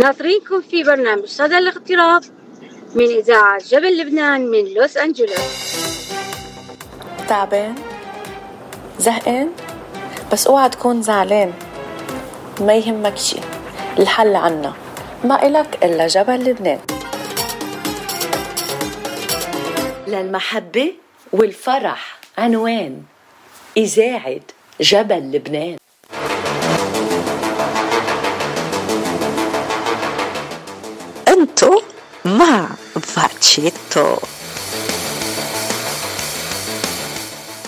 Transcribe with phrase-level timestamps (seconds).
[0.00, 2.22] ناطرينكم في برنامج صدى الاغتراب
[2.94, 5.76] من إذاعة جبل لبنان من لوس أنجلوس.
[7.28, 7.74] تعبان؟
[8.98, 9.50] زهقان؟
[10.32, 11.52] بس اوعى تكون زعلان.
[12.60, 13.36] ما يهمك شي.
[13.98, 14.74] الحل عنا.
[15.24, 16.80] ما إلك إلا جبل لبنان.
[20.08, 20.92] للمحبة
[21.32, 23.02] والفرح عنوان
[23.76, 24.40] إذاعة
[24.80, 25.79] جبل لبنان.
[33.40, 34.16] فاتشيتو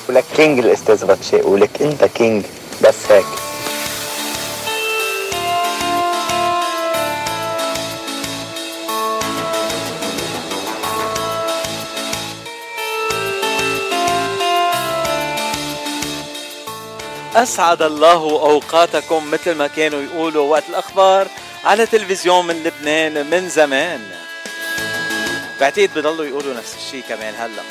[0.08, 2.44] ولك كينج الاستاذ باتشي ولك انت كينج
[2.82, 3.26] بس هيك
[17.36, 21.26] أسعد الله أوقاتكم مثل ما كانوا يقولوا وقت الأخبار
[21.64, 24.21] على تلفزيون من لبنان من زمان.
[25.62, 27.62] بعتقد بضلوا يقولوا نفس الشيء كمان هلأ.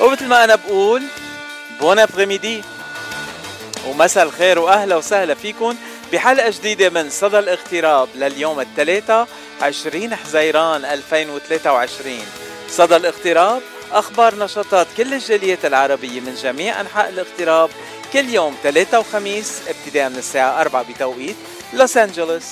[0.00, 1.02] ومثل ما أنا بقول
[1.80, 2.62] بون ابريميدي
[3.86, 5.76] ومساء الخير وأهلا وسهلا فيكم
[6.12, 9.28] بحلقة جديدة من صدى الاغتراب لليوم الثلاثاء
[9.62, 12.18] 20 حزيران 2023
[12.70, 17.70] صدى الاغتراب أخبار نشاطات كل الجاليات العربية من جميع أنحاء الاغتراب
[18.12, 21.36] كل يوم ثلاثة وخميس ابتداء من الساعة 4 بتوقيت
[21.72, 22.44] لوس أنجلوس.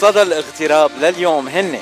[0.00, 1.80] صدى الاغتراب لليوم هن.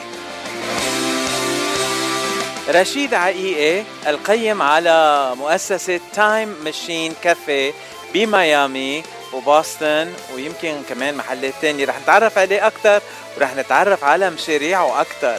[2.69, 7.73] رشيد عقيقة القيم على مؤسسة تايم ماشين كافيه
[8.15, 9.03] بميامي
[9.33, 13.01] وبوسطن ويمكن كمان محلات تانية رح نتعرف عليه أكتر
[13.37, 15.39] ورح نتعرف على مشاريعه أكتر.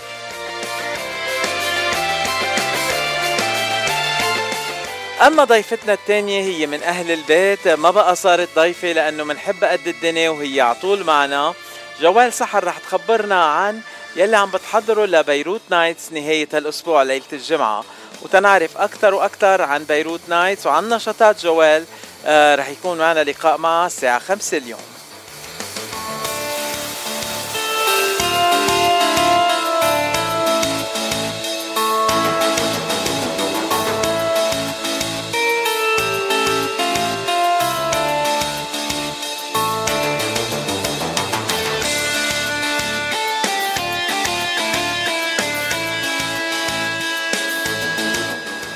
[5.27, 10.29] أما ضيفتنا الثانية هي من أهل البيت ما بقى صارت ضيفة لأنه منحبها قد الدنيا
[10.29, 11.53] وهي على طول معنا.
[12.01, 13.81] جوال سحر رح تخبرنا عن
[14.15, 17.83] يلي عم بتحضروا ل Beirut Nights نهاية هالأسبوع ليلة الجمعة.
[18.21, 21.85] وتنعرف أكثر وأكثر عن Beirut Nights وعن نشاطات جوال
[22.25, 24.98] آه رح يكون معنا لقاء معها الساعة 5 اليوم.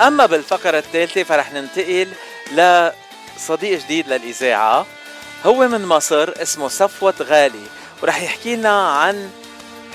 [0.03, 2.08] أما بالفقرة الثالثة فرح ننتقل
[2.52, 4.86] لصديق جديد للإذاعة.
[5.46, 7.66] هو من مصر اسمه صفوت غالي
[8.03, 9.30] ورح يحكي لنا عن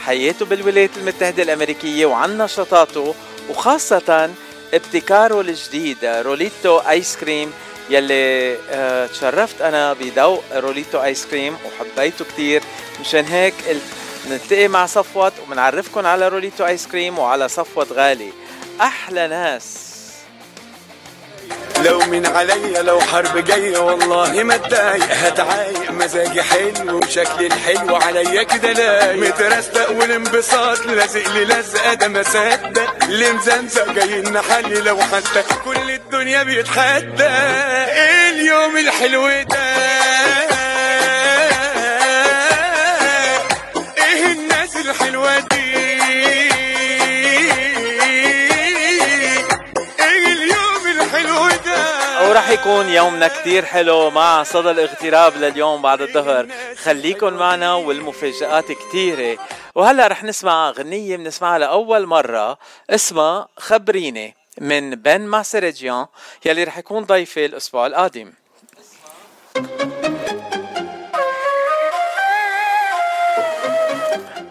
[0.06, 3.14] حياته بالولايات المتحدة الأمريكية وعن نشاطاته
[3.50, 4.30] وخاصة
[4.74, 7.52] ابتكاره الجديد Rollito Ice Cream
[7.90, 12.62] يلي آه تشرفت أنا بذوق Rollito Ice Cream وحبيته كتير.
[13.00, 13.82] مشان هيك قلت
[14.30, 18.32] نلتقي مع صفوت ومنعرفكم على Rollito Ice Cream وعلى صفوت غالي.
[18.80, 19.87] أحلى ناس.
[21.84, 25.04] لو من عليا لو حرب جاية والله ما اتضايق.
[25.12, 29.28] هتعايق مزاجي حلو وشكلي الحلو عليا كده لايق.
[29.28, 32.94] مترستق والانبساط لازق لي لزقة ده ما صدق.
[33.04, 39.77] اللي مزنزق جاي نحلي لو حتى كل الدنيا بيتحدى إيه اليوم الحلو ده؟
[52.28, 56.48] ورح يكون يومنا كتير حلو مع صدى الاغتراب لليوم بعد الظهر.
[56.82, 59.38] خليكن معنا والمفاجآت كتيرة.
[59.74, 62.58] وهلأ رح نسمع غنية بنسمعها لأول مرة
[62.90, 66.06] اسمها خبريني من بن ماسرجيان
[66.44, 68.32] يلي رح يكون ضيفي الأسبوع القادم.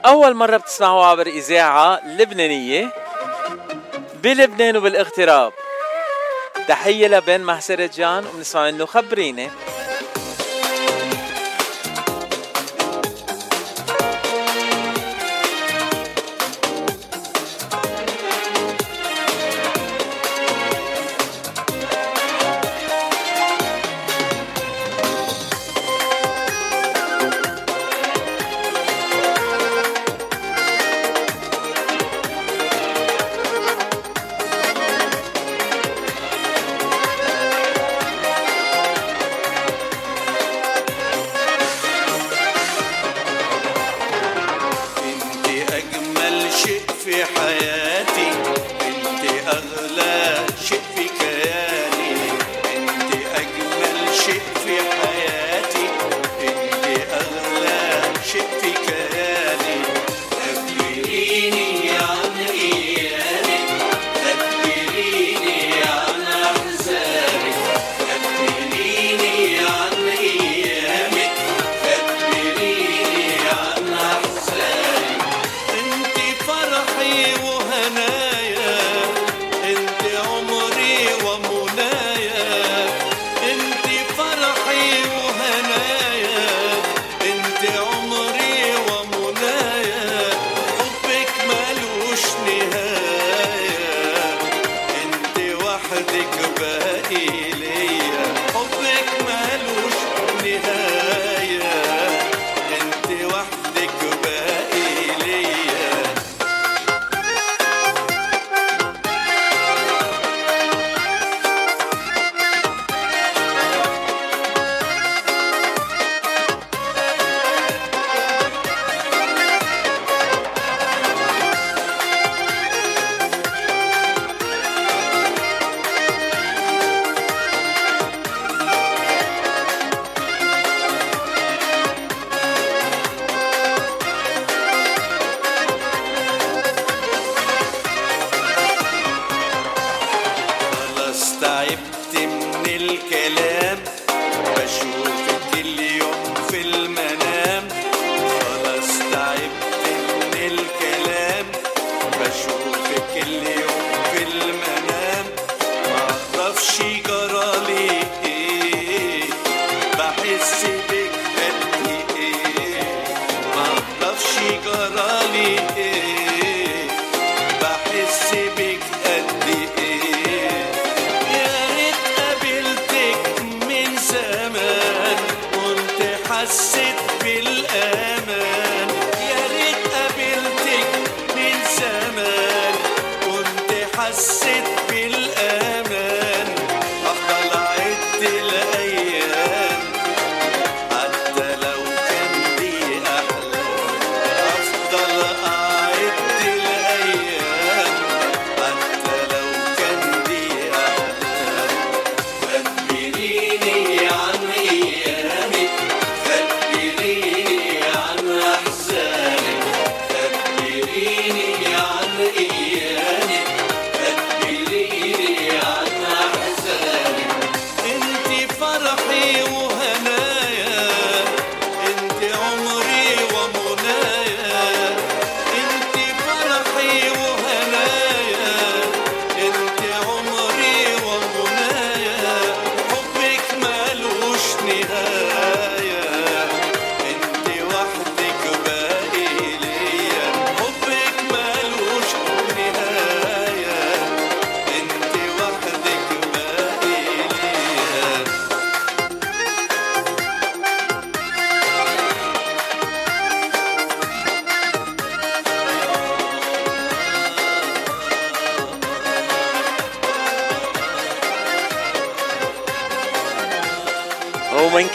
[0.06, 2.94] أول مرة بتسمعوا عبر إذاعة لبنانية
[4.23, 5.53] بلبنان وبالاغتراب.
[6.68, 9.50] تحية لبن محسرجان وبنسمع منه خبريني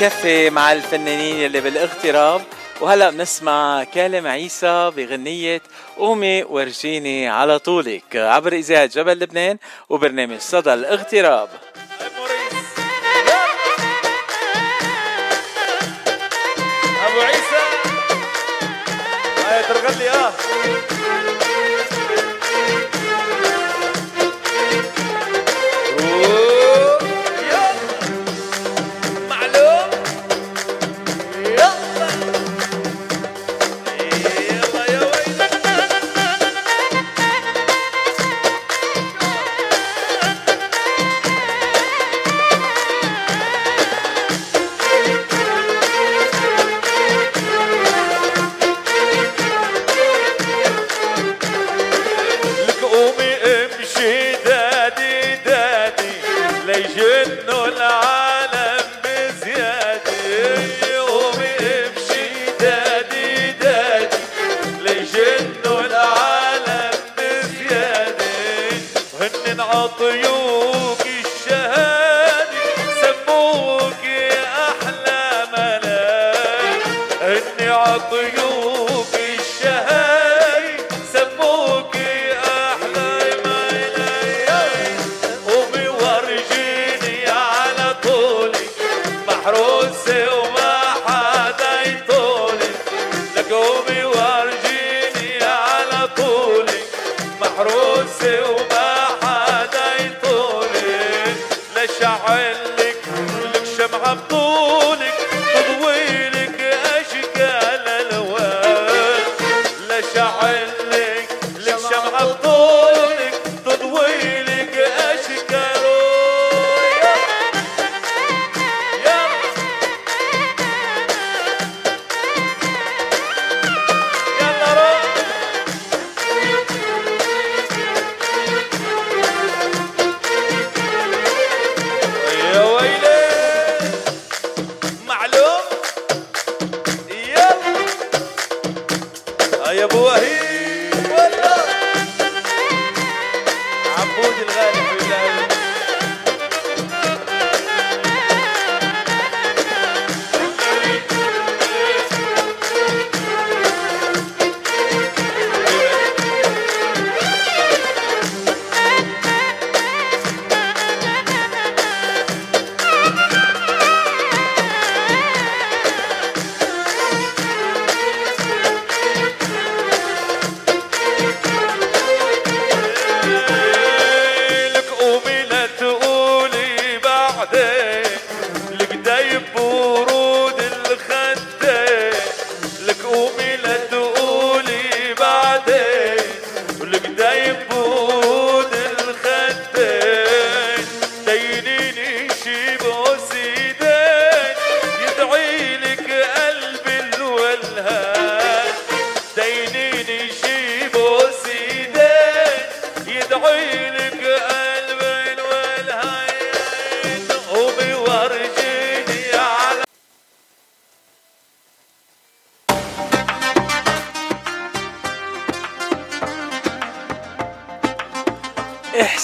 [0.03, 2.43] بكفي مع الفنانين اللي بالاغتراب.
[2.81, 5.63] وهلا بنسمع كالم عيسى بغنية
[5.97, 11.49] قومي ورجيني على طولك عبر إذاعة جبل لبنان وبرنامج صدى الاغتراب.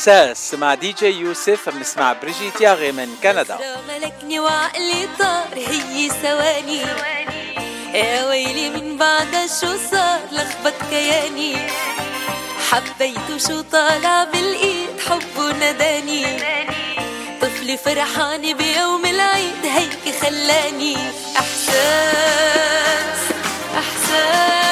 [0.08, 3.58] إحساس مع دي جي يوسف بنسمع بريجيت ياغي من كندا.
[3.88, 6.82] ملكني وعقلي طار هي ثواني.
[7.94, 11.56] يا ويلي من بعد شو صار؟ لخبط كياني.
[12.70, 16.26] حبيته شو طالع بالإيد حبه نداني.
[17.40, 20.96] طفلة فرحانة بيوم العيد هيك خلاني.
[21.36, 23.20] إحساس
[23.78, 24.67] إحساس.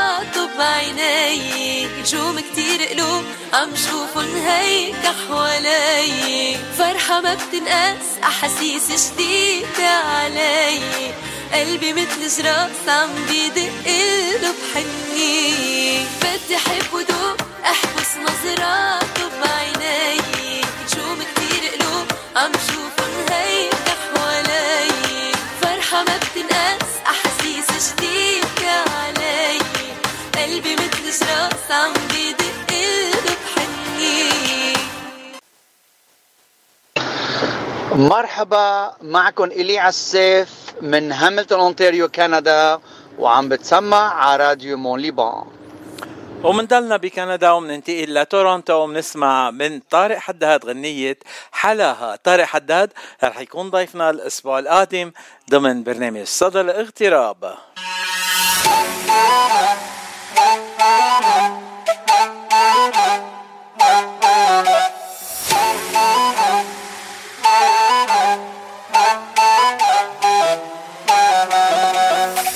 [0.00, 1.86] نظراته بعيني.
[1.86, 4.94] نجوم كتير قلوب عم شوفن هيك
[5.28, 6.56] حوالي.
[6.78, 10.80] فرحة ما بتنقاس أحاسيس جديدة علي.
[11.52, 13.70] قلبي مثل جراس عم بدق
[14.42, 16.06] بحني.
[16.22, 20.20] بدي أحب ودوق أحبس نظراته بعيني.
[20.60, 24.90] نجوم كتير قلوب عم شوفن هيك حوالي.
[25.62, 26.69] فرحة ما بتنقاس
[30.34, 31.92] قلبي مثل جراس عم
[33.26, 34.30] بحني
[37.92, 40.48] مرحبا معكم إلي عسيف
[40.82, 42.80] من هاملتون أونتاريو كندا
[43.18, 45.44] وعم بتسمع على Radio Mont Liban.
[46.42, 51.18] ومنضلنا بكندا ومننتقل لتورونتو ومنسمع من طارق حداد غنية
[51.52, 52.16] حلاها.
[52.16, 52.92] طارق حداد
[53.24, 55.12] رح يكون ضيفنا الأسبوع القادم
[55.50, 57.54] ضمن برنامج صدى الاغتراب.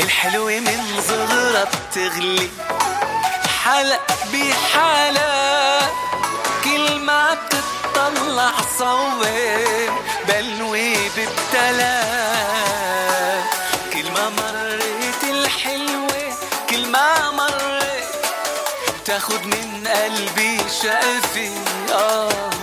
[0.01, 2.49] الحلوة من زغرة بتغلي
[3.65, 5.93] حلق بحلق
[6.65, 9.27] كل ما بتطلع صور
[10.29, 12.34] بلوي بالتلاق
[19.05, 21.51] تاخد من قلبي شقفي
[21.93, 22.54] آه.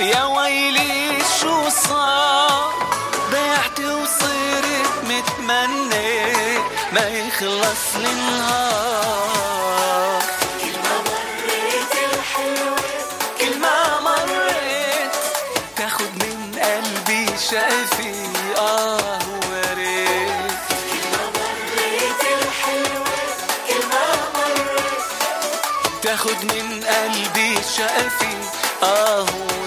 [0.00, 2.72] يا ويلي شو صار؟
[3.30, 6.58] ضيعت وصرت متمني
[6.92, 9.42] ما يخلص النهار.
[10.60, 12.76] كل ما مريت الحلوة
[13.40, 15.12] كل ما مريت
[15.76, 18.14] تاخد من قلبي شقفي
[18.58, 19.18] آه
[19.50, 20.52] وريت
[20.90, 23.18] كل ما مريت الحلوة
[23.68, 24.04] كل ما
[24.34, 25.04] مريت
[26.02, 28.34] تاخد من قلبي شقفي
[28.84, 29.26] آه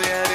[0.10, 0.26] يا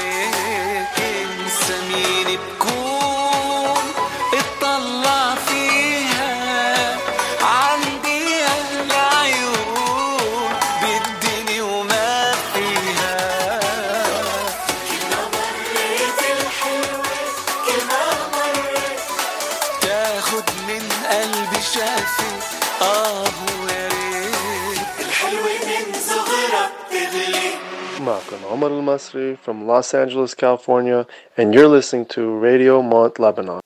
[28.52, 31.06] معكم عمر المصري from Los Angeles, California,
[31.38, 33.60] and you're listening to Radio Mont Lebanon.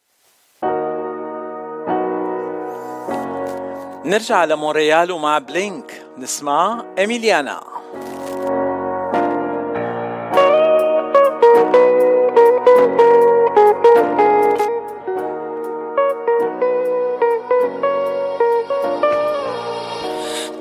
[4.05, 7.61] نرجع لمونريال ومع بلينك نسمع إميليانا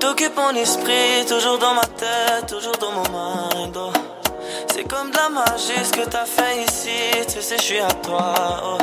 [0.01, 3.94] T'occupes mon esprit, toujours dans ma tête, toujours dans mon mind.
[5.25, 6.91] la magie ce que t'as fait ici,
[7.33, 8.35] tu sais, je suis à toi.
[8.65, 8.79] oh.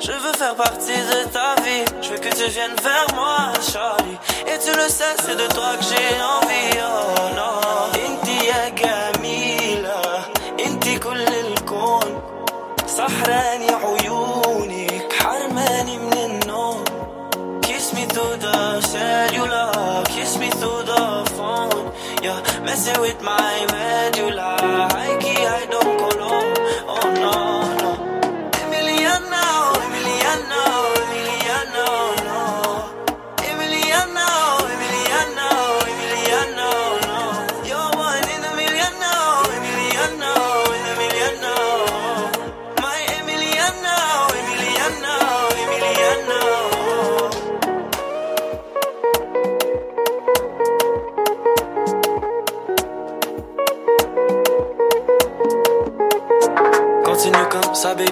[0.00, 4.18] Je veux faire partie de ta vie, je veux que tu viennes vers moi, Charlie.
[4.46, 7.54] Et tu le sais, c'est de toi que j'ai envie, oh non.
[8.06, 10.24] Inti ya جميلة,
[10.58, 12.22] inti كل الكون.
[12.86, 14.37] سحراني عيونك,
[22.21, 24.57] You're messing with my medulla.
[24.91, 26.43] I key, I don't color.
[26.87, 27.38] Oh no, no.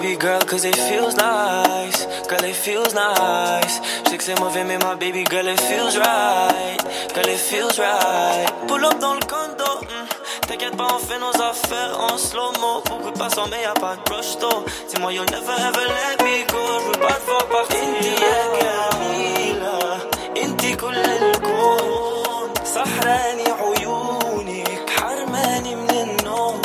[0.07, 2.05] baby girl, cause it feels nice.
[2.29, 3.81] Girl, it feels nice.
[4.05, 6.79] Je sais que c'est mauvais, mais ma baby girl, it feels right.
[7.13, 8.47] Girl, it feels right.
[8.67, 9.69] Pull up dans le condo.
[9.81, 10.07] hmm.
[10.47, 12.81] T'inquiète pas, on fait nos affaires en slow-mo.
[12.89, 14.63] Beaucoup de passants, mais y'a pas de rush though.
[14.89, 16.63] Dis-moi, you'll never ever let me go.
[16.79, 17.79] Je veux pas te voir partir.
[17.79, 19.97] Inti ya جميلة
[20.43, 26.61] انتي كل الكون سحراني عيونك حرماني من النوم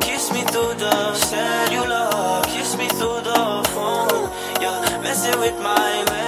[0.00, 1.97] Kiss me through the cellular,
[5.37, 6.18] with my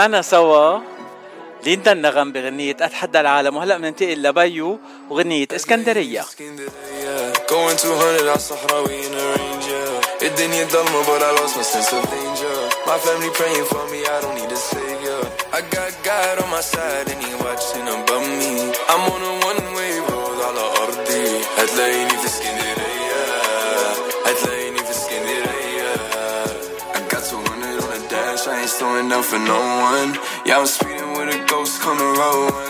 [0.00, 0.78] سمعنا سوا
[1.64, 4.78] ليندا النغم بغنية أتحدى العالم وهلأ بننتقل لبيو
[5.10, 6.20] وغنية اسكندرية
[7.50, 12.04] Going 200 على الصحراوي in a ranger الدنيا ضلمة but I lost my sense of
[12.10, 15.20] danger My family praying for me, I don't need a savior
[15.52, 18.52] I got God on my side and he watching above me
[18.92, 21.26] I'm on a one way road على أرضي
[21.58, 22.69] هتلاقيني في اسكندرية
[28.80, 29.60] slowing down for no
[29.92, 30.14] one.
[30.46, 32.69] Yeah, I'm speeding with a ghost coming road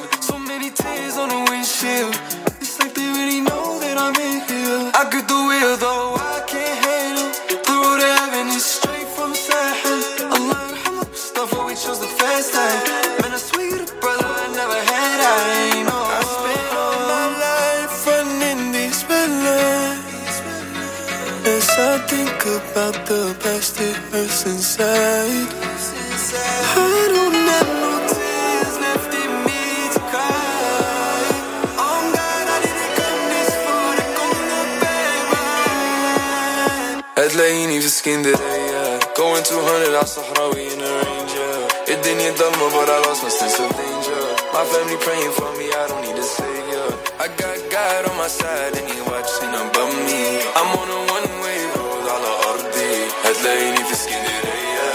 [40.09, 44.23] 200 على الصحراوي in a ranger الدنيا ضلمة but I lost my sense of danger
[44.53, 46.85] My family praying for me, I don't need a savior
[47.19, 50.21] I got God on my side and he watching above me
[50.59, 52.93] I'm on a one way road على أرضي
[53.25, 54.89] هتلاقيني في اسكندرية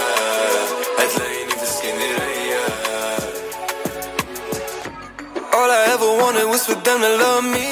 [0.99, 2.63] هتلاقيني في اسكندرية
[5.57, 7.67] All I ever wanted was for them to love me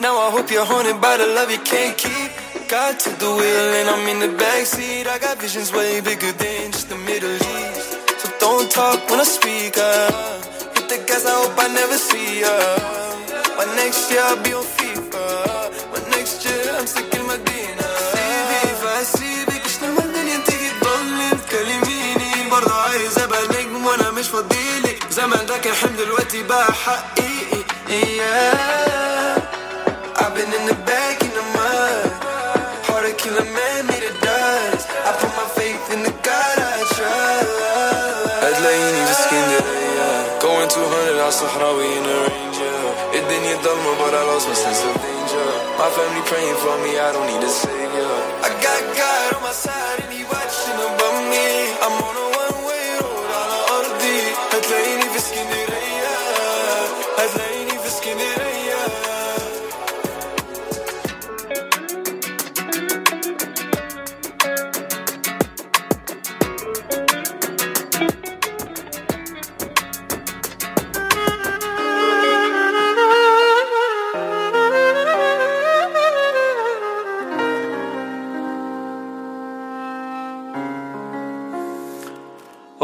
[0.00, 2.17] Now I hope you're haunted by the love you can't keep
[2.71, 5.07] I took the wheel and I'm in the backseat.
[5.07, 7.97] I got visions way bigger than just the Middle East.
[8.21, 10.13] So don't talk when I speak up.
[10.75, 12.55] Hit the gas, I hope I never see ya.
[13.57, 15.25] But next year I'll be on FIFA.
[15.91, 17.87] But next year I'm stuck in Medina.
[18.13, 25.03] سيبي فسيبك مش لما الدنيا تيجي تضلم تكلميني برضه عايز ابقى نجم وأنا مش فاضيلك
[25.11, 29.41] زمان ده كان دلوقتي بقى حقيقي yeah.
[30.21, 31.18] I've been in the mud
[33.39, 36.57] Hard to kill a man made of dust I put my faith in the God
[36.59, 37.59] I trust
[38.43, 44.47] هتلاقيني في اسكندرية Going 200 على الصحراوي in a ranger الدنيا ضلمة but I lost
[44.47, 45.47] my sense of danger
[45.79, 49.51] My family praying for me I don't need a savior I got God on my
[49.65, 51.47] side and he watching above me
[51.85, 54.19] I'm on a one way road على أرضي
[54.53, 56.15] هتلاقيني في اسكندرية
[57.17, 58.58] هتلاقيني في اسكندرية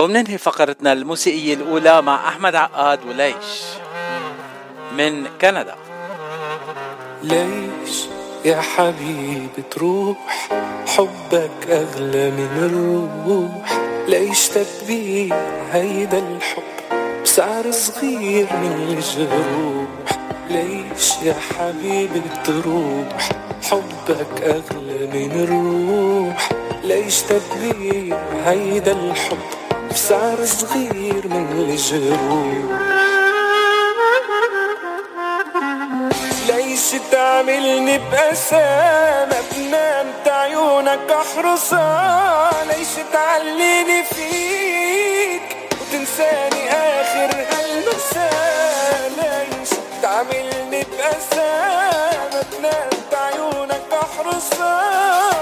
[0.05, 3.61] وبننهي فقرتنا الموسيقية الأولى مع أحمد عقاد وليش
[4.97, 5.75] من كندا.
[7.23, 8.05] ليش
[8.45, 10.49] يا حبيبي تروح؟
[10.87, 13.79] حبك أغلى من الروح.
[14.07, 15.35] ليش تبيع
[15.71, 16.63] هيدا الحب؟
[17.23, 20.19] بسعر صغير من الجروح.
[20.49, 23.29] ليش يا حبيبي تروح؟
[23.63, 26.49] حبك أغلى من الروح.
[26.83, 32.81] ليش تبيع هيدا الحب؟ بسعر صغير من الجروح.
[36.47, 49.69] ليش تعملني بأسامة بنام عيونك أحرسها ليش تعليني فيك وتنساني آخر هالمساء ليش
[50.01, 55.34] تعملني بأسامة بنام عيونك أحرسها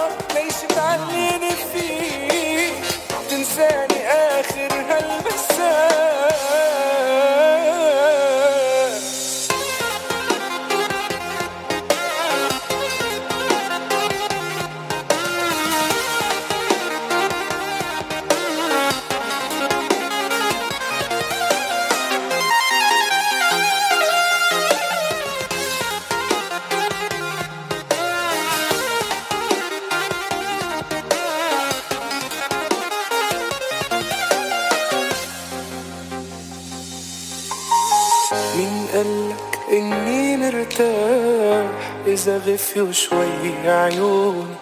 [42.14, 44.56] إذا غفيوا شوي عيوني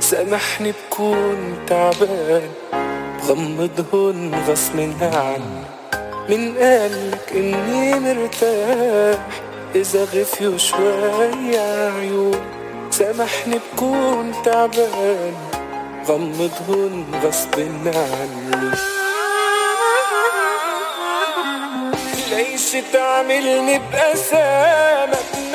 [0.00, 2.50] سامحني بكون تعبان.
[3.18, 5.64] بغمضهن غصب عني
[6.28, 9.18] مين قالك إني مرتاح.
[9.74, 12.38] إذا غفيوا شوي عيوني
[12.90, 15.34] سامحني بكون تعبان.
[16.08, 18.70] غمضهن غصب عني
[22.30, 25.53] ليش تعملني بأسامة؟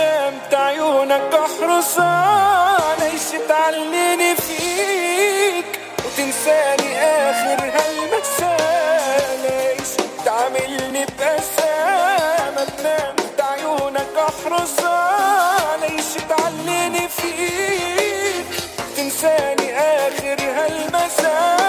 [0.90, 5.66] تنام عيونك أحرسها ليش تعليني فيك؟
[6.06, 9.90] وتنساني آخر هالمساء ليش
[10.26, 18.46] تعملني بأسامة؟ تنام عيونك أحرسها ليش تعليني فيك؟
[18.92, 21.60] وتنساني آخر هالمساء.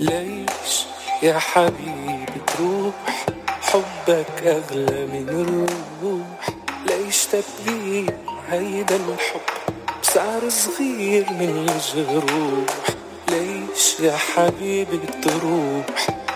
[0.00, 0.86] ليش
[1.22, 1.87] يا حبيبي
[4.08, 6.48] حبك أغلى من الروح
[6.86, 8.14] ليش تبيع
[8.48, 9.40] هيدا الحب؟
[10.02, 12.76] بسعر صغير من الجروح
[13.28, 15.86] ليش يا حبيبي تروح؟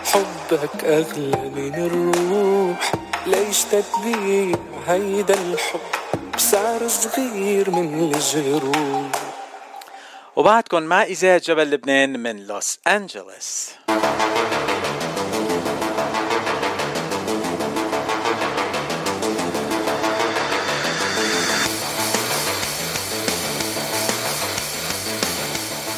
[0.05, 2.91] حبك أغلى من الروح
[3.25, 4.57] ليش تبيع
[4.87, 5.79] هيدا الحب؟
[6.35, 9.11] بسعر صغير من الجروح.
[10.35, 13.69] وبعدكم مع إذاعة جبل لبنان من لوس أنجلوس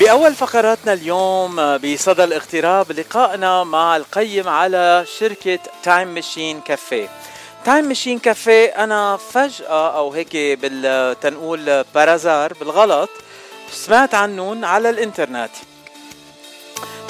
[0.06, 7.10] بأول فقراتنا اليوم بصدى الاغتراب لقائنا مع القيم على شركة Thyme Machine Cafe
[7.66, 13.10] Thyme Machine Cafe أنا فجأة أو هيك بدنا نقول par hasard بالغلط
[13.72, 15.52] سمعت عنهم على الإنترنت.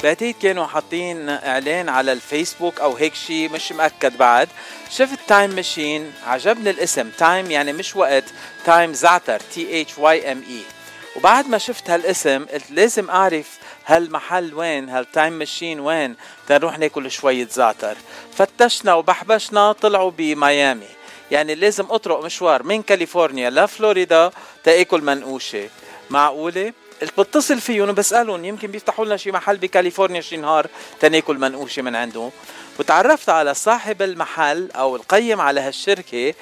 [0.02, 4.48] بعتقد كانوا حاطين إعلان على الفيسبوك أو هيك شيء مش مأكد بعد.
[4.90, 7.10] شفت Thyme Machine عجبني الاسم.
[7.18, 8.24] Time يعني مش وقت.
[8.64, 9.40] Thyme زعتر.
[9.40, 10.75] T H Y M E
[11.16, 16.16] وبعد ما شفت هالاسم قلت لازم أعرف هالمحل وين هال Thyme Machine وين
[16.48, 17.96] تنروح ناكل شوية زعتر
[18.32, 20.86] فتشنا وبحبشنا طلعوا بميامي.
[21.30, 24.30] يعني لازم أطرق مشوار من كاليفورنيا لفلوريدا
[24.64, 25.68] تأكل منقوشة.
[26.10, 30.66] معقولة؟ قلت بتصل فيهم وبسألهم يمكن بيفتحوا لنا شي محل بكاليفورنيا شي نهار
[31.00, 32.30] تناكل منقوشة من عندهم
[32.78, 36.34] وتعرفت على صاحب المحل أو القيم على هالشركة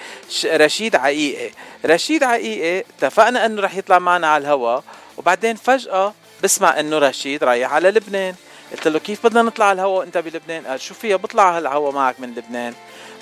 [0.46, 1.54] رشيد عقيقة.
[1.86, 4.84] رشيد عقيقة اتفقنا إنه رح يطلع معنا على الهواء
[5.16, 8.34] وبعدين فجأة بسمع إنه رشيد رايح على لبنان.
[8.72, 12.20] قلت له كيف بدنا نطلع على الهواء وأنت بلبنان؟ قال شو فيها؟ بطلع على معك
[12.20, 12.74] من لبنان.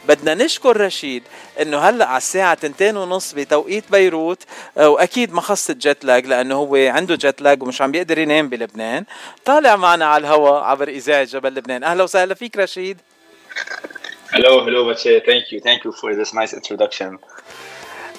[0.08, 1.22] بدنا نشكر رشيد
[1.60, 4.42] إنه هلأ على الساعة تنتين ونص بتوقيت بيروت
[4.78, 8.48] آه، وأكيد ما خصت jet lag لأنه هو عنده jet lag ومش عم بيقدر ينام
[8.48, 9.04] بلبنان.
[9.44, 11.84] طالع معنا على الهواء عبر إذاعة جبل لبنان.
[11.84, 12.98] أهلا وسهلا فيك رشيد.
[14.32, 15.20] Hello, hello, Bache.
[15.30, 17.18] Thank you, thank you for this nice introduction.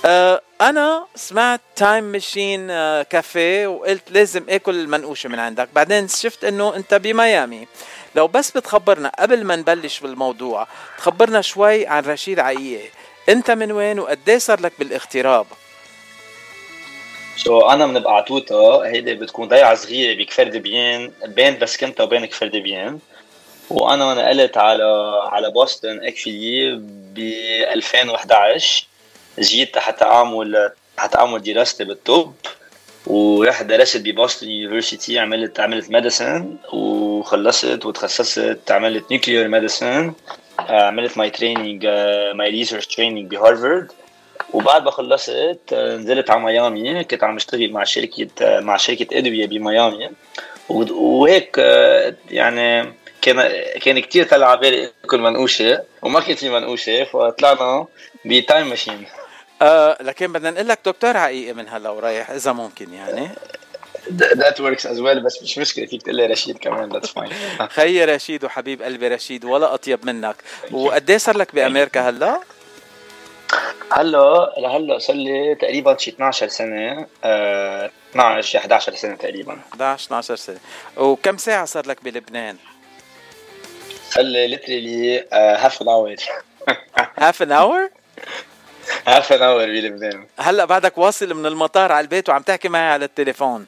[0.05, 2.67] آه أنا سمعت Thyme Machine
[3.03, 5.69] Cafe وقلت لازم آكل المنقوشة من عندك.
[5.75, 7.67] بعدين شفت إنه أنت بميامي.
[8.15, 12.89] لو بس بتخبرنا قبل ما نبلش بالموضوع تخبرنا شوي عن رشيد عقيقي
[13.29, 15.45] انت من وين وقديه صار لك بالاغتراب؟
[17.37, 22.47] So, so, أنا من بعتوتا هيدي بتكون ضيعة صغيرة بكفر دبيان بين بسكنتا وبين كفر
[22.47, 22.99] دبيان
[23.69, 24.83] وأنا نقلت على
[25.23, 26.75] على بوسطن actually
[27.13, 27.17] ب
[27.73, 28.85] 2011
[29.39, 32.33] جيت حتى اعمل حتى اعمل دراستي بالطب.
[33.07, 40.13] ورحت درست ب Boston University عملت عملت medicine وخلصت وتخصصت عملت nuclear medicine
[40.59, 41.85] عملت my training
[42.35, 43.91] my research training ب Harvard
[44.53, 47.03] وبعد ما خلصت نزلت على ميامي.
[47.03, 50.09] كنت عم اشتغل مع شركة مع شركة أدوية بميامي.
[50.69, 51.57] وهيك
[52.31, 57.87] يعني كان كان كثير طلع على بالي اكل منقوشة وما كان في منقوشة فطلعنا
[58.25, 59.05] ب Thyme Machine.
[59.61, 63.29] آه لكن بدنا نقول لك دكتور عقيقي من هلا ورايح إذا ممكن يعني
[64.11, 67.29] That works as well بس مش مشكلة فيك تقول لي رشيد كمان that's fine
[67.75, 70.35] خيي رشيد وحبيب قلبي رشيد ولا أطيب منك
[70.71, 72.39] وقد إيه صار لك بأمريكا هلا؟
[73.91, 80.35] هلا لهلا صار لي تقريبا شي 12 سنة آه 12 11 سنة تقريبا 11 12
[80.35, 80.57] سنة
[80.97, 82.57] وكم ساعة صار لك بلبنان؟
[84.09, 86.15] صار لي literally half an hour
[87.17, 87.89] half an hour؟
[89.07, 93.05] half an hour بلبنان هلا بعدك واصل من المطار على البيت وعم تحكي معي على
[93.05, 93.65] التليفون.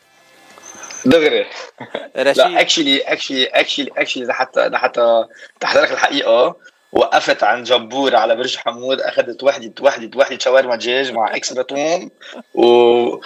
[1.06, 1.46] دغري.
[2.18, 2.38] رشيد.
[2.38, 5.26] لا اكشلي اكشلي اكشلي اكشلي لحتى لحتى
[5.64, 6.56] لك الحقيقة
[6.92, 12.10] وقفت عند جبور على برج حمود أخذت وحدة وحدة وحدة شاورما دجاج مع إكس بتون
[12.54, 12.66] و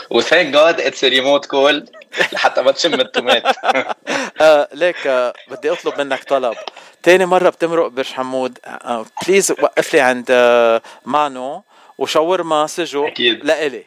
[0.10, 1.86] وثانك جاد اتس ريموت كول
[2.32, 3.44] لحتى ما تشم التومات.
[4.42, 6.56] آه ليك آه بدي أطلب منك طلب.
[7.04, 11.64] تاني مرة بتمرق برج حمود آه بليز وقف لي عند آه مانو.
[12.00, 13.46] وشاورما سجو أكيد.
[13.46, 13.84] لإلي.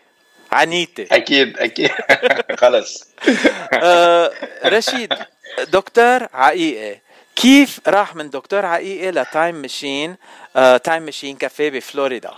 [0.53, 1.07] عنيتي.
[1.13, 1.91] أكيد أكيد.
[2.61, 3.09] خلص.
[3.75, 4.33] آه
[4.65, 5.15] رشيد
[5.69, 6.99] دكتور عقيقة.
[7.37, 10.17] كيف راح من دكتور عقيقة ل Time Machine
[10.85, 12.31] Time Machine كافيه بفلوريدا؟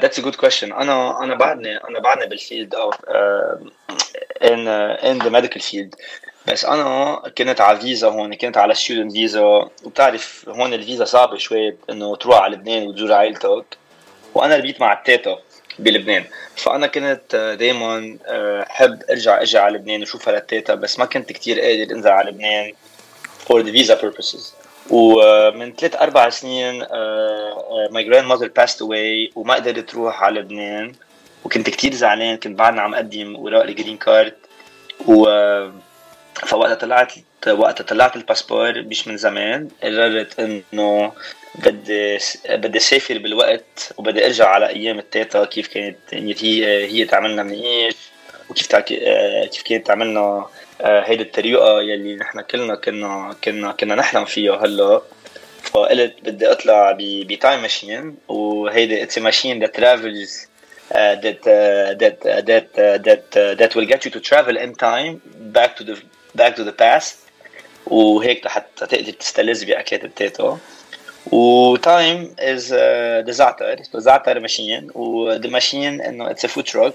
[0.00, 2.94] that's a good question أنا أنا بعدني أنا بعدني بال field of
[4.42, 5.94] in in the medical field
[6.46, 9.40] بس أنا كنت على فيزا هون كنت على student visa
[9.84, 13.64] وبتعرف هون الفيزا صعبة شوي إنه تروح على لبنان وتزور عائلتك.
[14.34, 15.38] وأنا ربيت مع التيتا
[15.78, 16.24] بلبنان.
[16.56, 18.18] فأنا كنت دائما
[18.68, 22.72] حب أرجع أجي على لبنان وشوف هالتيتا بس ما كنت كتير قادر أنزل على لبنان
[23.46, 24.54] for the visa purposes.
[24.90, 26.84] ومن ثلاث أربع سنين
[27.90, 30.92] my grandmother passed away وما قدرت تروح على لبنان.
[31.44, 34.34] وكنت كتير زعلان كنت بعدنا عم أقدم اوراق ال green card
[35.06, 35.24] و
[36.34, 37.12] فوقتها طلعت
[37.48, 41.12] وقتها طلعت الباسبور مش من زمان قررت إنه
[41.54, 42.18] بدي
[42.48, 47.94] بدي أسافر بالوقت وبدي أرجع على أيام التيتا كيف كانت هي هي تعملنا منيح
[48.50, 48.76] وكيف.
[48.76, 50.46] كيف كانت تعملنا
[50.80, 55.02] هيدي الطريقة يلي نحن كلنا كنا كنا كنا نحلم فيها هلأ
[55.62, 60.48] فقلت بدي أطلع ب time machine وهيدي it's machine
[60.90, 64.20] that travels that uh, that uh, that uh, that uh, that will get you to
[64.20, 65.20] travel in time
[65.58, 66.00] back to the
[66.36, 67.14] back to the past
[67.86, 70.58] وهيك حتى تقدر تستلذ بأكلات التيتا
[71.32, 72.74] و time is
[73.24, 74.90] the زعتر زعتر machine.
[74.94, 76.94] و the machine إنه it's a food truck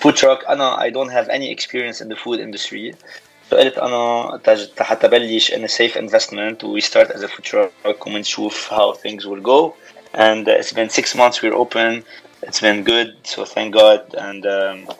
[0.00, 2.94] food truck أنا I don't have any experience in the food industry
[3.50, 4.40] فقلت أنا
[4.80, 9.42] حتى بلش in safe investment we start as a food truck ومنشوف how things will
[9.42, 9.74] go.
[10.14, 12.04] And uh, it's been six months we're open.
[12.42, 13.10] It's been good.
[13.24, 14.00] So thank God.
[14.14, 14.94] And um,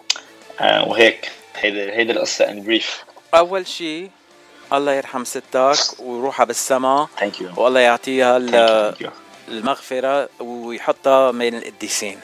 [0.60, 1.30] uh, وهيك.
[1.56, 3.09] هيدا هيدا القصة in brief.
[3.34, 4.10] أول شيء
[4.72, 7.08] الله يرحم ستك وروحها بالسما.
[7.56, 8.36] والله يعطيها.
[9.48, 12.20] المغفرة ويحطها بين القديسين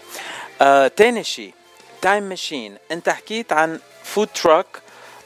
[0.60, 1.54] آه، تاني شيء
[2.02, 4.66] تايم ماشين أنت حكيت عن food truck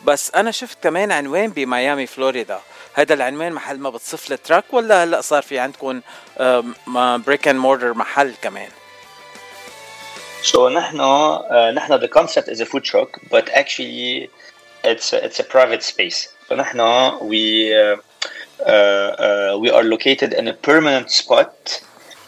[0.04, 2.60] بس أنا شفت كمان عنوان بميامي فلوريدا.
[2.94, 6.00] هذا العنوان محل ما بتصف ال truck ولا هلا صار في عندكم
[6.96, 8.68] brick and mortar محل كمان؟
[10.42, 14.30] So نحن uh, نحن the concept is a food truck but actually
[14.83, 16.29] it's a, it's a private space.
[16.49, 17.95] فنحن we uh,
[18.59, 21.81] uh, uh, we are located in a permanent spot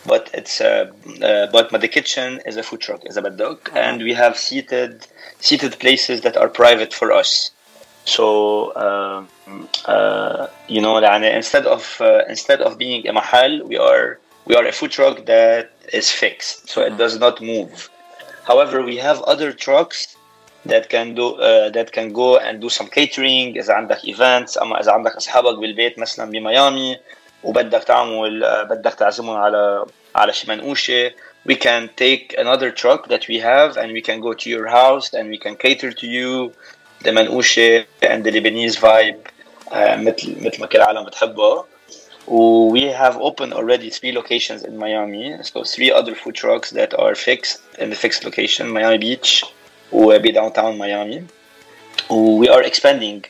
[0.08, 0.92] but it's uh,
[1.22, 5.06] uh, but the kitchen is a food truck is a dog and we have seated
[5.40, 7.52] seated places that are private for us.
[8.06, 8.26] So
[8.86, 14.20] um, uh, you know يعني instead of uh, instead of being a mahal we are
[14.46, 17.90] we are a food truck that is fixed so it does not move.
[18.46, 20.16] However, we have other trucks
[20.66, 24.82] that can do uh, that can go and do some catering إذا عندك events أما
[24.82, 26.98] إذا عندك أصحابك بالبيت مثلا بميامي
[27.44, 29.86] وبدك تعمل uh, بدك تعزمهم على
[30.16, 31.12] على شي منقوشة
[31.50, 35.14] we can take another truck that we have and we can go to your house
[35.14, 36.52] and we can cater to you
[37.04, 39.28] the منقوشة and the Lebanese vibe
[39.72, 41.66] uh, مثل مثل ما كل العالم بتحبها
[42.28, 45.36] we have opened already three locations in Miami.
[45.44, 49.46] So three other food trucks that are fixed in the fixed location, Miami Beach,
[49.92, 51.24] or be downtown Miami.
[52.10, 53.26] We are expanding,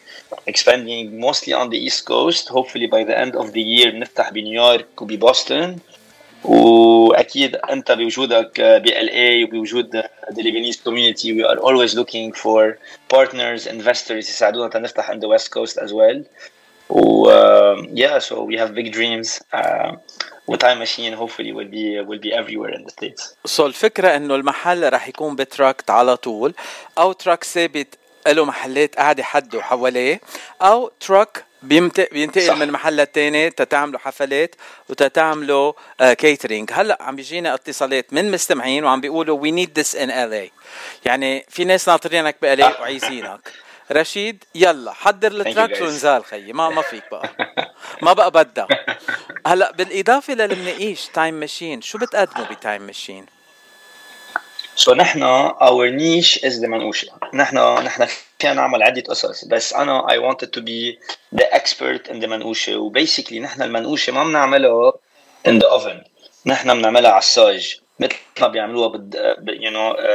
[0.46, 2.50] expanding mostly on the East Coast.
[2.50, 5.80] Hopefully by the end of the year نفتح بنيويورك وببoston.
[6.44, 9.98] واكيد انت بوجودك ب LA وبوجود
[10.32, 12.78] the Lebanese community we are always looking for
[13.10, 16.24] partners investors يساعدونا تنفتح in the west coast as well
[16.90, 19.92] و um, yeah so we have big dreams uh,
[20.47, 23.35] وتايم ماشين hopefully will be will be everywhere in the states.
[23.45, 26.55] so الفكرة إنه المحل رح يكون ب truck على طول
[26.99, 30.21] أو truck ثابت له محلات قاعدة حده حواليه
[30.63, 32.57] أو truck بينتقل صح.
[32.57, 34.55] من محل للتاني تتعملوا حفلات
[34.89, 40.51] وتتعملوا catering هلأ عم بيجينا اتصالات من مستمعين وعم بيقولوا we need this in ال
[41.05, 43.41] يعني في ناس ناطرينك بال وعايزينك.
[43.93, 45.83] رشيد يلا حضر ال truck guys.
[45.83, 46.53] ونزال خيي.
[46.53, 47.29] ما ما فيك بقى.
[48.03, 48.69] ما بقى بدها.
[49.47, 53.27] هلا بالإضافة للمناقيش تايم ماشين شو بتقدموا بتايم ماشين
[54.77, 55.49] so نحن
[55.99, 58.07] niche is the منقوشة نحن نحن
[58.39, 60.99] فينا نعمل عدة قصص بس أنا I wanted to be
[61.39, 64.93] the expert in the منقوشة و basically نحن المنقوشة ما بنعملها
[65.49, 66.07] in the oven.
[66.47, 70.13] نحن بنعملها على الصاج مثل ما بيعملوها بد uh, uh,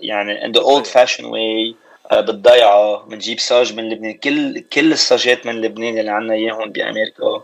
[0.00, 1.74] يعني in the old fashioned way.
[2.12, 4.14] بالضيعة بنجيب صاج من لبنان.
[4.14, 7.42] كل كل الصاجات من لبنان اللي عنا إياهم بأمريكا.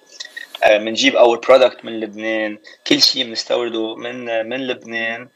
[0.66, 2.58] بنجيب our product من لبنان.
[2.86, 5.28] كل شيء بنستورده من من لبنان.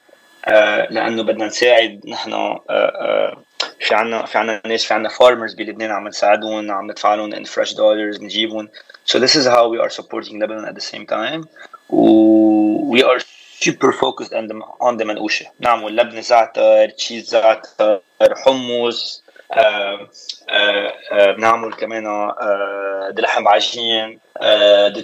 [0.47, 3.43] آه، لأنه بدنا نساعد نحن آه، آه،
[3.81, 7.45] في عنا في عنا ناس في عنا farmers بلبنان عم نساعدهم عم ندفع لهم in
[7.45, 8.68] fresh dollars بنجيبهم
[9.07, 11.47] so this is how we are supporting Lebanon at the same time.
[11.91, 13.20] و we are
[13.61, 18.01] super focused on the on the منقوشة نعمل لبنة زعتر تشيز زعتر.
[18.45, 20.09] حمص آه،
[20.49, 22.33] آه، آه، بنعمل كمان
[23.11, 24.18] دلحم عجين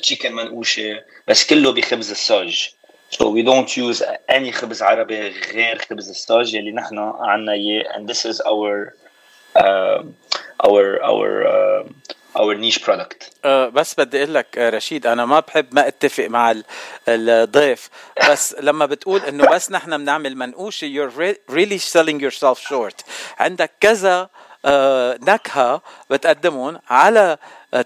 [0.03, 2.71] تشيكن منقوشة بس كله بخبز الصاج.
[3.11, 8.09] So we don't use any خبز عربي غير خبز الصاج يلي نحن عنا إياه and
[8.09, 8.95] this is our
[9.57, 10.15] um,
[10.65, 11.83] our our uh,
[12.37, 13.25] our niche product.
[13.45, 16.65] أه بس بدي أقول لك آه، رشيد أنا ما بحب ما أتفق مع ال-
[17.09, 17.89] الضيف.
[18.31, 23.05] بس لما بتقول إنه بس نحن بنعمل منقوشة you're re- really selling yourself short.
[23.39, 24.29] عندك كذا
[24.65, 27.37] آه، نكهة بتقدمهم على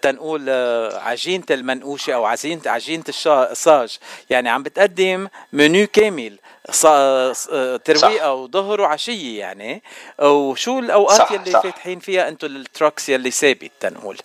[0.03, 0.51] تنقول
[0.95, 3.99] عجينة المنقوشة أو عجينة عجينه الصاج.
[4.31, 6.39] يعني عم بتقدم منيو كامل
[7.85, 9.83] ترويقه وظهر وعشية يعني.
[10.19, 11.63] وشو الأوقات صح، يلي صح.
[11.63, 14.17] فاتحين فيها أنتم التراكس يلي ثابت تنقول؟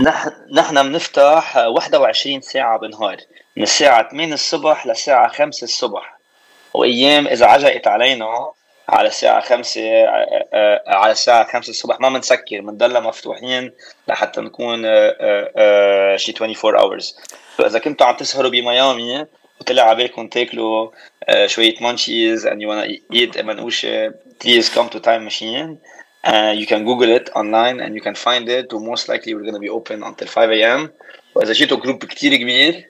[0.00, 3.16] نحن نحن بنفتح 21 ساعة بالنهار
[3.56, 6.18] من الساعة 8 الصبح للساعة 5 الصبح.
[6.74, 8.52] وأيام إذا عجقت علينا
[8.88, 9.80] على الساعة 5
[10.86, 13.72] على الساعة 5 الصبح ما بنسكر بنضلنا مفتوحين
[14.08, 17.14] لحتى نكون آه، آه، آه، شي 24 hours.
[17.56, 19.26] فإذا كنتوا عم تسهروا بميامي
[19.60, 20.90] وطلع على بالكم تاكلوا
[21.24, 25.78] آه، شوية munchies and you wanna eat منقوشة please come to Time Machine.
[26.24, 28.66] Uh, you can Google it online and you can find it.
[28.72, 30.90] Most likely we're going to be open until 5 a.m.
[31.34, 32.88] وإذا جيتوا group كتير كبير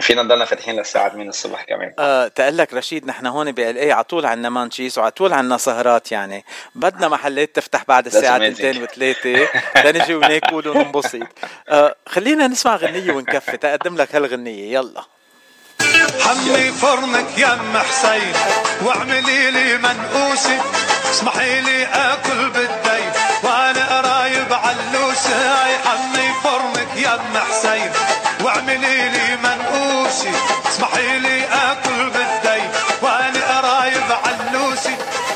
[0.00, 1.92] فينا نضلنا فاتحين للساعة 8 الصبح كمان.
[1.98, 5.56] آه تقول لك رشيد نحن هون بال اي على طول عندنا munchies وعلى طول عندنا
[5.58, 6.44] سهرات يعني
[6.74, 8.42] بدنا محلات تفتح بعد الساعة amazing.
[8.42, 9.48] 2 وثلاثة
[9.84, 11.22] لنجي وناكل وننبسط
[11.68, 15.02] آه خلينا نسمع غنية ونكفي تقدم لك هالغنية يلا
[16.20, 18.32] حمي فرنك يا ام حسين
[18.86, 20.58] واعملي لي منقوسي
[21.14, 23.04] اسمحي لي اكل بالدي
[23.44, 27.90] وأنا قرايب منقوشة حمي فرنك يا ام حسين.
[28.44, 30.30] واعملي لي منقوشي
[30.68, 32.70] اسمحي لي اكل بالدين
[33.02, 34.94] وأنا قرايب علوشي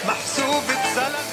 [0.08, 1.28] محسوبة زلمة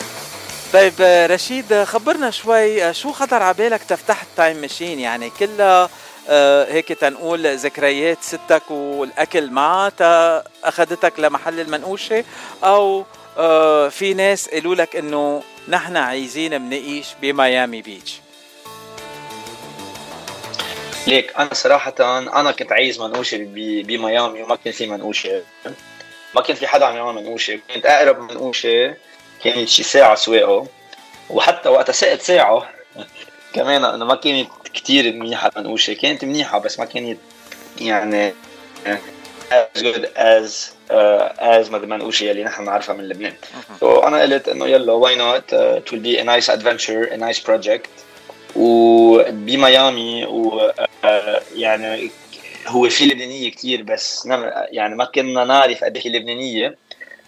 [0.74, 0.94] طيب
[1.32, 5.90] رشيد خبرنا شوي شو خطر على بالك تفتح التايم ماشين؟ يعني كلها
[6.30, 12.24] آه، هيك تنقول ذكريات ستك والأكل معها أخذتك لمحل المنقوشة
[12.64, 13.06] أو
[13.38, 18.20] آه، في ناس قالوا لك إنه نحن عايزين منعيش بميامي بيتش.
[21.08, 21.94] ليك أنا صراحة
[22.40, 23.38] أنا كنت عايز منقوشه
[23.88, 25.44] بميامي وما كان في منقوشه
[26.36, 28.96] ما كان في حدا عم يعمل منقوشه كانت أقرب منقوشه
[29.44, 30.68] كانت شي ساعة سواقة.
[31.30, 32.70] وحتى وقتها سقت ساعة
[33.56, 37.18] كمان إنه ما كانت كتير منيحة المنقوشه كانت منيحة بس ما كانت
[37.82, 38.34] يعني
[39.52, 43.34] as good as uh, as ما المنقوشه اللي نحن بنعرفها من لبنان.
[43.82, 47.18] so أنا قلت إنه يلا why not uh, it will be a nice adventure a
[47.18, 47.88] nice project.
[48.56, 50.72] وبميامي و
[51.06, 52.12] آه، يعني
[52.68, 56.78] هو في لبنانية كتير بس نعم- يعني ما كنا نعرف قد إيه لبنانية.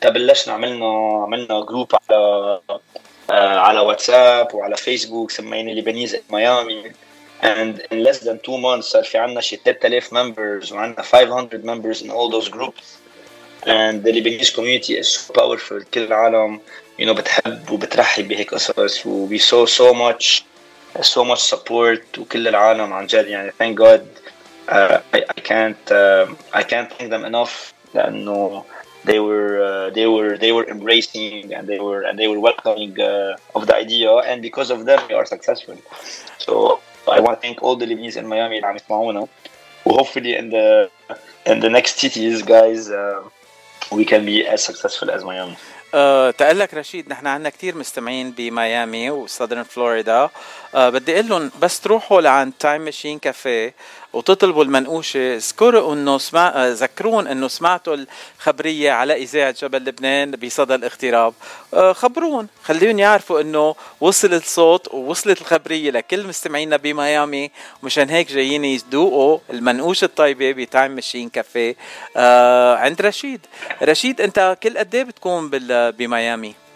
[0.02, 0.86] فبلشنا عملنا
[1.24, 2.60] عملنا جروب على
[3.32, 6.92] آه، على واتساب وعلى فيسبوك سمينا لبنيز ميامي.
[7.43, 12.03] and in less than two months صار في عنا شي 3000 members وعنا 500 members
[12.03, 12.99] in all those groups
[13.67, 16.61] and the Lebanese community is so powerful كل العالم
[16.99, 20.45] you know بتحب وبترحب بهيك قصص و we saw so much
[21.01, 24.01] so much support وكل العالم عن جد يعني thank God
[24.69, 28.65] uh, I, I can't uh, I can't thank them enough لأنه
[29.05, 32.93] they were uh, they were they were embracing and they were and they were welcoming
[33.01, 35.77] uh, of the idea and because of them we are successful
[36.39, 36.81] so
[37.12, 39.28] I want to thank all the Lebanese in Miami اللي عم يسمعونا.
[39.86, 40.90] و hopefully in the
[41.50, 43.22] in the next cities guys uh,
[43.92, 45.56] we can be as successful as Miami.
[45.94, 50.30] أه تقول لك رشيد نحن عندنا كتير مستمعين بميامي وسادرن فلوريدا
[50.76, 53.74] أه بدي أقول لهم بس تروحوا لعند Time Machine Cafe
[54.14, 55.36] وتطلبوا المنقوشة.
[55.36, 57.96] اذكروا إنه سمع آه، ذكروهن إنه سمعتوا
[58.40, 61.34] الخبرية على إذاعة جبل لبنان بصدى الاغتراب.
[61.74, 67.52] أه خبروهن خليهم يعرفوا إنه وصل الصوت ووصلت الخبرية لكل مستمعينا بميامي.
[67.84, 71.76] مشان هيك جايين يذوقوا المنقوشة الطيبة ب Time Machine Cafe
[72.76, 73.42] عند رشيد.
[73.84, 75.50] رشيد أنت كل قد إيه بتكون
[75.92, 76.67] بميامي؟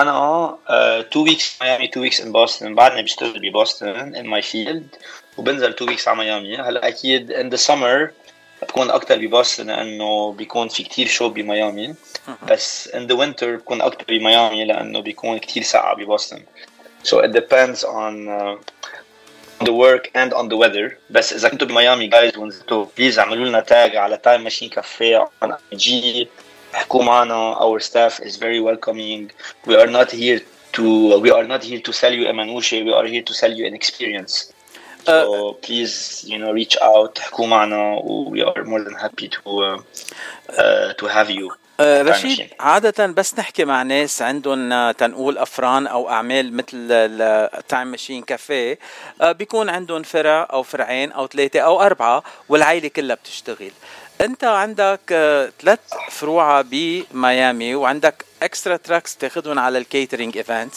[0.00, 2.66] أنا uh, two weeks ميامي two weeks in Boston.
[2.66, 4.98] بعدني بشتغل ب Boston in my field
[5.38, 6.56] وبنزل two weeks على ميامي.
[6.56, 8.10] هلأ أكيد in the summer
[8.62, 11.94] بكون أكثر ب Boston لأنه بيكون في كتير شو بميامي.
[12.48, 16.40] بس in the winter بكون أكثر بميامي لأنه بيكون كتير ساقعة ب Boston
[17.02, 18.56] so it depends on uh,
[19.60, 20.96] on the work and on the weather.
[21.10, 25.48] بس إذا كنتوا بميامي guys ونزلتوا please اعملوا لنا tag على Time Machine Cafe on
[25.74, 25.88] IG
[26.74, 29.30] احكوا معنا our staff is very welcoming
[29.66, 30.40] we are not here
[30.72, 33.52] to we are not here to sell you a manouche we are here to sell
[33.52, 34.52] you an experience
[35.06, 37.98] so please you know reach out احكوا معنا
[38.30, 39.78] we are more than happy to uh,
[40.58, 42.50] uh, to have you آه، رشيد.
[42.60, 48.78] عادة بس نحكي مع ناس عندهم آه، تنقول أفران أو أعمال مثل التايم ماشين كافيه
[49.20, 53.70] آه، بيكون عندهم فرع أو فرعين أو ثلاثة أو أربعة والعائلة كلها بتشتغل
[54.20, 55.78] أنت عندك آه، ثلاث
[56.10, 60.74] فروع بميامي وعندك extra trucks تاخذهم على ال catering event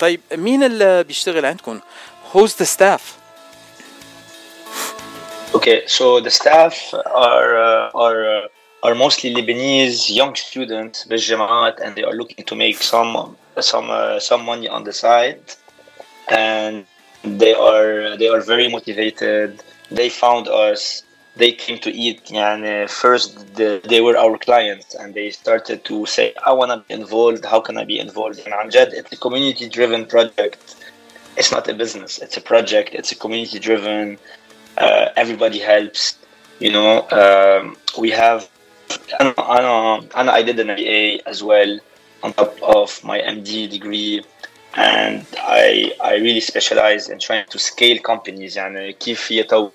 [0.00, 1.80] طيب مين اللي بيشتغل عندكم؟
[2.32, 3.02] Who's the staff?
[5.54, 6.74] Okay, so the staff
[7.28, 12.54] are uh, are uh, are mostly Lebanese young students بالجامعات and they are looking to
[12.54, 15.40] make some some uh, some money on the side
[16.28, 16.84] and
[17.22, 19.62] they are they are very motivated.
[19.90, 21.02] They found us.
[21.36, 25.84] they came to eat and uh, first the, they were our clients and they started
[25.84, 27.44] to say i want to be involved.
[27.44, 28.38] How can i be involved?
[28.40, 30.76] In amjad it's a community driven project.
[31.36, 32.18] It's not a business.
[32.18, 32.94] It's a project.
[32.94, 34.18] It's a community driven
[34.78, 36.18] uh, everybody helps
[36.58, 38.48] you know um, we have
[39.20, 41.78] and, and, and i did an mba as well
[42.22, 44.22] on top of my md degree
[44.74, 49.18] and i i really specialize in trying to scale companies and uh, keep
[49.52, 49.68] uh,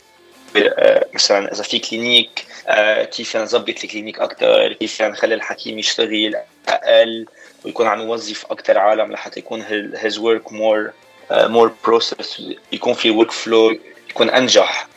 [1.13, 6.35] مثلا إذا في clinic آه، كيف نظبط ال clinic أكتر كيف نخلي الحكيم يشتغل
[6.67, 7.25] أقل
[7.65, 9.63] ويكون عم يوظف أكتر عالم لحتى يكون
[10.09, 10.93] work more
[11.31, 12.41] uh, more process
[12.71, 13.79] يكون في work flow
[14.09, 14.87] يكون أنجح.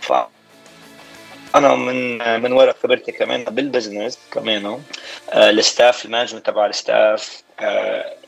[0.00, 0.12] ف
[1.54, 4.82] أنا من من وراء خبرتي كمان بال business كمان
[5.28, 7.42] uh, الستاف المانجمنت تبع الستاف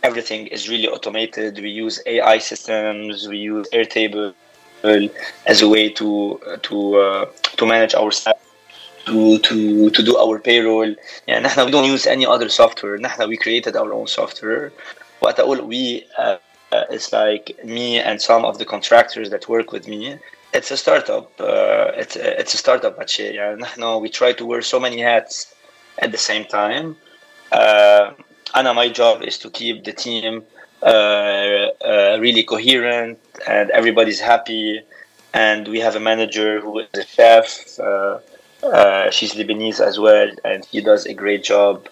[0.04, 1.58] everything is really automated.
[1.58, 4.34] We use AI systems we use Airtable.
[5.45, 7.25] as a way to to uh,
[7.57, 8.35] to manage our staff
[9.05, 10.95] to to to do our payroll
[11.27, 14.71] يعني نحن we don't use any other software نحن we created our own software
[15.21, 16.03] وقت اقول we
[16.71, 20.17] uh, it's like me and some of the contractors that work with me.
[20.53, 21.31] It's a startup.
[21.39, 23.35] Uh, it's it's a startup actually.
[23.35, 25.53] يعني نحن we try to wear so many hats
[25.99, 26.95] at the same time.
[27.51, 28.11] Uh,
[28.55, 30.52] أنا my job is to keep the team uh, uh,
[30.92, 34.80] really coherent and everybody's happy.
[35.32, 37.78] And we have a manager who is a chef.
[37.78, 38.18] Uh,
[38.62, 41.88] uh, she's Lebanese as well, and he does a great job.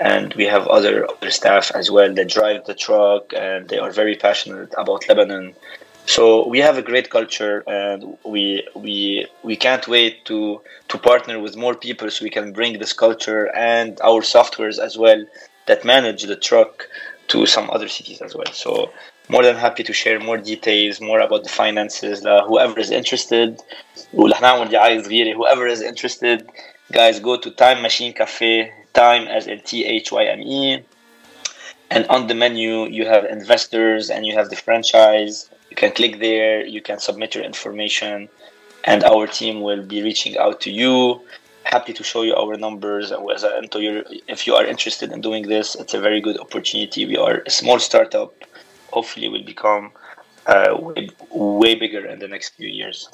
[0.00, 3.90] And we have other other staff as well that drive the truck, and they are
[3.90, 5.54] very passionate about Lebanon.
[6.06, 11.40] So we have a great culture, and we we we can't wait to to partner
[11.40, 15.24] with more people so we can bring this culture and our softwares as well
[15.66, 16.88] that manage the truck
[17.28, 18.52] to some other cities as well.
[18.52, 18.92] So
[19.28, 22.24] more than happy to share more details, more about the finances.
[22.24, 23.60] Uh, whoever is interested,
[24.12, 26.48] whoever is interested,
[26.92, 30.82] guys, go to Time Machine Cafe, Time as in T H Y M E.
[31.90, 35.50] And on the menu, you have investors and you have the franchise.
[35.70, 38.28] You can click there, you can submit your information,
[38.84, 41.20] and our team will be reaching out to you
[41.65, 43.11] Happy to show you our numbers.
[43.35, 46.19] As a- and to your, if you are interested in doing this, it's a very
[46.19, 47.05] good opportunity.
[47.05, 48.33] We are a small startup.
[48.91, 49.91] Hopefully, will become
[50.47, 53.09] uh, way, way bigger in the next few years.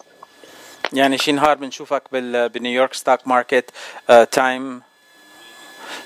[0.93, 3.69] يعني شي نهار بنشوفك بال بنيويورك ستوك ماركت
[4.31, 4.81] تايم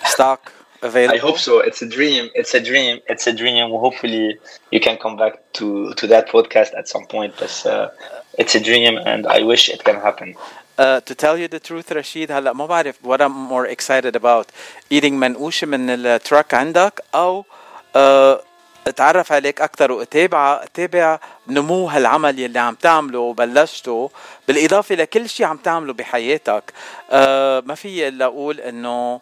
[0.05, 0.39] ستوك
[0.83, 1.59] I available hope so.
[1.59, 2.23] It's a dream.
[2.33, 2.99] It's a dream.
[3.07, 3.69] It's a dream.
[3.69, 4.39] Hopefully,
[4.71, 7.31] you can come back to to that podcast at some point.
[7.41, 7.89] But uh,
[8.41, 10.29] it's a dream, and I wish it can happen.
[10.78, 14.46] Uh, to tell you the truth رشيد هلا ما بعرف what I'm more excited about
[14.90, 17.44] eating منقوشة من التراك عندك أو
[17.94, 18.46] uh,
[18.86, 21.18] أتعرف عليك أكثر وأتابع أتابع
[21.48, 24.10] نمو هالعمل يلي عم تعمله وبلشته.
[24.48, 26.62] بالإضافة لكل شيء عم تعمله بحياتك.
[27.08, 27.12] Uh,
[27.66, 29.20] ما في إلا أقول إنه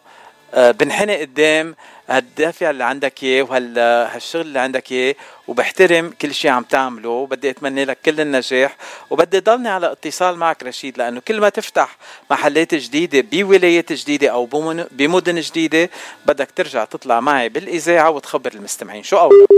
[0.53, 1.75] آه، بنحني قدام
[2.09, 5.15] هالدافع اللي عندك اياه وهالشغل اللي عندك اياه
[5.47, 8.75] وبحترم كل شيء عم تعمله وبدي اتمنى لك كل النجاح
[9.09, 11.97] وبدي ضلني على اتصال معك رشيد لأنه كل ما تفتح
[12.31, 14.45] محلات جديده بولايات جديده أو
[14.91, 15.89] بمدن جديده
[16.25, 19.49] بدك ترجع تطلع معي بالاذاعه وتخبر المستمعين شو قولك؟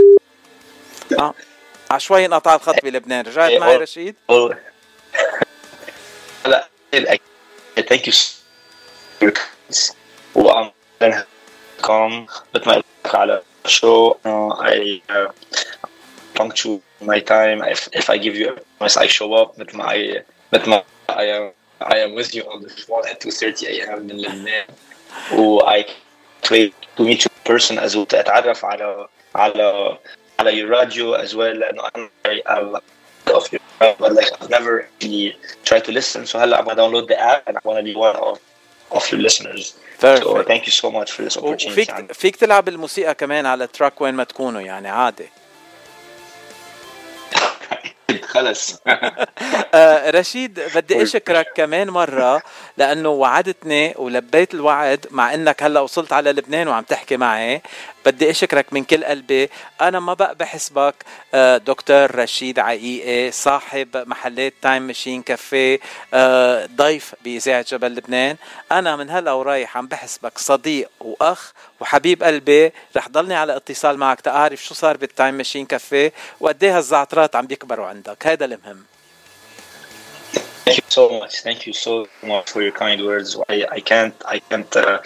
[1.20, 1.34] آه
[1.92, 4.16] عشوائي انقطع الخط بلبنان رجعت إيه، معي رشيد؟
[6.46, 6.70] هلا
[7.90, 8.14] ثانك يو
[10.36, 10.72] وام
[11.83, 14.15] كوم مثل ما قلت لك على الشو
[14.51, 15.31] I uh,
[16.35, 19.89] punctual my time if, if I give you a promise I show up مثل ما
[19.93, 20.23] I
[20.53, 23.99] مثل ما I am I am with you on the phone at 2:30 a.m.
[23.99, 24.67] من لبنان
[25.33, 29.99] و I can't wait to meet you in person as well اتعرف على على
[30.41, 32.83] على your radio as well لانه انا I, I love
[33.35, 33.61] of your
[33.99, 37.49] but like I've never really tried to listen so هلا I'm gonna download the app
[37.49, 38.39] and I wanna be one of
[38.92, 39.76] of your listeners.
[40.00, 40.48] So Perfect.
[40.48, 44.14] thank you so much for this opportunity وفيك فيك تلعب الموسيقى كمان على التراك وين
[44.14, 45.30] ما تكونوا يعني عادي.
[48.28, 48.76] خلص.
[49.74, 52.42] آه، رشيد بدي أشكرك كمان مرة
[52.78, 57.62] لأنه وعدتني ولبيت الوعد مع إنك هلأ وصلت على لبنان وعم تحكي معي.
[58.08, 59.50] بدي أشكرك من كل قلبي.
[59.82, 60.96] أنا ما بقى بحسبك
[61.34, 65.80] آه، دكتور رشيد عقيقي صاحب محلات Time Machine Cafe
[66.76, 68.36] ضيف بإذاعة جبل لبنان.
[68.72, 72.74] أنا من هلا ورايح عم بحسبك صديق وأخ وحبيب قلبي.
[72.98, 77.36] رح ضلني على اتصال معك تعرف شو صار بال Time Machine Cafe وقد إيه هالزعترات
[77.36, 78.28] عم بيكبروا عندك.
[78.28, 78.84] هذا المهم.
[80.66, 81.34] Thank you so much.
[81.48, 81.94] Thank you so
[82.24, 83.30] much for your kind words.
[83.50, 85.00] I, I can't I can't uh,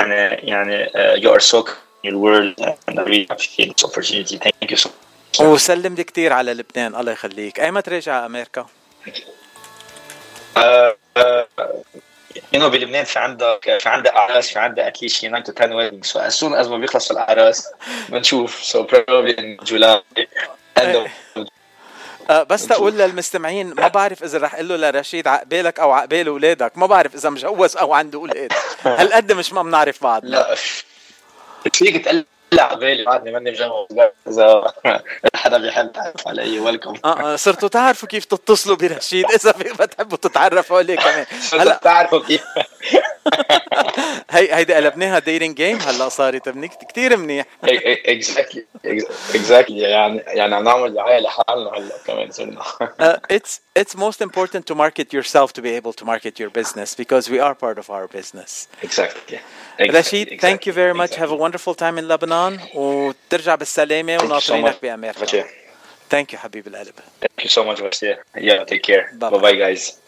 [0.00, 1.68] يعني يعني uh, you are so
[2.02, 2.54] in your world
[2.86, 4.38] and I really appreciate this opportunity.
[4.38, 5.40] Thank you so much.
[5.40, 7.60] وسلم لي كثير على لبنان الله يخليك.
[7.60, 8.66] ايمتى تراجع أمريكا؟
[10.56, 10.60] Uh,
[11.18, 11.44] uh,
[12.52, 16.20] know بلبنان في عندك في عندك أعراس في عندك least 9 to 10 weddings so
[16.20, 17.68] as soon as ما بيخلصوا الأعراس
[18.08, 18.76] بنشوف.
[19.64, 20.02] July.
[20.78, 21.08] End of
[22.30, 26.78] أه بس تقول للمستمعين ما بعرف إذا رح إقول له لرشيد عقبالك أو عقبال أولادك.
[26.78, 28.52] ما بعرف إذا مجوز أو عنده أولاد.
[28.82, 30.56] هالقد مش ما بنعرف بعض لا.
[31.74, 33.86] فيك تقول لا عقبالي بعدني ماني مجوز
[34.28, 34.72] إذا
[35.34, 39.24] حدا بيحب تعرف علي welcome آه آه صرتوا تعرفوا كيف تتصلوا برشيد.
[39.36, 41.26] إذا بتحبوا تتعرفوا عليه كمان.
[41.60, 42.42] هلا تعرفوا كيف.
[44.30, 47.46] هي هيدي قلبناها dating game هلا صارت منيح كثير منيح.
[47.64, 48.64] exactly
[49.34, 52.62] exactly يعني يعني عم نعمل دعاية لحالنا هلا كمان صرنا.
[52.80, 56.94] uh, it's it's most important to market yourself to be able to market your business
[56.94, 58.68] because we are part of our business.
[58.82, 59.38] Exactly.
[59.80, 61.14] رشيد thank you very much.
[61.16, 65.44] Have a wonderful time in Lebanon وترجع بالسلامة وناطرينك بأمريكا.
[66.10, 66.94] Thank you حبيب القلب.
[67.22, 68.16] Thank you so much Garcia.
[68.36, 69.12] Yeah, take care.
[69.18, 69.98] Bye bye, guys.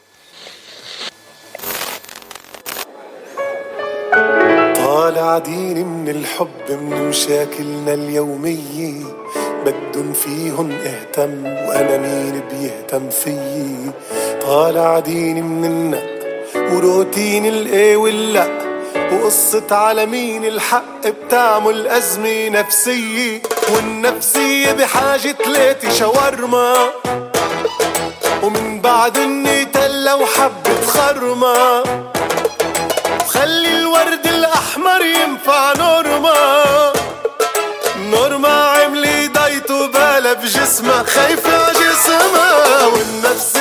[4.75, 9.05] طالع ديني من الحب من مشاكلنا اليومية
[9.67, 13.91] بدن فيهن اهتم وأنا مين بيهتم فيي
[14.43, 16.21] طالع ديني من النق
[16.55, 18.70] وروتين الإيه واللأ
[19.13, 26.91] وقصة على مين الحق بتعمل أزمة نفسية والنفسية بحاجة تلاتي شاورما.
[28.43, 31.83] ومن بعد النيتلا وحبة خرمة
[33.25, 36.93] وخلي الورد الأحمر ينفع نورما.
[37.97, 43.60] نورما عملي ضيته بالها بجسمها خايفة عجسمها والنفسية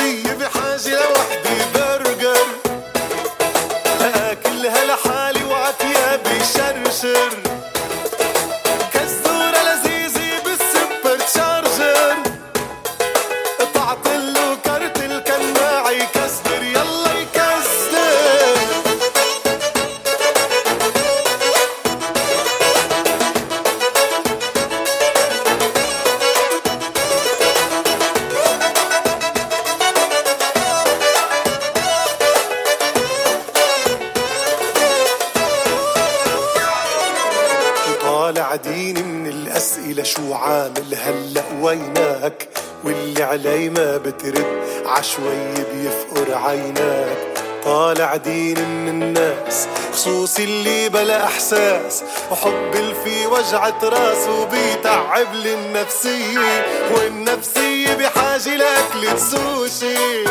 [43.30, 44.46] علي ما بترد.
[44.86, 47.18] عشوي بيفقر عينك
[47.64, 49.68] طالع ديني من الناس.
[49.92, 52.02] خصوصي اللي بلا إحساس.
[52.30, 60.24] وحب اللي في وجعة راس وبيتعب لي النفسية والنفسية بحاجة لأكلة سوشي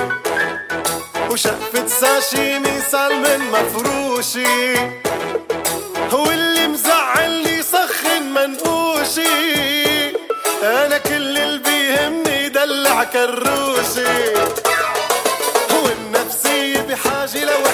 [1.31, 4.75] وشقفة ساشيمي سالمون مفروشي.
[6.11, 6.67] هو اللي
[13.13, 14.33] دلع كروشي
[15.71, 17.68] هو النفسية بحاجة لوحدة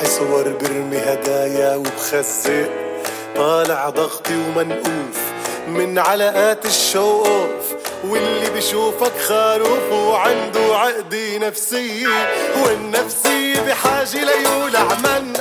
[0.00, 2.70] بمحي صور برمي هدايا وبخزق
[3.36, 5.18] طالع ضغطي ومنقوف
[5.68, 7.26] من علقات الشو
[8.04, 12.28] واللي بيشوفك خروف وعنده عقدة نفسية
[12.64, 15.37] والنفسية بحاجة ليولع منقل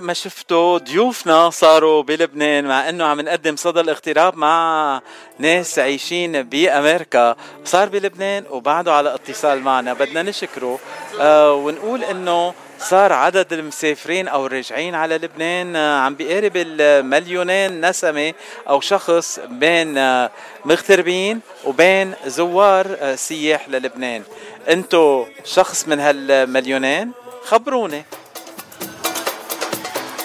[0.00, 5.00] ما شفتوا ضيوفنا صاروا بلبنان مع إنه عم نقدم صدى الاغتراب مع
[5.38, 7.36] ناس عايشين بأمريكا.
[7.64, 9.92] صار بلبنان وبعده على اتصال معنا.
[9.92, 10.78] بدنا نشكره.
[11.20, 18.34] آه ونقول إنه صار عدد المسافرين أو الراجعين على لبنان آه، عم بيقارب المليونين نسمة
[18.68, 20.30] أو شخص بين آه،
[20.64, 24.22] مغتربين وبين زوار سياح للبنان.
[24.68, 27.12] أنتو شخص من هالمليونين؟
[27.44, 28.04] خبروني.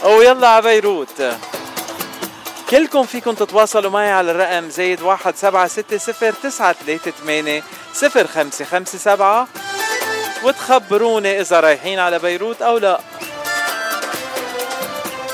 [0.04, 1.24] ويلا على بيروت.
[2.70, 8.28] كلكم فيكم تتواصلوا معي على الرقم زايد واحد سبعة ستة صفر تسعة ثلاثة ثمانية صفر
[8.28, 9.48] خمسة خمسة سبعة.
[10.44, 13.00] وتخبروني إذا رايحين على بيروت أو لا.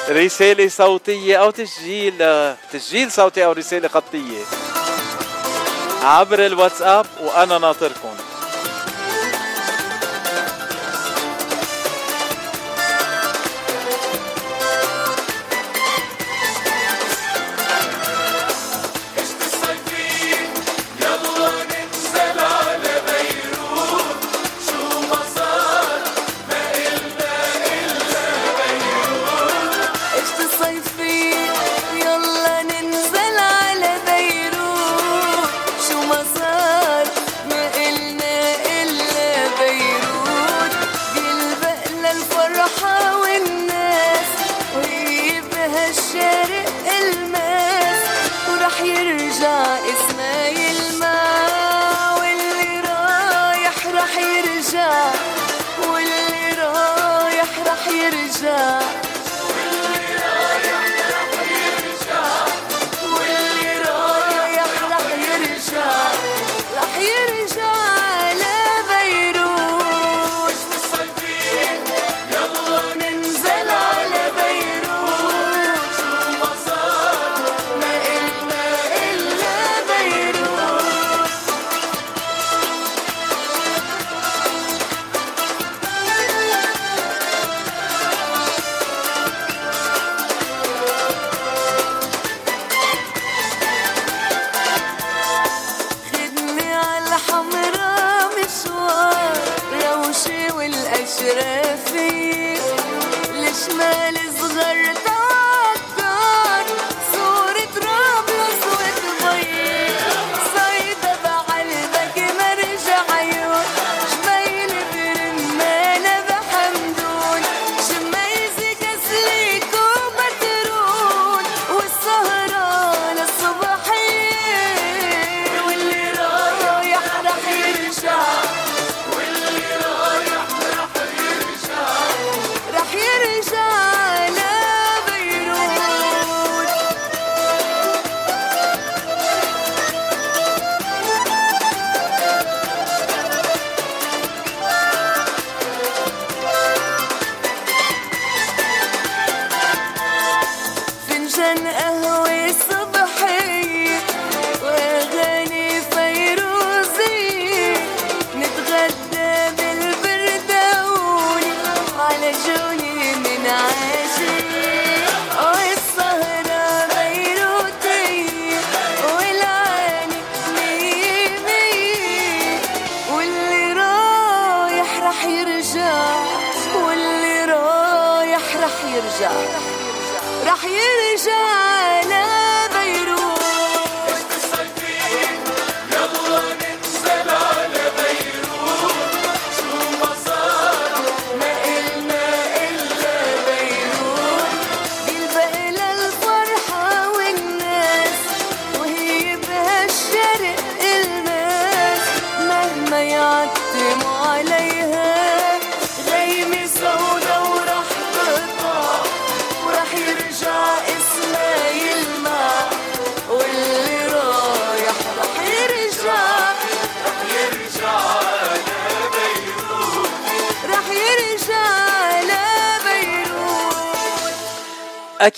[0.10, 2.14] رسالة صوتية أو تسجيل
[2.74, 4.44] تسجيل صوتي أو رسالة خطية.
[6.04, 8.17] عبر الواتساب وأنا ناطركم.
[58.48, 59.07] up.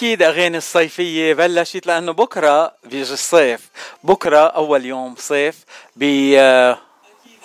[0.09, 3.69] أكيد أغاني الصيفية بلشت لأنه بكرة بيجي الصيف.
[4.03, 6.77] بكرة أول يوم صيف ب آه،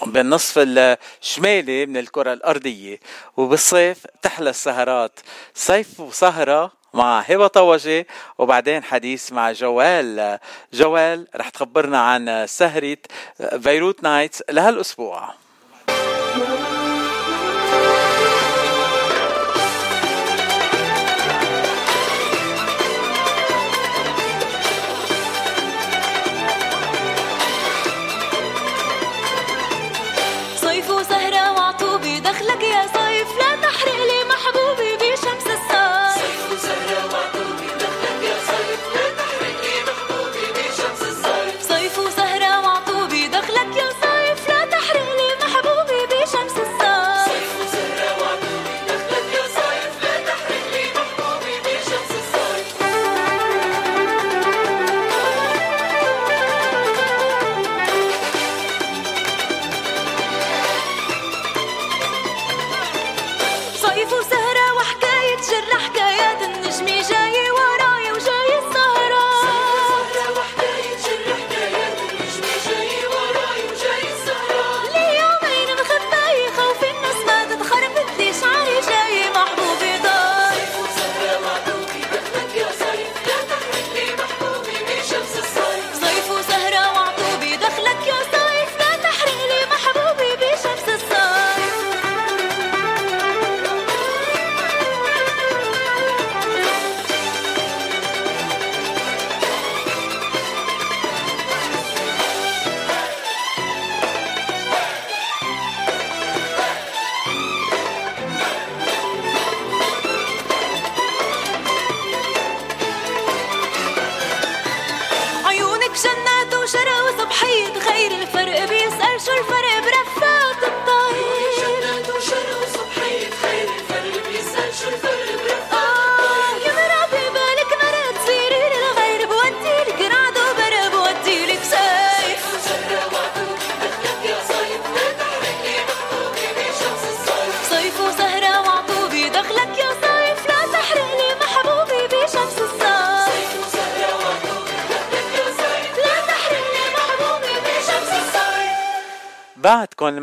[0.06, 3.00] بالنصف الشمالي من الكرة الأرضية.
[3.36, 5.20] وبالصيف تحلى السهرات.
[5.54, 8.06] صيف وسهرة مع هبة طوجي
[8.38, 10.38] وبعدين حديث مع جوال.
[10.72, 12.98] جوال رح تخبرنا عن سهرة
[13.40, 15.43] بيروت نايتس لهالأسبوع.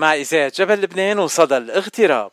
[0.01, 2.31] مع إذاعة جبل لبنان وصدى الاغتراب.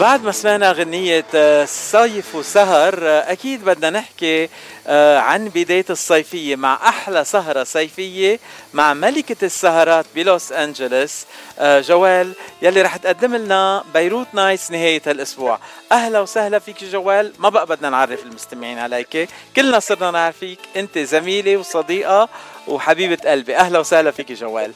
[0.00, 4.48] بعد ما سمعنا غنية آه، صيف وسهر آه، أكيد بدنا نحكي
[4.86, 8.40] آه، عن بداية الصيفية مع أحلى سهرة صيفية
[8.72, 11.24] مع ملكة السهرات بلوس أنجلوس
[11.58, 12.32] آه، جوال
[12.62, 15.58] يلي رح تقدم لنا بيروت نايتس نهاية هالأسبوع
[15.94, 17.32] أهلا وسهلا فيك جوال.
[17.38, 19.28] ما بقى بدنا نعرف المستمعين عليك.
[19.56, 22.28] كلنا صرنا نعرف إنك أنت زميلة وصديقة
[22.68, 23.56] وحبيبة قلبي.
[23.56, 24.72] أهلا وسهلا فيك جوال.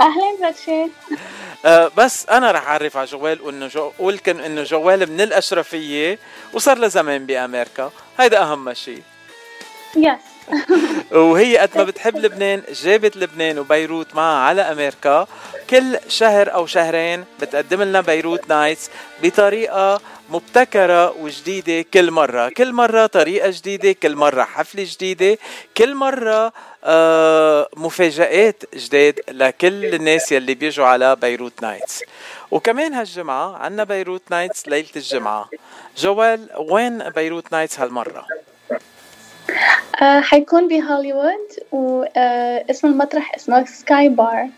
[0.00, 0.86] أهلا باتشي
[1.64, 6.18] أه بس أنا رح أعرف على جوال وانه جو ولكن إنه جوال من الأشرفية
[6.52, 7.90] وصار له زمان بأمريكا.
[8.18, 9.02] هيدا أهم شيء
[9.96, 10.33] yes
[11.12, 15.26] وهي قد ما بتحب لبنان جابت لبنان وبيروت معها على أمريكا.
[15.70, 18.90] كل شهر أو شهرين بتقدم لنا بيروت Nights
[19.22, 22.48] بطريقة مبتكرة وجديدة كل مرة.
[22.48, 25.38] كل مرة طريقة جديدة كل مرة حفلة جديدة
[25.76, 26.52] كل مرة
[26.84, 32.02] آه مفاجآت جداد لكل الناس يلي بيجوا على بيروت Nights.
[32.50, 35.50] وكمان هالجمعة عنا بيروت Nights ليلة الجمعة.
[35.98, 38.26] جوال وين بيروت Nights هالمرة؟
[40.02, 44.48] آه حيكون بهوليوود واسم المطرح اسمه Sky Bar.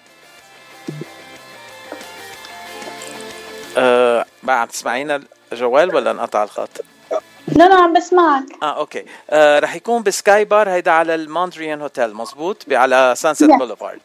[3.78, 5.22] آه بقى عم تسمعينا
[5.52, 6.70] جوال ولا انقطع الخط؟
[7.48, 8.44] لا لا عم بسمعك.
[8.62, 9.04] آه okay.
[9.30, 13.58] آه رح يكون ب Sky Bar هيدا على ال Mondrian Hotel مزبوط؟ على Sunset Yes.
[13.58, 14.00] Boulevard.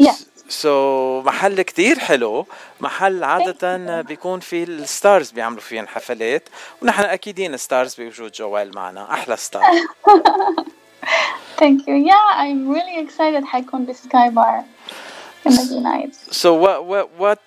[0.00, 2.46] Yes so محل كتير حلو
[2.80, 6.48] محل عادة بيكون فيه ال stars بيعملوا فيهم حفلات
[6.82, 9.62] ونحن أكيدين stars بوجود جوال معنا أحلى star
[11.60, 11.94] Thank you.
[11.94, 14.64] Yeah, I'm really excited حيكون ب Sky Bar.
[16.30, 17.38] so what what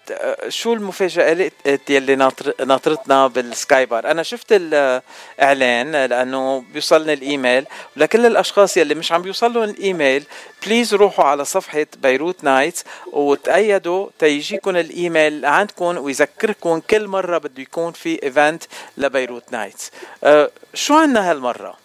[0.48, 7.66] شو المفاجآت يلي ناطر ناطرتنا بال Sky Bar؟ أنا شفت الإعلان لأنه بيوصلني الإيميل
[7.98, 10.24] ولكل الأشخاص يلي مش عم بيوصل لهم ال email
[10.66, 17.92] please روحوا على صفحة بيروت Nights وتأكدوا تيجيكم الإيميل عندكم ويذكركم كل مرة بده يكون
[17.92, 18.64] في event
[18.98, 19.92] لبيروت Nights.
[20.24, 21.82] أه شو عنا هالمرة؟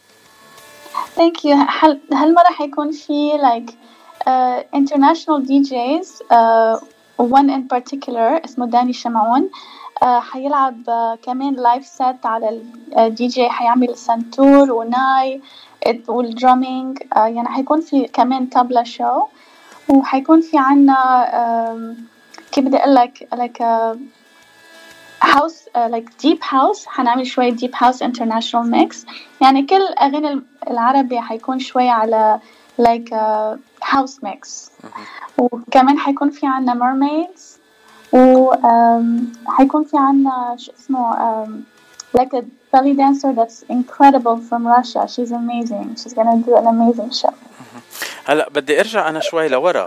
[1.17, 1.57] You.
[1.69, 3.73] هل هالمرة حيكون في like
[4.27, 6.79] uh, international DJs uh,
[7.19, 9.51] one in particular اسمه داني شمعون.
[10.03, 12.61] uh, حيلعب uh, كمان live set على
[12.99, 15.41] الدي جي حيعمل سنتور وناي
[16.09, 19.23] وال drumming uh, يعني حيكون في كمان طبلة show
[19.89, 22.01] وحيكون في عنا um,
[22.53, 23.97] كيف بدي أقول لك uh,
[25.27, 26.87] house uh, like deep house.
[26.87, 29.07] حنعمل شوية deep house international mix.
[29.43, 32.41] يعني كل أغاني العربي حيكون شوية على
[32.81, 34.71] like uh, house mix.
[35.39, 36.47] وكمان حيكون في
[38.13, 39.05] و um,
[39.49, 41.47] حيكون في عنا شو اسمه
[42.17, 45.03] like a belly dancer that's incredible from Russia.
[45.15, 45.97] She's amazing.
[46.01, 47.35] She's gonna do an amazing show.
[48.25, 49.87] هلا بدي ارجع أنا شوي لورا.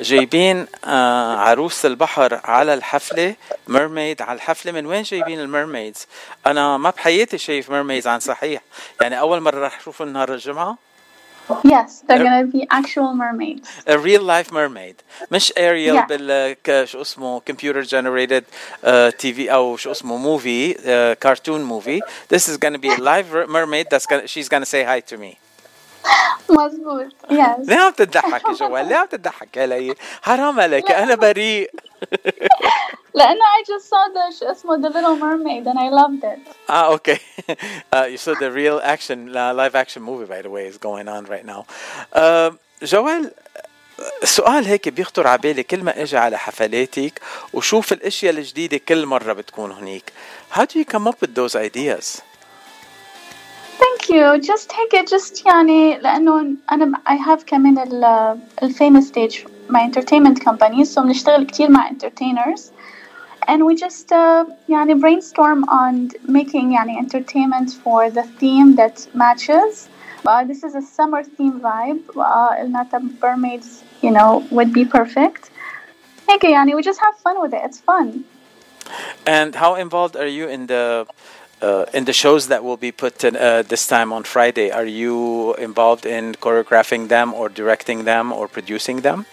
[0.00, 3.36] جايبين آه عروس البحر على الحفلة
[3.68, 4.72] mermaid على الحفلة.
[4.72, 6.06] من وين جايبين ال mermaids
[6.46, 8.62] أنا ما بحياتي شايف ميرميدز عن صحيح.
[9.00, 10.76] يعني أول مرة رح أشوف نهار الجمعة.
[11.73, 14.95] yes they're gonna be actual mermaids a real life mermaid
[15.31, 16.07] مش اريال Yeah.
[16.07, 18.43] بال ك- شو اسمه computer generated
[19.17, 20.73] تي في او شو اسمه موفي
[21.23, 22.01] كرتون موفي
[22.33, 25.35] this is gonna be a live mermaid that's gonna she's gonna say hi to me
[26.49, 31.71] مزبوط yes ليه عم تضحك يا جوال ليه عم تضحك علي حرام عليك انا بريء
[33.14, 36.38] لأنه I just saw the شو اسمه the little mermaid and I loved it
[36.68, 37.18] Ah, okay.
[37.92, 41.08] uh, you said the real action, uh, live action movie, by the way, is going
[41.08, 41.66] on right now.
[42.12, 42.50] Uh,
[42.82, 43.30] جوال
[44.24, 47.20] سؤال هيك بيخطر على بالي كل ما أجي على حفلاتك
[47.52, 50.12] وشوف الاشياء الجديده كل مره بتكون هنيك.
[50.52, 52.20] How do you come up with those ideas?
[53.78, 54.38] Thank you.
[54.40, 60.44] Just take it just يعني لأنه أنا I have كمان ال famous stage my entertainment
[60.44, 62.60] company so بنشتغل كتير مع entertainers
[63.47, 69.89] and we just uh, يعني brainstorm on making يعني entertainment for the theme that matches.
[70.25, 72.01] Uh, this is a summer theme vibe.
[72.15, 75.49] Uh, الناتا mermaids you know would be perfect.
[76.29, 77.61] هيك يعني we just have fun with it.
[77.63, 78.25] It's fun.
[79.25, 81.07] And how involved are you in the
[81.61, 84.85] uh, in the shows that will be put in, uh, this time on Friday, are
[84.85, 89.25] you involved in choreographing them or directing them or producing them?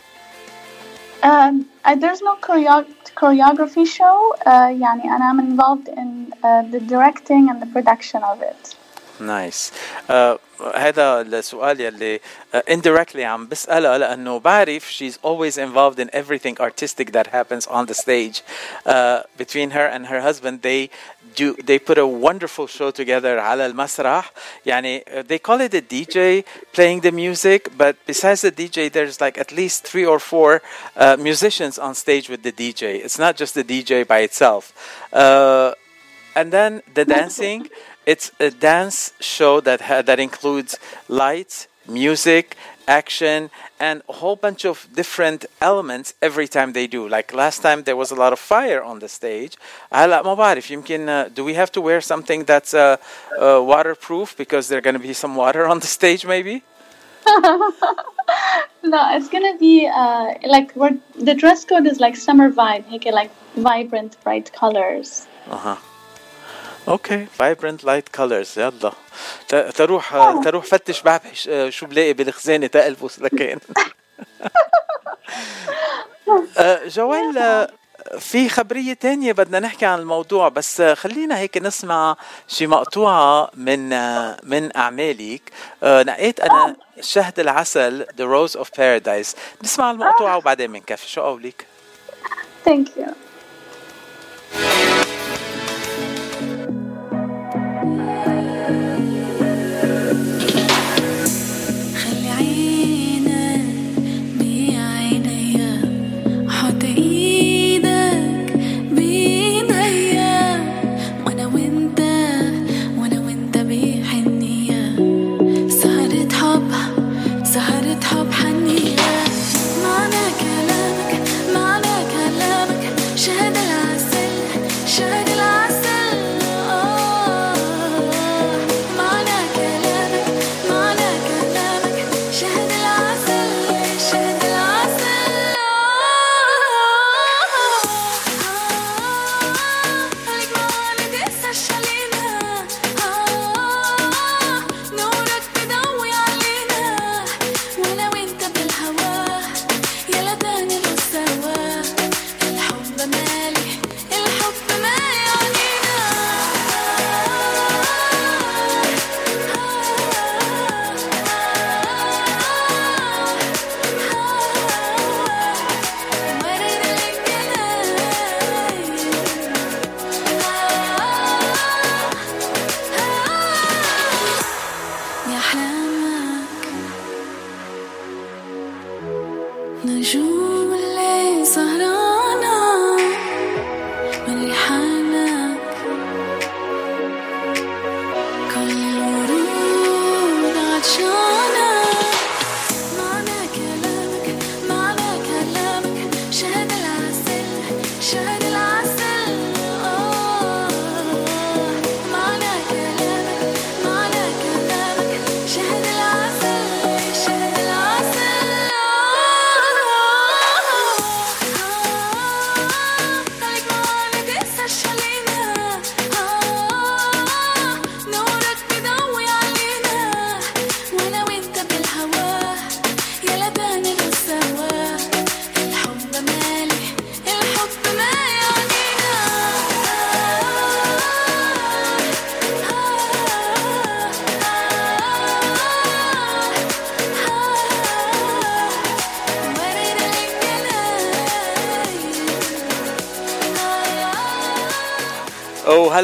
[1.23, 4.35] Um, uh, there's no choreo- choreography show.
[4.47, 8.77] Uh, يعني أنا I'm involved in uh, the directing and the production of it.
[9.21, 9.73] نايس
[10.09, 10.39] uh,
[10.75, 12.21] هذا السؤال يلي
[12.55, 17.87] uh, indirectly عم بسألها لأنه بعرف she's always involved in everything artistic that happens on
[17.87, 18.43] the stage
[18.87, 20.91] uh, between her and her husband they
[21.35, 24.33] do they put a wonderful show together على المسرح
[24.67, 29.21] يعني uh, they call it a DJ playing the music but besides the DJ there's
[29.21, 30.63] like at least three or four
[30.97, 34.63] uh, musicians on stage with the DJ it's not just the DJ by itself
[35.13, 35.73] uh,
[36.35, 37.69] and then the dancing
[38.07, 40.79] it's a dance show that ha- that includes
[41.09, 42.57] lights music
[42.89, 47.83] action and a whole bunch of different elements every time they do like last time
[47.83, 49.57] there was a lot of fire on the stage
[49.93, 52.97] هلا ما بعرف يمكن uh, do we have to wear something that's uh,
[53.39, 56.63] uh, waterproof because there's going to be some water on the stage maybe
[58.85, 63.13] no, it's gonna be uh, like we're, the dress code is like summer vibe, هيك
[63.13, 65.27] like vibrant, bright colors.
[65.51, 65.79] اها
[66.88, 67.26] okay.
[67.38, 68.92] vibrant light colors يلا.
[69.76, 71.34] تروح تروح فتش بعبح
[71.70, 73.60] شو بلاقي بالخزانة تألبس لكان
[76.58, 77.70] آه، جوال آه،
[78.20, 82.16] في خبرية تانية بدنا نحكي عن الموضوع بس آه، خلينا هيك نسمع
[82.48, 85.52] شي مقطوعة من آه، من أعمالك.
[85.84, 89.36] آه، نقيت أنا شهد العسل The Rose of Paradise.
[89.64, 91.10] نسمع المقطوعة وبعدين بنكفي.
[91.10, 91.66] شو قولك؟
[92.70, 93.12] Thank you.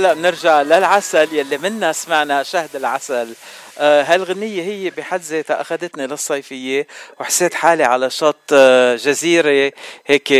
[0.07, 3.34] وهلا بنرجع للعسل يلي منا سمعنا شهد العسل
[3.79, 6.88] آه هالغنية هي بحد ذاتها أخذتني للصيفية
[7.19, 9.71] وحسيت حالي على شط آه جزيرة
[10.05, 10.31] هيك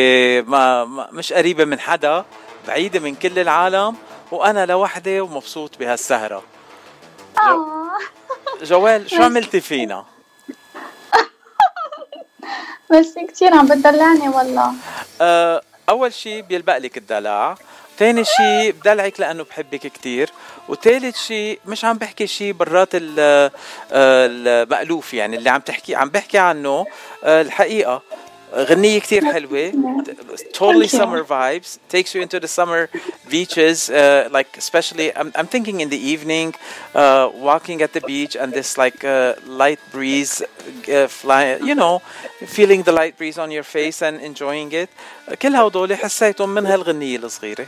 [0.48, 2.26] ما, مش قريبة من حدا
[2.68, 3.96] بعيدة من كل العالم
[4.32, 6.44] وأنا لوحدي ومبسوط بهالسهرة
[7.38, 7.88] آه.
[8.64, 10.06] جوال شو عملتي فينا؟
[12.92, 14.74] ميرسي كتير عم بتدلعني والله
[15.22, 17.56] آه، أول شيء بيلبق لك الدلع
[17.98, 20.30] تاني شيء بدلعك لأنه بحبك كتير
[20.70, 26.10] وثالث شيء مش عم بحكي شيء برات ال- آه، المألوف يعني اللي عم تحكي عم
[26.10, 26.86] بحكي عنه
[27.24, 28.02] آه، الحقيقة
[28.56, 29.72] غنية كتير حلوة
[30.58, 32.82] totally summer vibes takes you into the summer
[33.34, 36.50] beaches uh, like especially I'm, I'm thinking in the evening
[36.96, 39.34] uh, walking at the beach and this like uh,
[39.64, 41.96] light breeze uh, fly you know
[42.58, 44.90] feeling the light breeze on your face and enjoying it
[45.42, 47.66] كل هدول حسيتهم من هالغنية الصغيرة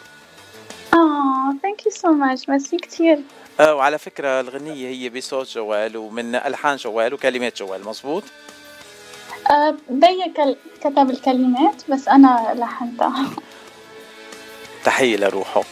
[0.94, 3.20] آه thank you so much ميرسي كتير
[3.60, 8.24] آه، وعلى فكرة الغنية هي بصوت جوال ومن ألحان جوال وكلمات جوال مزبوط
[9.52, 9.76] آه
[10.38, 10.56] كل...
[10.82, 13.30] كتب الكلمات بس أنا لحنتها.
[14.86, 15.64] تحية لروحه.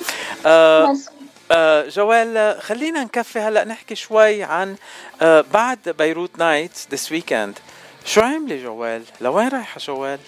[0.46, 1.10] آه بس.
[1.52, 4.76] آه جوال خلينا نكفي هلأ نحكي شوي عن
[5.22, 7.60] آه بعد بيروت night this weekend
[8.06, 10.20] شو عاملة جوال؟ لوين رايحة جوال؟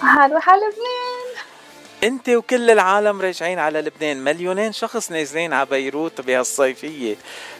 [0.00, 1.27] حروح على لبنان.
[2.04, 4.24] انت وكل العالم راجعين على لبنان.
[4.24, 7.16] مليونين شخص نازلين على بيروت بهالصيفية.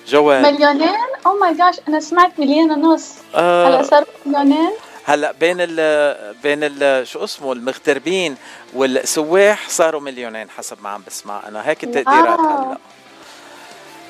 [0.09, 0.43] جوال.
[0.43, 0.97] مليونين؟
[1.27, 3.15] oh my gosh أنا سمعت مليون ونص.
[3.35, 3.69] آه.
[3.69, 4.71] هلا صار مليونين؟
[5.05, 8.37] هلا بين ال بين ال شو اسمه المغتربين
[8.75, 11.69] والسواح صاروا مليونين حسب ما عم بسمع أنا.
[11.69, 12.41] هيك التقديرات.
[12.41, 12.79] هلا.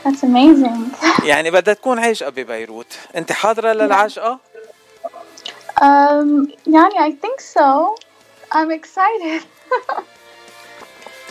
[0.05, 1.07] That's amazing.
[1.31, 4.39] يعني بدها تكون عاشقة ببيروت أنت حاضرة للعشقة؟
[5.81, 7.95] Um, يعني I think so.
[8.53, 9.43] I'm excited.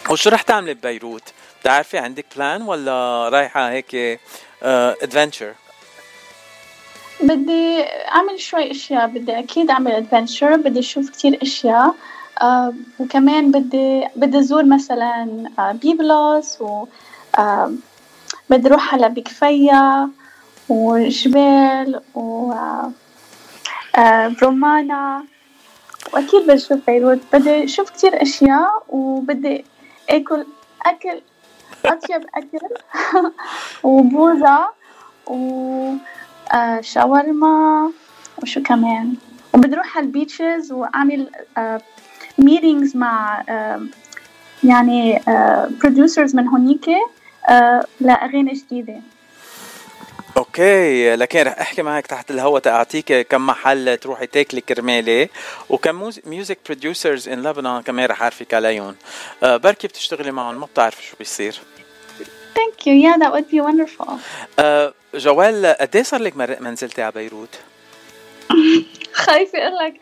[0.10, 1.24] وشو رح تعملي ببيروت؟
[1.62, 4.20] بتعرفي عندك plan ولا رايحة هيك
[4.64, 5.54] adventure
[7.24, 11.96] بدي أعمل شوي أشياء بدي أكيد أعمل adventure بدي أشوف كتير أشياء
[12.42, 16.88] آه وكمان بدي بدي أزور مثلا آه بيبلوس و
[17.38, 17.72] آه
[18.50, 20.10] بدي أروح على بكفية
[20.70, 22.92] وجبيل و آه
[23.96, 25.24] آه برمانا
[26.14, 29.66] وأكيد بدي أشوف بيروت بدي أشوف كتير أشياء وبدي
[30.10, 30.46] أكل
[30.86, 31.22] أكل
[31.86, 32.60] أطيب أكل
[33.84, 34.68] وبوظة
[35.28, 35.94] و
[36.54, 36.82] آه
[38.44, 39.16] وشو كمان.
[39.54, 41.82] وبدي على ال beaches وأعمل آه
[42.38, 43.82] meetings مع آه
[44.64, 46.86] يعني آه producers من هونيك
[47.50, 49.00] آه لأغاني جديدة.
[50.38, 55.30] okay لكن رح أحكي معك تحت الهواء تأعطيك كم محل تروحي تاكلي كرمالي.
[55.70, 58.96] وكم music producers in لبنان كمان رح أعرفك عليهم.
[59.44, 61.60] آه بركي بتشتغلي معهم ما بتعرفي شو بيصير.
[62.86, 62.94] You.
[63.06, 64.10] Yeah that would be wonderful.
[64.60, 67.56] آه جوال قد إيه صار لك ما نزلتي على بيروت؟
[69.14, 69.94] خايفة أقول لك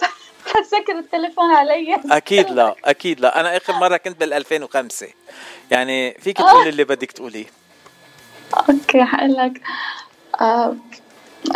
[0.52, 2.00] حسكر التليفون علي.
[2.10, 3.40] أكيد لا أكيد لا.
[3.40, 5.06] أنا آخر مرة كنت بال 2005
[5.70, 6.44] يعني فيك آه.
[6.52, 7.61] تقولي اللي بدك تقوليه.
[8.54, 9.62] okay حقول لك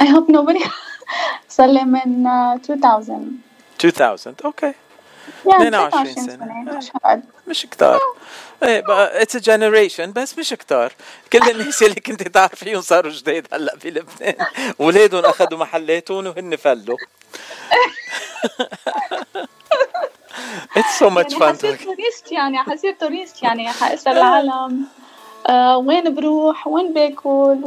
[0.02, 0.68] I hope nobody
[1.48, 3.20] صار لي من uh, 2000
[3.85, 4.73] 2000 okay.
[5.47, 6.77] يعني 22 22 سنة.
[6.78, 8.01] مش هقعد مش كتار.
[8.62, 10.93] إيه بقى it's generation بس مش كتار.
[11.32, 14.47] كل الناس اللي كنت تعرفيهم صاروا جداد هلأ بلبنان
[14.78, 16.97] ولادهم أخذوا محلاتهم وهن فلوا.
[20.77, 24.86] it's so much يعني fun حصير tourist يعني حصير tourist يعني حاسأل العالم.
[25.48, 27.59] آه وين بروح؟ وين باكل؟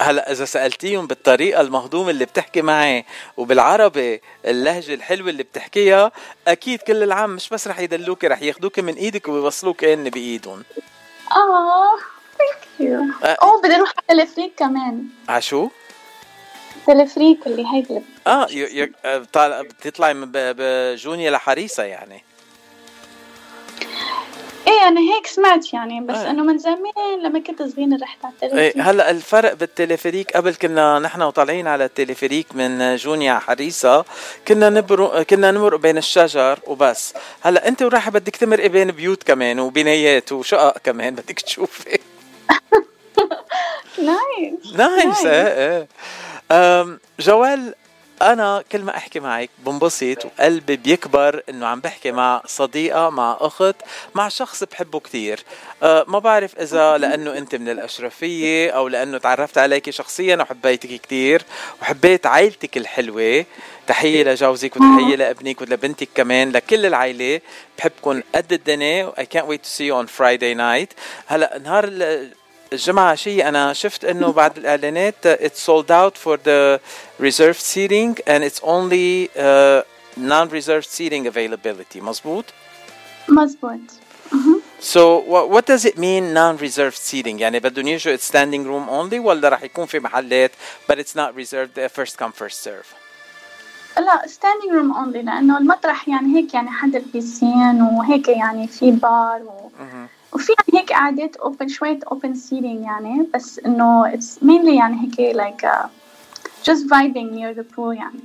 [0.00, 3.04] هلا إذا سألتيهم بالطريقة المهضومة اللي بتحكي معي
[3.36, 6.12] وبالعربي اللهجة الحلوة اللي بتحكيها
[6.48, 10.64] أكيد كل العالم مش بس رح يدلوكي رح ياخدوك من إيدك ويوصلوك هن بإيدهم.
[11.32, 11.96] آه
[12.38, 13.26] thank you آه.
[13.42, 15.04] oh بدي أروح على تلفريك كمان.
[15.28, 15.68] عشو؟
[16.86, 18.46] تلفريك اللي هيك آه
[19.62, 22.24] بتطلعي من بجونيه لحريصة يعني.
[24.72, 26.30] إيه أنا هيك سمعت يعني بس آه.
[26.30, 30.98] إنه من زمان لما كنت صغيرة رحت على التلفريك إيه هلأ الفرق بالتلفريك قبل كنا
[30.98, 34.04] نحن وطالعين على التلفريك من جونيه حريصة
[34.48, 37.14] كنا نبرق كنا نمرق بين الشجر وبس.
[37.40, 41.98] هلأ أنت ورايحه بدك تمرقي بين بيوت كمان وبنايات وشقق كمان بدك تشوفي.
[43.98, 45.88] nice nice إيه
[46.52, 46.98] إيه.
[47.20, 47.74] جوال
[48.22, 53.76] أنا كل ما أحكي معك بنبسط وقلبي بيكبر إنه عم بحكي مع صديقة مع أخت
[54.14, 55.40] مع شخص بحبه كثير
[55.82, 61.42] أه ما بعرف إذا لأنه أنت من الأشرفية أو لأنه تعرفت عليك شخصيا وحبيتك كثير
[61.82, 63.44] وحبيت عائلتك الحلوة.
[63.86, 67.40] تحية لجوزك وتحية لابنك ولبنتك كمان لكل العائلة.
[67.78, 70.92] بحبكم قد الدنيا I can't wait to see you on Friday night.
[71.26, 71.84] هلأ نهار
[72.73, 76.79] الجمعة عشية أنا شفت إنه بعد الإعلانات uh, it's sold out for the
[77.19, 79.81] reserved seating and it's only uh,
[80.17, 82.45] non-reserved seating availability مزبوط
[83.29, 83.79] مزبوط
[84.79, 89.19] So what, what does it mean non-reserved seating يعني بدهم يجوا it's standing room only
[89.19, 90.51] ولا رح يكون في محلات
[90.91, 92.87] but it's not reserved uh, first come first serve
[93.97, 99.41] لا standing room only لأنه المطرح يعني هيك يعني حد البيسين وهيك يعني في بار
[99.41, 99.71] و...
[100.33, 105.35] وفي يعني هيك قعدات open شوية open seating يعني بس إنه it's mainly يعني هيك
[105.37, 105.87] like uh,
[106.63, 108.19] just vibing near the pool يعني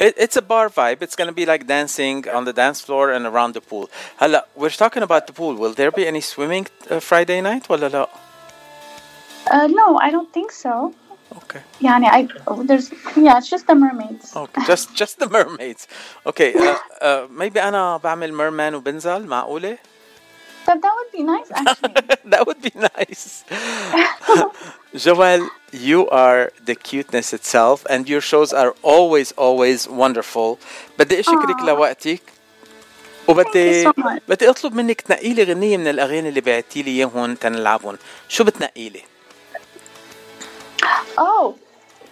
[0.00, 1.02] It, it's a bar vibe.
[1.02, 3.88] It's going to be like dancing on the dance floor and around the pool.
[4.18, 5.54] هلا we're talking about the pool.
[5.54, 8.08] Will there be any swimming uh, Friday night ولا لا؟
[9.46, 10.92] uh, no I don't think so
[11.36, 11.60] Okay.
[11.82, 12.28] يعني I
[12.64, 15.88] there's yeah it's just the mermaids Okay, just just the mermaids.
[16.26, 19.78] Okay, uh, uh, maybe أنا بعمل merman وبنزل معقولة؟
[20.68, 21.94] but that would be nice actually
[22.32, 23.44] that would be nice.
[25.04, 25.42] Joel,
[25.72, 30.58] you are the cuteness itself, and your shows are always, always wonderful.
[30.98, 31.64] بدي أشكرك Aw.
[31.64, 32.22] لوقتك
[33.28, 34.22] وبدي Thank you so much.
[34.28, 37.98] بدي أطلب منك تنقي لي غنية من الأغاني اللي بعتي لي إياهم تنلعبهم.
[38.28, 39.02] شو بتنقي لي؟
[41.18, 41.52] oh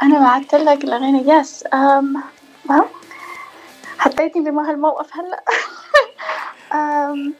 [0.03, 2.23] أنا بعثت لك الأغاني yes um
[2.69, 2.85] well
[3.99, 5.43] حطيتني بهالموقف هلا
[6.73, 7.33] um,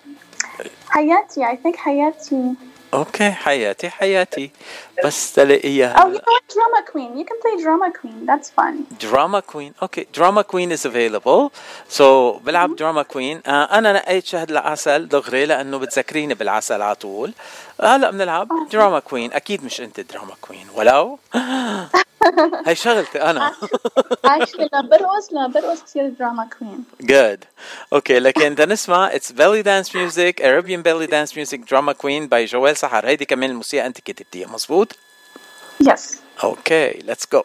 [0.90, 2.54] حياتي I think حياتي.
[2.94, 4.52] okay حياتي حياتي.
[5.06, 5.88] بس تلاقيها.
[5.92, 6.20] أو you
[6.56, 10.88] Drama Queen you can play Drama Queen that's fun Drama Queen okay Drama Queen is
[10.88, 11.50] available
[11.90, 17.34] so بلعب دراما آه، Queen أنا نقيت شهد العسل دغري لأنه بتذكريني بالعسل على طول.
[17.84, 21.20] هلأ بنلعب Drama Queen أكيد مش أنت drama queen ولو.
[22.66, 23.54] هاي شغلتي أنا.
[24.26, 27.44] actually لا برقص لا كثير drama queen good
[27.94, 32.46] okay لكن بدنا نسمع it's belly dance music Arabian belly dance music Drama Queen by
[32.46, 34.96] جوال سحر هيدي كمان الموسيقى أنت كتبتيها مزبوط
[35.82, 37.44] yes okay let's go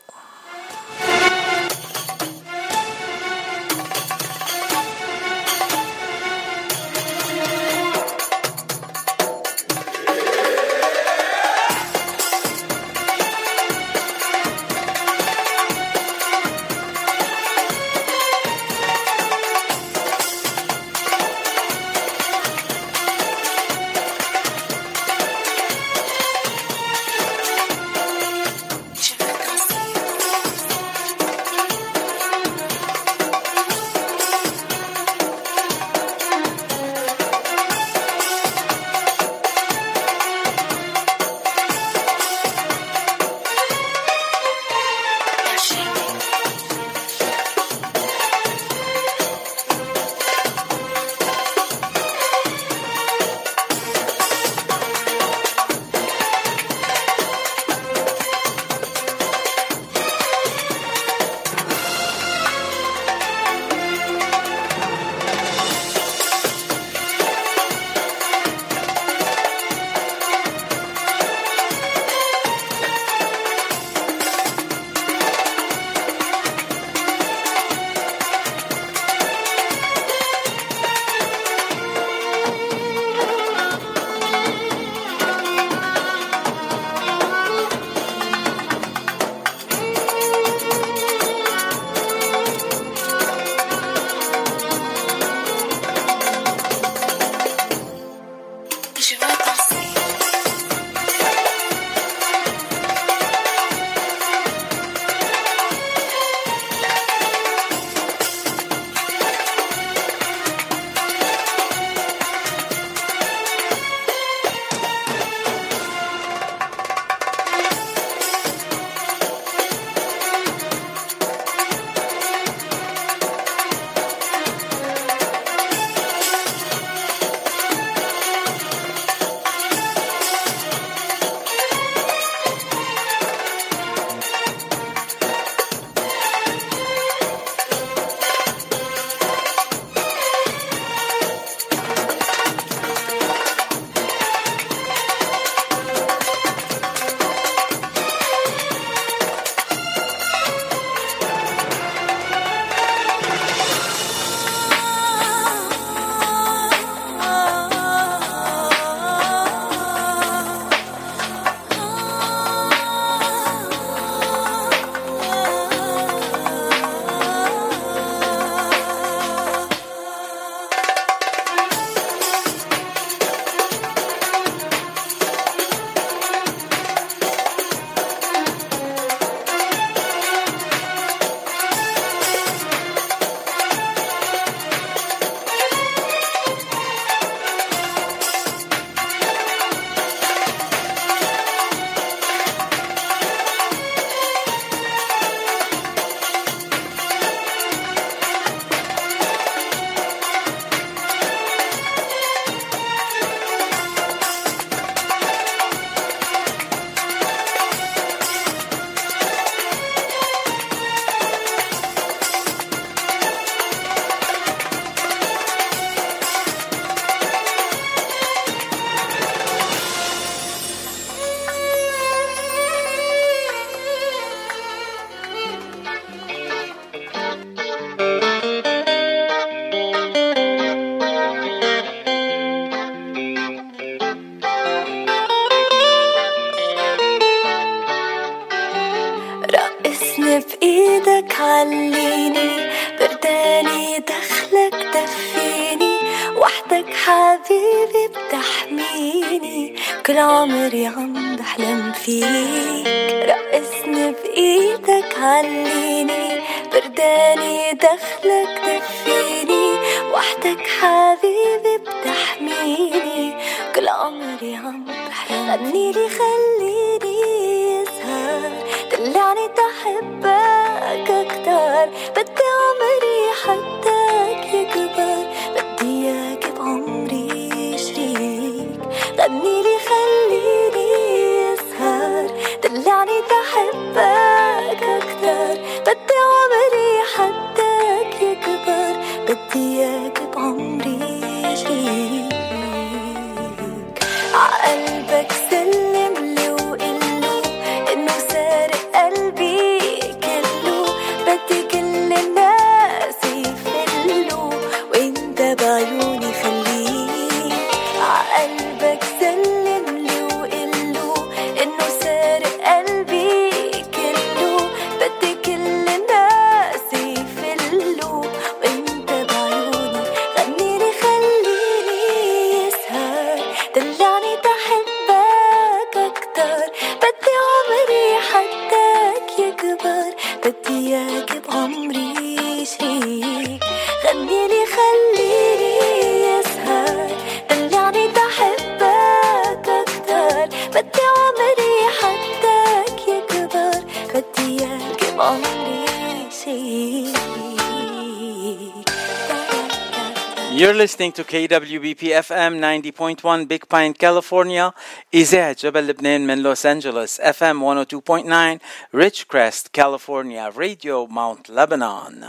[350.83, 354.73] listening to KWBP FM 90.1 Big Pine, California,
[355.15, 358.59] إذاعة جبل لبنان من لوس أنجلوس FM 102.9
[358.93, 362.25] Ridgecrest, California, Radio Mount Lebanon.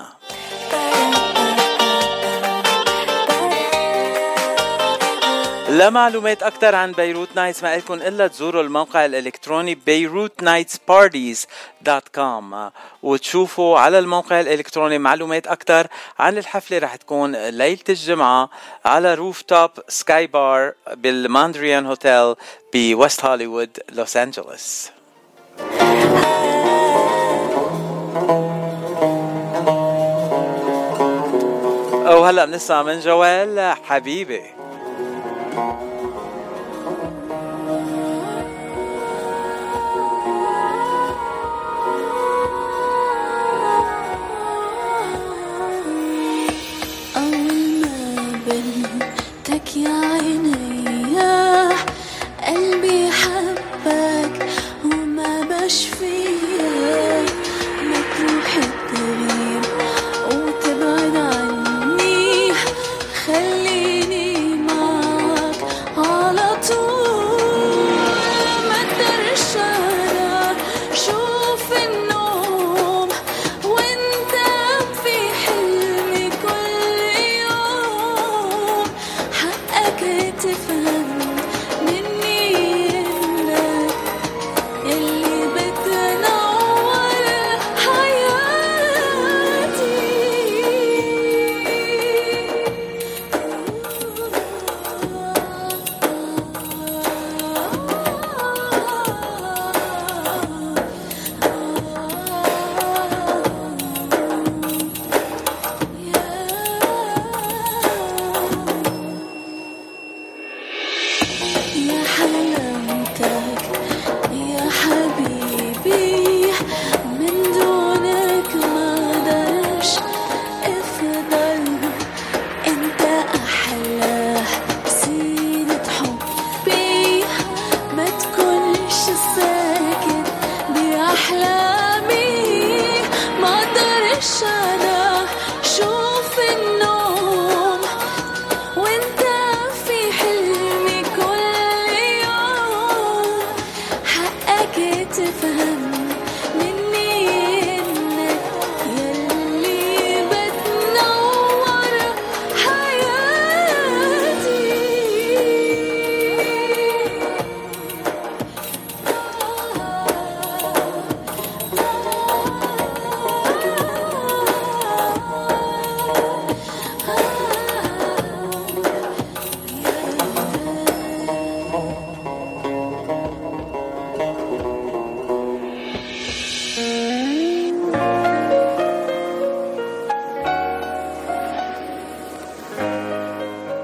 [5.74, 12.56] لمعلومات أكثر عن بيروت نايتس ما لكم إلا تزوروا الموقع الإلكتروني beirutnightsparties.com
[13.04, 15.88] وتشوفوا على الموقع الإلكتروني معلومات أكثر
[16.20, 18.50] عن الحفلة رح تكون ليلة الجمعة
[18.86, 22.36] على rooftop sky bar بالماندريان هوتيل
[22.74, 24.90] بوست هوليوود لوس أنجلوس.
[32.06, 34.63] وهلا بنسمع من جوال حبيبي.
[35.54, 35.93] Thank.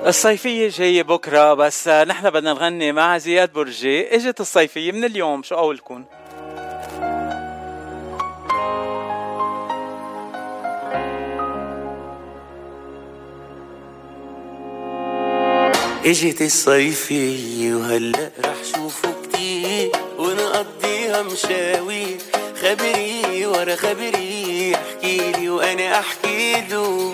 [0.10, 4.16] الصيفية جاية بكرة بس نحن بدنا نغني مع زياد برجي.
[4.16, 6.06] إجت الصيفية من اليوم شو قولكم
[16.06, 22.18] إجت الصيفية وهلأ رح شوفه كتير ونقضيها مشاوير
[22.62, 27.12] خبري ورا خبري احكيلي وأنا أحكي له.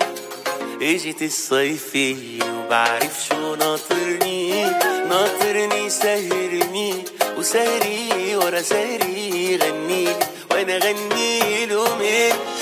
[0.82, 4.64] اجت الصيفية وبعرف شو ناطرني
[5.08, 6.94] ناطرني سهرني
[7.38, 10.16] وسهري ورا سهري غنيلي
[10.50, 12.55] وأنا غني له مثله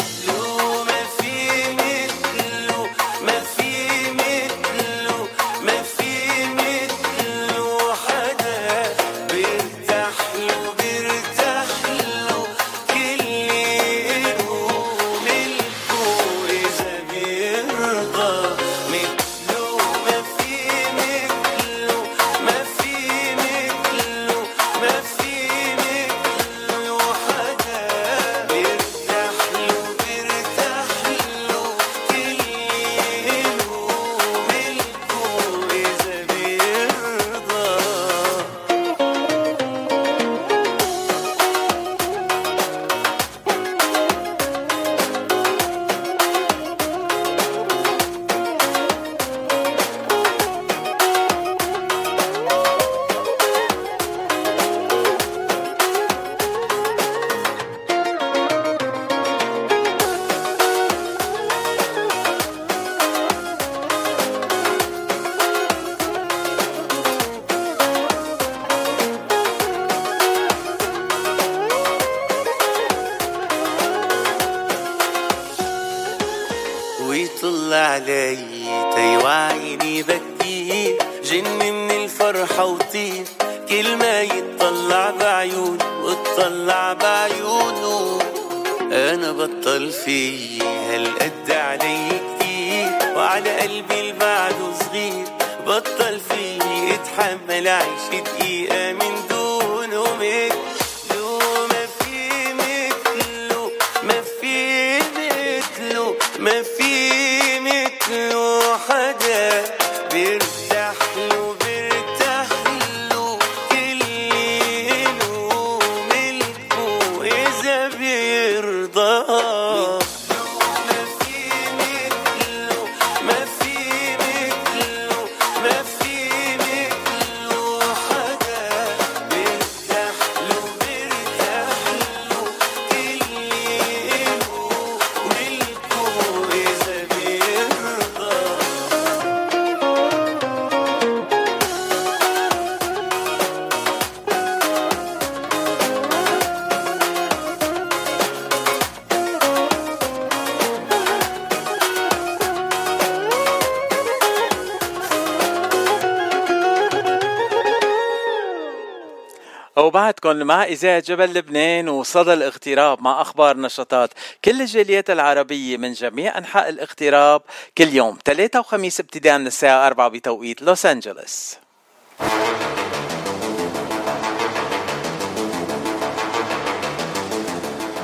[160.43, 164.11] مع إذاعة جبل لبنان وصدى الاغتراب مع أخبار نشاطات
[164.45, 167.43] كل الجاليات العربية من جميع أنحاء الاغتراب
[167.79, 171.57] كل يوم ثلاثة وخميس ابتداء من الساعة 4 بتوقيت لوس أنجلوس.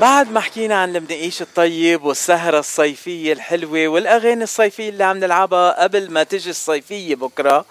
[0.01, 6.11] بعد ما حكينا عن المنقيش الطيب والسهرة الصيفية الحلوة والأغاني الصيفية اللي عم نلعبها قبل
[6.11, 7.65] ما تجي الصيفية بكرة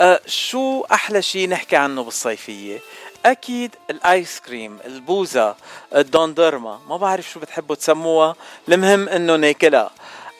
[0.00, 2.78] أه شو أحلى شي نحكي عنه بالصيفية؟
[3.26, 5.54] أكيد ال ice cream البوزة
[5.96, 8.36] الدوندرما ما بعرف شو بتحبوا تسموها
[8.68, 9.90] المهم إنه ناكلها.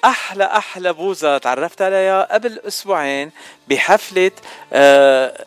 [0.04, 3.30] أحلى أحلى بوزة تعرفت عليها قبل أسبوعين
[3.68, 4.30] بحفلة
[4.72, 5.44] أه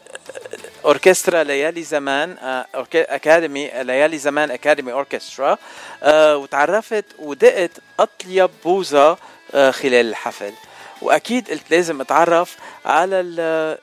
[0.86, 5.57] أوركسترا ليالي زمان آه، أكاديمي ليالي زمان أكاديمي أوركسترا
[6.03, 9.18] آه، وتعرفت ودقت أطيب بوزة
[9.53, 10.53] آه، خلال الحفل.
[11.06, 13.15] وأكيد قلت لازم أتعرف على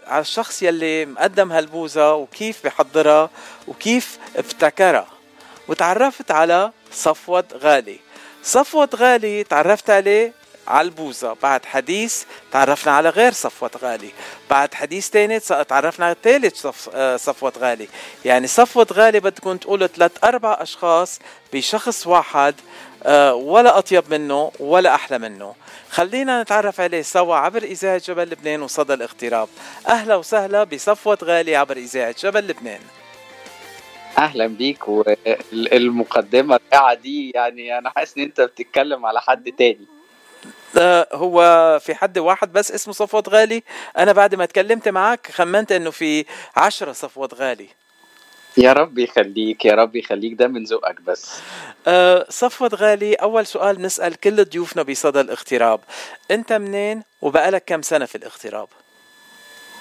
[0.06, 3.30] على الشخص يلي مقدم هالبوزة وكيف بحضرها
[3.68, 5.06] وكيف ابتكرها.
[5.68, 7.98] وتعرفت على صفوت غالي.
[8.42, 10.32] صفوت غالي تعرفت عليه
[10.68, 11.36] على البوزة.
[11.42, 12.22] بعد حديث
[12.52, 14.10] تعرفنا على غير صفوت غالي.
[14.50, 16.96] بعد حديث تاني تعرفنا على ثالث صف...
[17.16, 17.88] صفوت غالي.
[18.24, 21.18] يعني صفوت غالي بدكم تقولوا ثلاث أربع أشخاص
[21.52, 22.54] بشخص واحد
[23.02, 25.54] آه، ولا أطيب منه ولا أحلى منه.
[25.92, 29.48] خلينا نتعرف عليه سوا عبر إذاعة جبل لبنان وصدى الاغتراب
[29.88, 32.80] أهلا وسهلا بصفوت غالي عبر إذاعة جبل لبنان.
[34.18, 39.86] أهلا بيك والمقدمة الرائعة دي يعني أنا حاسس إن أنت بتتكلم على حد تاني.
[40.78, 43.62] آه، هو في حد واحد بس اسمه صفوت غالي.
[43.98, 46.24] أنا بعد ما تكلمت معك خمنت إنه في
[46.56, 47.68] عشرة صفوت غالي.
[48.56, 51.40] يا رب يخليك يا رب يخليك ده من ذوقك بس.
[51.86, 55.80] أه صفوت غالي أول سؤال نسأل كل ضيوفنا بصدى الاغتراب.
[56.30, 58.68] أنت منين وبقالك كم سنة في الاغتراب؟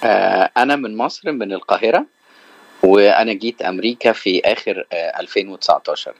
[0.04, 2.06] آه، أنا من مصر من القاهرة
[2.82, 6.14] وأنا جيت أمريكا في آخر آه، 2019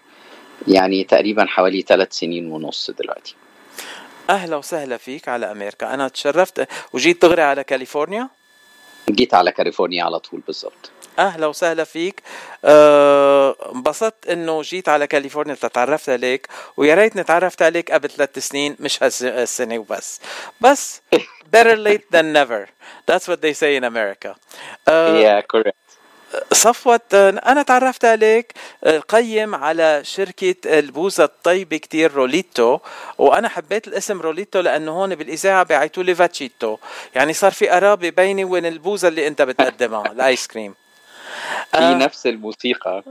[0.68, 3.34] يعني تقريبا حوالي ثلاث سنين ونص دلوقتي.
[4.30, 5.94] أهلا وسهلا فيك على أمريكا.
[5.94, 8.28] أنا تشرفت وجيت دغري على كاليفورنيا؟
[9.10, 10.90] جيت على كاليفورنيا على طول بالظبط.
[11.18, 12.22] أهلا وسهلا فيك.
[12.64, 18.76] أه، انبسطت إنه جيت على كاليفورنيا تتعرفت عليك ويا ريت نتعرفت عليك قبل ثلاث سنين
[18.80, 20.20] مش هالس- هالسنة وبس.
[20.60, 21.00] بس
[21.56, 22.66] better late than never.
[23.10, 24.36] That's what they say in America.
[24.88, 25.72] أه، yeah correct.
[26.52, 28.52] صفوت أنا تعرفت عليك
[28.84, 32.78] آه، قيم على شركة البوزة الطيبة كتير روليتو.
[33.18, 36.76] وأنا حبيت الاسم روليتو لأنه هون بالإذاعة بيعيطوا لي فاتشيتو.
[37.14, 40.74] يعني صار في قرابة بيني وبين البوزة اللي أنت بتقدمها ال ice cream.
[41.70, 43.02] في نفس الموسيقى.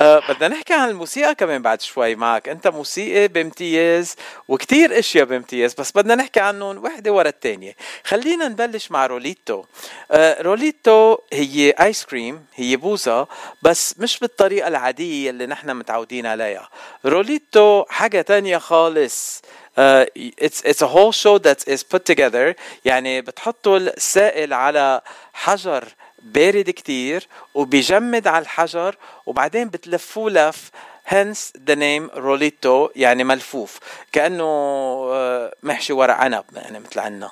[0.00, 2.48] آه بدنا نحكي عن الموسيقى كمان بعد شوي معك.
[2.48, 4.16] أنت موسيقي بامتياز
[4.48, 9.64] وكتير أشياء بامتياز بس بدنا نحكي عنهم وحدة ورا الثانية خلينا نبلش مع روليتو.
[10.10, 13.26] آه روليتو هي ice cream هي بوزة
[13.62, 16.68] بس مش بالطريقة العادية اللي نحن متعودين عليها.
[17.06, 19.42] روليتو حاجة تانية خالص.
[19.70, 20.04] Uh,
[20.46, 22.54] it's it's a whole show that is put together.
[22.84, 25.00] يعني بتحطوا السائل على
[25.32, 25.84] حجر
[26.22, 30.70] بارد كتير وبيجمد على الحجر وبعدين بتلفوه لف
[31.10, 33.78] hence the name روليتو يعني ملفوف.
[34.12, 37.30] كأنه آه، محشي ورق عنب يعني مثل عنا.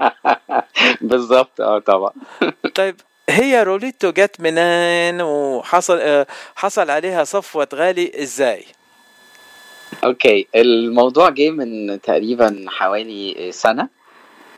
[1.00, 2.12] بالظبط آه طبعا.
[2.74, 3.00] طيب
[3.30, 8.64] هي روليتو جت منين؟ وحصل آه، حصل عليها صفوة غالي إزاي؟
[10.04, 13.82] Okay الموضوع جه من تقريبا حوالي سنة.
[13.82, 14.01] آه،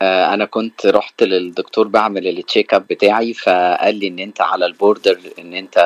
[0.01, 4.73] أنا كنت رحت للدكتور بعمل ال check up بتاعي فقال لي إن أنت على ال
[4.73, 5.77] border إن أنت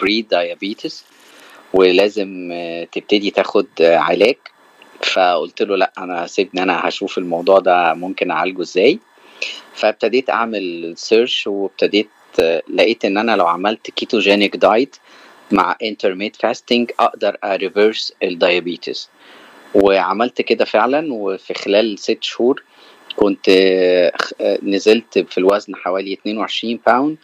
[0.00, 1.04] prediabetes
[1.74, 4.36] ولازم آه، تبتدي تاخد آه، علاج.
[5.02, 8.98] فقلت له لأ أنا سيبني أنا هشوف الموضوع ده ممكن أعالجه إزاي.
[9.74, 12.08] فابتديت أعمل سيرش وابتديت
[12.40, 14.96] آه، لقيت إن أنا لو عملت ketogenic diet
[15.52, 19.08] مع intermittent fasting أقدر أ reverse ال diabetes
[19.74, 22.62] وعملت كده فعلا وفي خلال ست شهور
[23.16, 27.16] كنت آه، آه، نزلت في الوزن حوالي 22 pound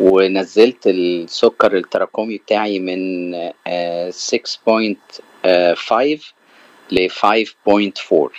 [0.00, 3.34] ونزلت السكر التراكمي بتاعي من
[3.66, 6.34] آه، 6.5
[6.92, 8.30] ل 5.4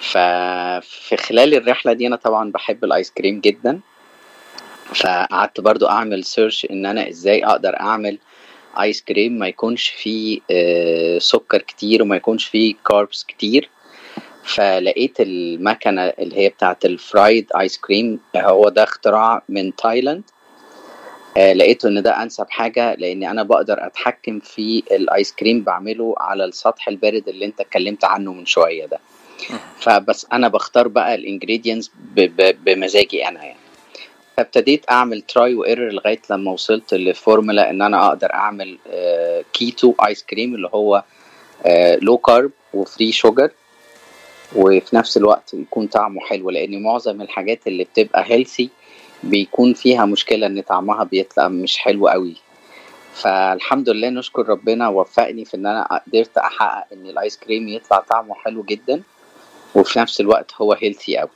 [0.00, 3.80] ففي خلال الرحلة دي أنا طبعا بحب ال ice cream جدا.
[4.94, 8.18] فقعدت برضو أعمل search إن أنا إزاي أقدر أعمل
[8.80, 13.70] ice cream ما يكونش فيه آه، سكر كتير وما يكونش فيه carbs كتير.
[14.44, 20.22] فلقيت المكنة اللي هي بتاعت ال fried ice cream هو ده اختراع من تايلاند
[21.36, 26.14] آه، لقيته إن ده أنسب حاجة لأن أنا بقدر أتحكم في ال ice cream بعمله
[26.18, 28.98] على السطح البارد اللي أنت اتكلمت عنه من شوية ده.
[29.80, 31.90] فبس أنا بختار بقى ال ingredients
[32.64, 33.60] بمزاجي أنا يعني.
[34.36, 39.94] فابتديت أعمل try و error لغاية لما وصلت لفورمولا إن أنا أقدر أعمل آه، keto
[40.06, 41.02] ice cream اللي هو
[42.02, 43.50] low carb و free sugar
[44.56, 48.70] وفي نفس الوقت يكون طعمه حلو لأن معظم الحاجات اللي بتبقى healthy
[49.22, 52.36] بيكون فيها مشكلة إن طعمها بيطلع مش حلو قوي.
[53.14, 58.00] فالحمد لله نشكر ربنا وفقني في إن أنا قدرت أحقق إن ال ice cream يطلع
[58.00, 59.02] طعمه حلو جدا
[59.74, 61.28] وفي نفس الوقت هو healthy قوي.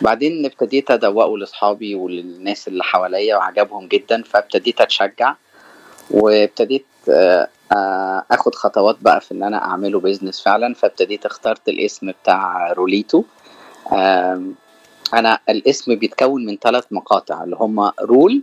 [0.00, 5.34] بعدين ابتديت أدوقه لأصحابي وللناس اللي حواليا وعجبهم جدا فابتديت أتشجع
[6.10, 6.86] وابتديت
[8.30, 13.24] آخد خطوات بقى في إن أنا أعمله business فعلا فابتديت اخترت الاسم بتاع روليتو.
[15.14, 18.42] أنا الاسم بيتكون من ثلاث مقاطع اللي هم roll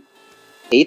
[0.70, 0.86] it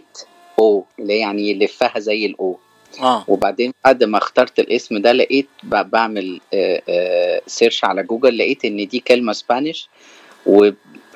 [0.59, 2.59] أو اللي يعني يلفها زي ال O
[3.01, 3.23] آه.
[3.27, 8.87] وبعدين بعد ما اخترت الاسم ده لقيت بعمل آه، آه، search على جوجل لقيت إن
[8.87, 9.89] دي كلمة Spanish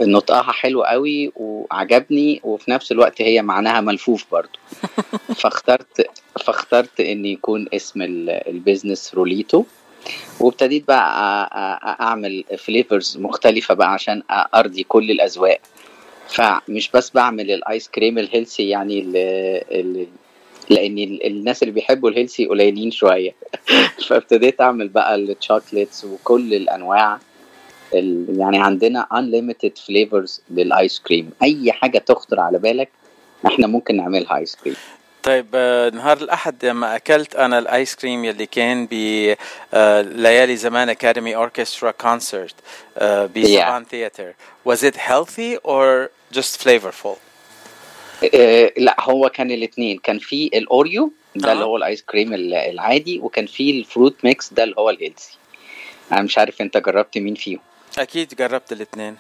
[0.02, 4.60] ونطقها حلو قوي وعجبني وفي نفس الوقت هي معناها ملفوف برضو.
[5.42, 6.08] فاخترت
[6.46, 9.64] فاخترت إن يكون اسم ال- ال business روليتو.
[10.40, 11.20] وابتديت بقى
[12.02, 15.60] أعمل flavors مختلفة بقى عشان أرضي كل الأذواق.
[16.28, 20.08] فمش بس بعمل ال ice cream ال healthy يعني اللي
[20.70, 23.36] لأن ال- الناس اللي بيحبوا ال healthy قليلين شوية.
[24.08, 27.16] فابتديت أعمل بقى ال chocolates وكل الأنواع.
[27.16, 27.20] ال-
[27.94, 31.32] يعني عندنا unlimited flavors لل ice cream.
[31.44, 32.90] أي حاجة تخطر على بالك
[33.46, 34.76] إحنا ممكن نعملها ice cream.
[35.24, 38.94] طيب آه، نهار الأحد لما أكلت أنا ال ice cream يلي كان ب
[39.74, 42.56] آه، ليالي زمان academy orchestra concert
[43.36, 44.34] بسبان theater
[44.70, 47.18] was it healthy or just flavorful?
[48.36, 51.54] آه، لا هو كان الاثنين كان في الاوريو ده آه.
[51.54, 54.90] اللي هو ال ice cream ال- العادي وكان في ال fruit mix ده اللي هو
[54.90, 55.38] ال healthy
[56.12, 57.60] أنا مش عارف أنت جربت مين فيهم.
[58.00, 59.18] أكيد جربت الاثنين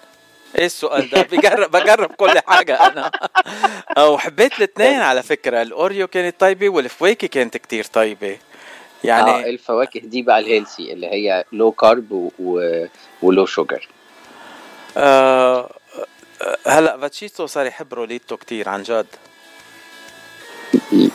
[0.57, 3.11] إيه السؤال ده؟ بجرب بجرب كل حاجة أنا.
[3.97, 5.61] وحبيت الاثنين على فكرة.
[5.61, 8.37] الأوريو كانت طيبة والفواكه كانت كتير طيبة.
[9.03, 12.31] يعني آه الفواكه دي بقى ال healthy اللي هي low carb و...
[12.39, 12.85] و...
[13.21, 13.87] و low sugar
[14.97, 15.75] آه
[16.67, 19.07] هلا فاتشيتو صار يحب روليتو كتير عن جد.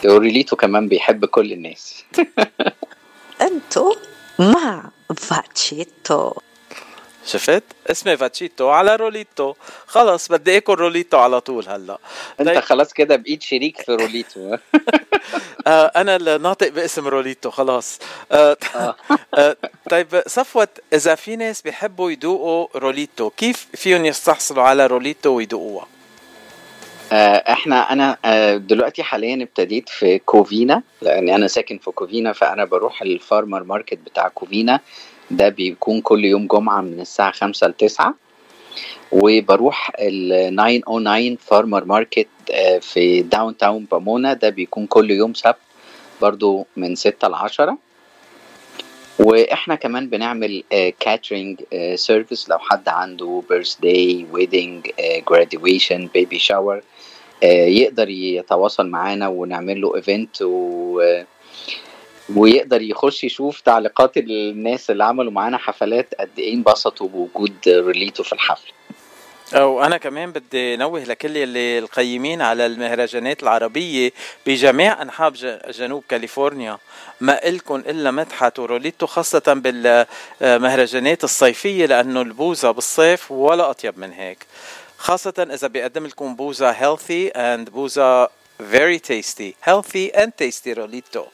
[0.04, 2.04] وروليتو كمان بيحب كل الناس.
[3.40, 3.96] أنتو
[4.38, 6.32] مع فاتشيتو.
[7.30, 9.54] شفت؟ اسمي فاتشيتو على روليتو.
[9.86, 11.98] خلص بدي اكل روليتو على طول هلا.
[12.40, 14.56] انت خلاص كده بقيت شريك في روليتو.
[15.66, 17.98] آه أنا الناطق باسم روليتو خلاص.
[18.32, 18.96] آه آه.
[19.90, 25.86] طيب صفوت إذا في ناس بيحبوا يذوقوا روليتو كيف فيهم يستحصلوا على روليتو ويذوقوها
[27.12, 28.16] آه، إحنا أنا
[28.56, 33.98] دلوقتي حاليا ابتديت في كوفينا لأن أنا ساكن في كوفينا فأنا بروح ال farmer market
[33.98, 34.80] بتاع كوفينا.
[35.30, 38.14] ده بيكون كل يوم جمعة من الساعة خمسة لتسعة
[39.12, 44.32] وبروح ال 909 farmer market آه، في downtown بومونا.
[44.34, 45.56] ده بيكون كل يوم سبت
[46.22, 47.78] برضو من ستة لعشرة
[49.18, 50.62] وإحنا كمان بنعمل
[51.00, 51.60] catering
[51.94, 54.86] service لو حد عنده birthday wedding
[55.30, 56.82] graduation baby shower
[57.42, 61.00] يقدر يتواصل معانا ونعمل له event و
[62.36, 68.32] ويقدر يخش يشوف تعليقات الناس اللي عملوا معانا حفلات قد إيه انبسطوا بوجود روليتو في
[68.32, 68.72] الحفله
[69.54, 74.12] وأنا كمان بدي نوه لكل اللي القيمين على المهرجانات العربية
[74.46, 75.30] بجميع أنحاء
[75.70, 76.78] جنوب كاليفورنيا.
[77.20, 79.42] ما إلكن إلا مدحت وروليتو خاصة
[80.40, 84.46] بالمهرجانات الصيفية لأنه البوزة بالصيف ولا أطيب من هيك.
[84.98, 88.26] خاصة إذا بيقدم لكم بوزة healthy and بوزة
[88.60, 89.54] very tasty.
[89.70, 91.24] Healthy and tasty روليتو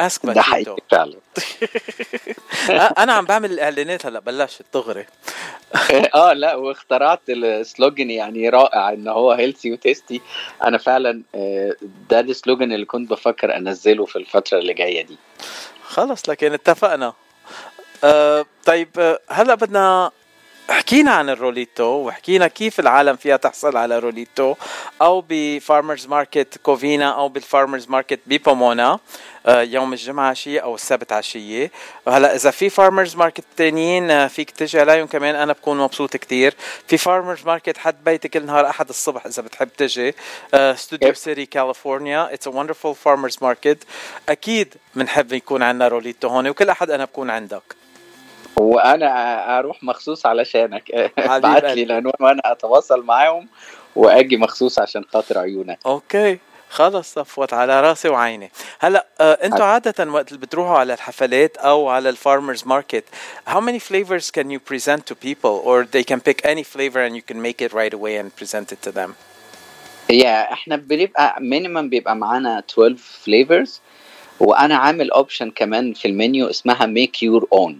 [0.00, 1.16] أسك ده حقيقي فعلا.
[3.02, 5.06] أنا عم بعمل الاعلانات هلأ بلشت دغري.
[6.14, 10.20] آه لأ واخترعت ال slogan يعني رائع إن هو healthy و tasty
[10.64, 11.76] أنا فعلا آه،
[12.10, 15.16] ده ال slogan اللي كنت بفكر أنزله في الفترة اللي جاية دي.
[15.84, 17.12] خلص لكن اتفقنا.
[18.04, 20.10] آه طيب آه، هلأ بدنا
[20.70, 24.54] حكينا عن الروليتو وحكينا كيف العالم فيها تحصل على روليتو
[25.02, 28.98] أو ب farmers market كوفينا أو بال farmers market ببومونا
[29.48, 31.70] يوم الجمعة عشية أو السبت عشية.
[32.08, 36.54] هلا إذا في farmers market تانيين آه، فيك تجي عليهم كمان أنا بكون مبسوط كتير.
[36.88, 40.14] في farmers market حد بيتي كل نهار أحد الصبح إذا بتحب تجي.
[40.74, 43.78] ستوديو سيتي كاليفورنيا it's a wonderful farmers market
[44.28, 47.83] أكيد بنحب يكون عندنا روليتو هون وكل أحد أنا بكون عندك.
[48.56, 50.90] وأنا أروح مخصوص علشانك.
[51.18, 51.82] ابعت لي.
[51.82, 53.48] العنوان وأنا أتواصل معاهم
[53.96, 55.78] وأجي مخصوص عشان خاطر عيونك.
[55.86, 56.38] Okay.
[56.70, 58.50] خلص صفوت على راسي وعيني.
[58.80, 63.04] هلا آه أنتوا عادة وقت اللي بتروحوا على الحفلات أو على ال farmers market
[63.50, 67.14] how many flavors can you present to people or they can pick any flavor and
[67.16, 69.10] you can make it right away and present it to them?
[70.10, 73.80] هي إحنا بنبقى minimum بيبقى معانا 12 flavors
[74.40, 77.78] وأنا عامل option كمان في المنيو اسمها make your own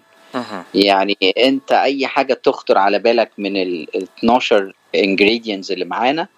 [0.74, 6.28] يعني انت اي حاجة تخطر على بالك من ال ال 12 ingredients اللي معانا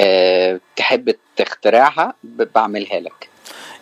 [0.00, 3.28] أه تحب تخترعها بعملها لك.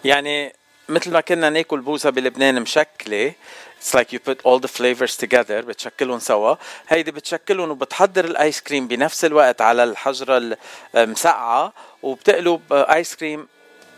[0.04, 0.52] يعني
[0.88, 3.32] مثل ما كنا ناكل بوزة بلبنان مشكلة
[3.80, 6.54] It's like you put all the flavors together بتشكلهم سوا.
[6.88, 10.56] هيدي بتشكلهم وبتحضر ال ice cream بنفس الوقت على الحجرة
[10.96, 13.48] المسقعة وبتقلب ice cream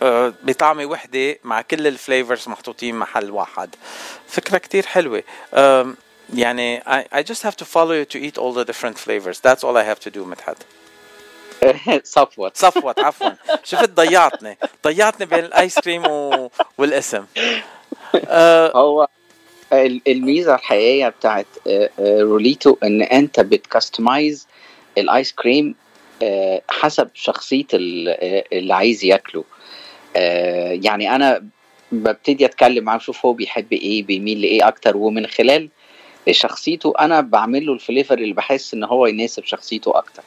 [0.02, 3.74] آه، بطعمة وحدة مع كل ال flavors محطوطين محل واحد.
[4.28, 5.22] فكرة كتير حلوة.
[5.54, 5.96] آم،
[6.34, 9.40] يعني I, I just have to follow you to eat all the different flavors.
[9.40, 10.56] That's all I have to do مدحت
[12.04, 12.56] صفوت.
[12.56, 13.30] صفوت عفوا.
[13.70, 14.58] شفت ضيعتني.
[14.84, 16.50] ضيعتني بين ال ice cream و...
[16.78, 17.24] والاسم.
[18.74, 19.08] هو
[19.72, 24.46] ال- الميزة الحقيقية بتاعت آه، آه، روليتو إن أنت بت customize
[24.98, 25.74] ال ice cream
[26.22, 29.40] آه، حسب شخصية ال- آه، اللي عايز ياكله.
[29.40, 29.55] آه،
[30.84, 31.44] يعني أنا
[31.92, 34.96] ببتدي أتكلم معاه أشوف هو بيحب إيه بيميل لإيه أكتر.
[34.96, 35.68] ومن خلال
[36.30, 40.22] شخصيته أنا بعمل له ال flavor اللي بحس إن هو يناسب شخصيته أكتر.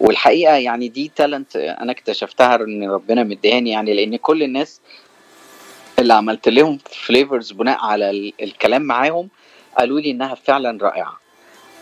[0.00, 4.80] والحقيقة يعني دي talent أنا اكتشفتها إن ربنا مديهاني يعني لأن كل الناس
[5.98, 9.28] اللي عملت لهم flavors بناء على ال- الكلام معاهم
[9.78, 11.20] قالوا لي إنها فعلا رائعة.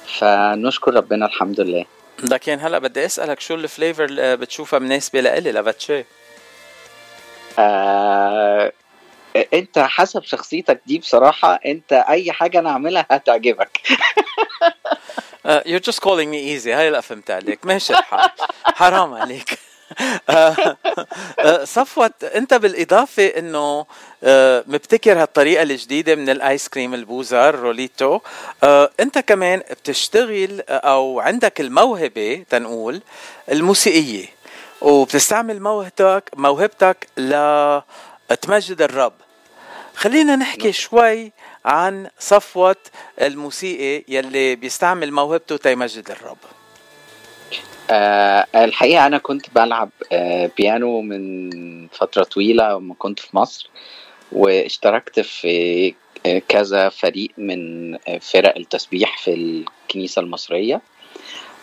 [0.06, 1.84] فنشكر ربنا الحمد لله.
[2.30, 6.04] لكن هلا بدي أسألك شو ال flavor اللي بتشوفها مناسبة لإلي لفاتشي
[7.58, 8.72] آه
[9.54, 13.80] انت حسب شخصيتك دي بصراحة انت اي حاجة أنا اعملها هتعجبك.
[15.46, 16.68] Uh, you're just calling me easy.
[16.68, 17.66] هاي لا فهمت عليك.
[17.66, 18.30] ماشي الحال
[18.64, 19.58] حرام عليك.
[20.30, 20.76] آه،
[21.40, 23.86] آه، صفوت انت بالإضافة انه
[24.24, 28.20] آه، مبتكر هالطريقة الجديدة من ال ice cream البوظة روليتو.
[29.00, 33.02] انت كمان بتشتغل أو عندك الموهبة تنقول
[33.52, 34.26] الموسيقية.
[34.80, 39.12] وبتستعمل موهبتك موهبتك لتمجد الرب.
[39.94, 41.32] خلينا نحكي شوي
[41.64, 42.76] عن صفوت
[43.20, 46.38] الموسيقي يلي بيستعمل موهبته تيمجد الرب.
[47.90, 53.70] آه الحقيقة أنا كنت بلعب آه بيانو من فترة طويلة لما كنت في مصر
[54.32, 55.94] واشتركت في
[56.26, 60.80] آه، كذا فريق من آه، فرق التسبيح في الكنيسة المصرية.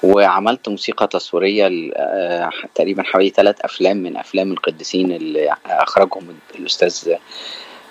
[0.04, 7.14] وعملت موسيقى تصويرية ل- آه، تقريبا حوالي ثلاث أفلام من أفلام القديسين اللي أخرجهم الأستاذ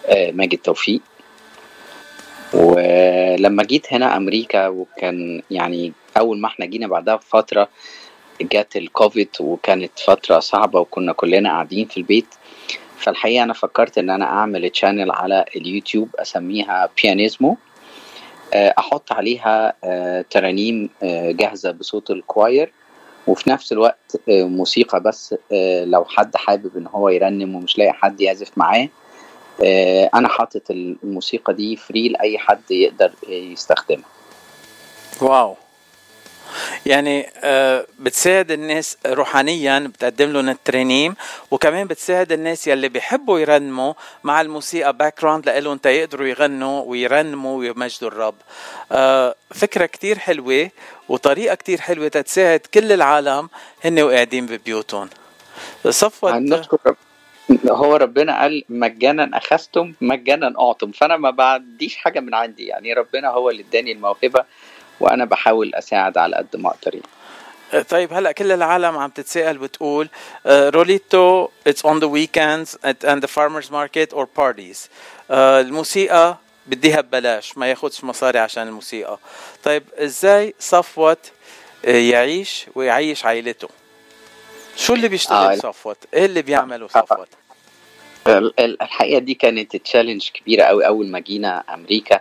[0.06, 1.00] آه، ماجد توفيق.
[2.54, 7.68] ولما جيت هنا أمريكا وكان يعني أول ما إحنا جينا بعدها بفترة
[8.42, 12.26] جات الكوفيد وكانت فترة صعبة وكنا كلنا قاعدين في البيت
[12.98, 17.56] فالحقيقة أنا فكرت إن أنا أعمل channel على اليوتيوب أسميها بيانيزمو
[18.54, 22.72] آه، أحط عليها آه، ترانيم آه، جاهزة بصوت ال choir
[23.26, 25.34] وفي نفس الوقت موسيقى بس
[25.84, 28.88] لو حد حابب إن هو يرنم ومش لاقي حد يعزف معاه
[30.14, 34.04] أنا حاطط الموسيقى دي free لأي حد يقدر يستخدمها.
[35.20, 35.56] wow.
[36.86, 41.14] يعني آه، بتساعد الناس روحانيا بتقدم لهم الترانيم
[41.50, 48.34] وكمان بتساعد الناس يلي بيحبوا يرنموا مع الموسيقى background لهم تيقدروا يغنوا ويرنموا ويمجدوا الرب.
[48.92, 50.70] آه، فكرة كتير حلوة
[51.08, 53.48] وطريقة كتير حلوة تتساعد كل العالم
[53.84, 55.08] هن وقاعدين ببيوتهم.
[55.90, 56.32] صفوت
[57.70, 60.92] هو ربنا قال مجانا أخذتم مجانا أعطوا.
[60.92, 64.44] فأنا ما بعديش حاجة من عندي يعني ربنا هو اللي إداني الموهبة.
[65.00, 67.84] وأنا بحاول أساعد على قد ما أقدر يعني.
[67.84, 70.08] طيب هلأ كل العالم عم تتساءل بتقول
[70.46, 74.88] روليتو it's on the weekends and the farmers market or parties
[75.30, 76.36] الموسيقى
[76.66, 79.18] بديها ببلاش ما ياخدش مصاري عشان الموسيقى.
[79.64, 81.18] طيب إزاي صفوت
[81.84, 83.68] آه، يعيش ويعيش عائلته؟
[84.76, 85.54] شو اللي بيشتغل آه.
[85.56, 87.28] صفوت إيه اللي بيعمله صفوت
[88.26, 92.20] ال- ال- الحقيقة دي كانت challenge كبيرة قوي أول ما جينا أمريكا.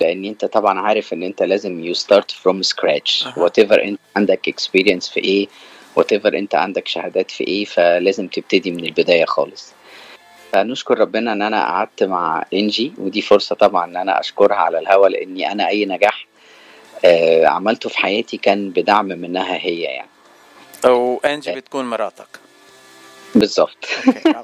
[0.00, 5.08] لأن انت طبعا عارف ان انت لازم you start from scratch whatever انت عندك experience
[5.08, 5.48] في إيه
[5.96, 9.72] whatever انت عندك شهادات في إيه فلازم تبتدي من البداية خالص.
[10.52, 15.08] فنشكر ربنا إن أنا قعدت مع إنجي ودي فرصة طبعا إن أنا أشكرها على الهوا
[15.08, 16.26] لأني أنا أي نجاح
[17.04, 20.08] آه، عملته في حياتي كان بدعم منها هي يعني.
[20.84, 22.28] وانجي بتكون مراتك.
[23.34, 23.76] بالظبط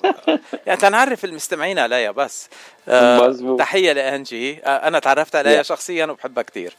[0.66, 2.48] يعني تنعرف المستمعين عليها بس.
[2.88, 3.58] آه، مظبوط.
[3.58, 5.62] تحية لانجي آه، أنا تعرفت عليها يا.
[5.62, 6.72] شخصيا وبحبها كتير.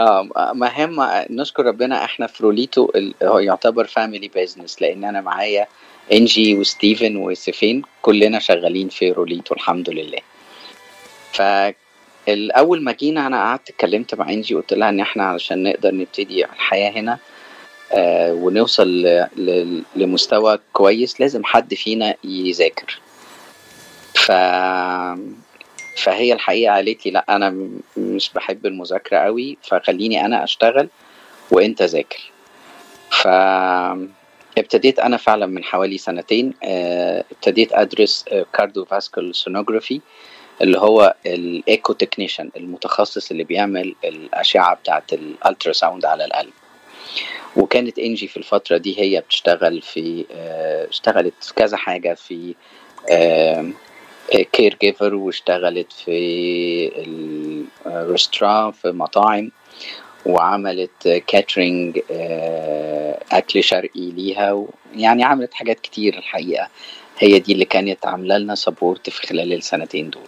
[0.00, 0.96] آه مهم
[1.30, 2.88] نشكر ربنا إحنا في روليتو
[3.22, 5.66] هو يعتبر family business لأن أنا معايا
[6.12, 10.18] انجي وستيفن وسيفين كلنا شغالين في روليتو الحمد لله.
[11.32, 16.44] فالاول ما جينا أنا قعدت اتكلمت مع انجي قلت لها إن إحنا علشان نقدر نبتدي
[16.44, 17.18] الحياة هنا آه
[18.32, 23.00] ونوصل ل- ل- لمستوى كويس لازم حد فينا يذاكر.
[24.14, 24.32] ف
[26.02, 30.88] فهي الحقيقة قالت لي لا أنا مش بحب المذاكرة قوي فخليني أنا أشتغل
[31.50, 32.30] وأنت ذاكر.
[33.10, 33.26] ف
[34.58, 40.00] ابتديت أنا فعلا من حوالي سنتين آه، ابتديت أدرس cardiovascular sonography
[40.62, 46.52] اللي هو ال echo technician المتخصص اللي بيعمل الأشعة بتاعت ال ultrasound على القلب.
[47.56, 52.54] وكانت إنجي في الفترة دي هي بتشتغل في آه، اشتغلت في كذا حاجة في
[54.52, 56.90] caregiver واشتغلت في
[57.86, 59.50] ال restaurant في مطاعم
[60.26, 61.98] وعملت catering
[63.32, 64.64] أكل شرقي ليها
[64.96, 66.68] يعني عملت حاجات كتير الحقيقة.
[67.18, 70.22] هي دي اللي كانت عاملة لنا support في خلال السنتين دول.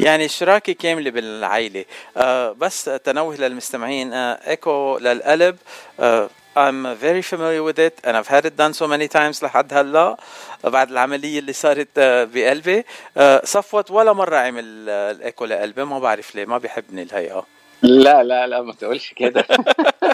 [0.00, 1.84] يعني شراكة كاملة بالعائلة.
[2.16, 5.56] آه بس تنوه للمستمعين آه ايكو للقلب.
[6.00, 9.74] آه I'm very familiar with it and I've had it done so many times لحد
[9.74, 10.16] هلا
[10.64, 12.84] بعد العملية اللي صارت آه بقلبي.
[13.16, 17.46] آه صفوت ولا مرة عمل آه الايكو لقلبي ما بعرف ليه ما بيحبني الهيئة.
[17.82, 19.46] لا لا لا ما تقولش كده.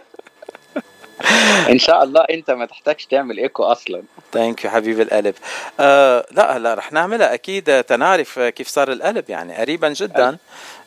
[1.68, 4.02] إن شاء الله أنت ما تحتاجش تعمل إيكو أصلا.
[4.32, 5.34] thank you حبيب القلب.
[5.80, 7.34] آه لا هلا رح نعملها.
[7.34, 10.38] أكيد تنعرف كيف صار القلب يعني قريبا جدا.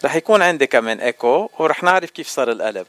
[0.06, 2.86] رح يكون عندي كمان إيكو ورح نعرف كيف صار القلب.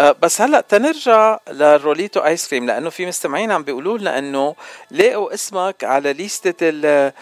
[0.00, 4.54] آه بس هلأ تنرجع للروليتو آيس كريم لأنه في مستمعين عم بيقولوا لنا إنه
[4.90, 7.12] لقوا اسمك على ليستة ال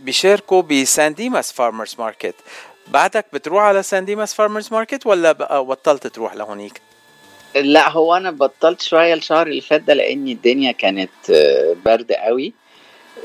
[0.00, 2.34] بيشاركوا بسان ديماس farmers market.
[2.86, 6.80] بعدك بتروح على سان ديماس farmers market ولا بقى بطلت تروح لهونيك؟
[7.54, 12.52] لا هو أنا بطلت شوية الشهر اللي فات ده لأن الدنيا كانت آه، برد قوي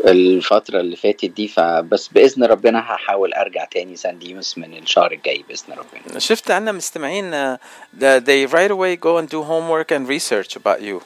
[0.05, 5.43] الفترة اللي فاتت دي فبس بإذن ربنا هحاول أرجع تاني سان ديماس من الشهر الجاي
[5.49, 6.19] بإذن ربنا.
[6.19, 7.59] شفت عنا مستمعين آه،
[7.99, 11.01] they right away go and do homework and research about you.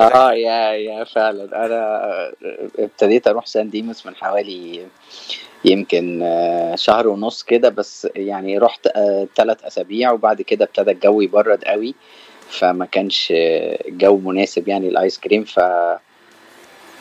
[0.00, 1.66] آه يا يا فعلا.
[1.66, 2.32] أنا
[2.78, 4.86] ابتديت أروح سان ديموس من حوالي
[5.64, 8.88] يمكن آه، شهر ونص كده بس يعني رحت
[9.36, 11.94] ثلاث أسابيع وبعد كده ابتدى الجو يبرد قوي.
[12.50, 15.60] فما كانش الجو مناسب يعني الايس كريم ف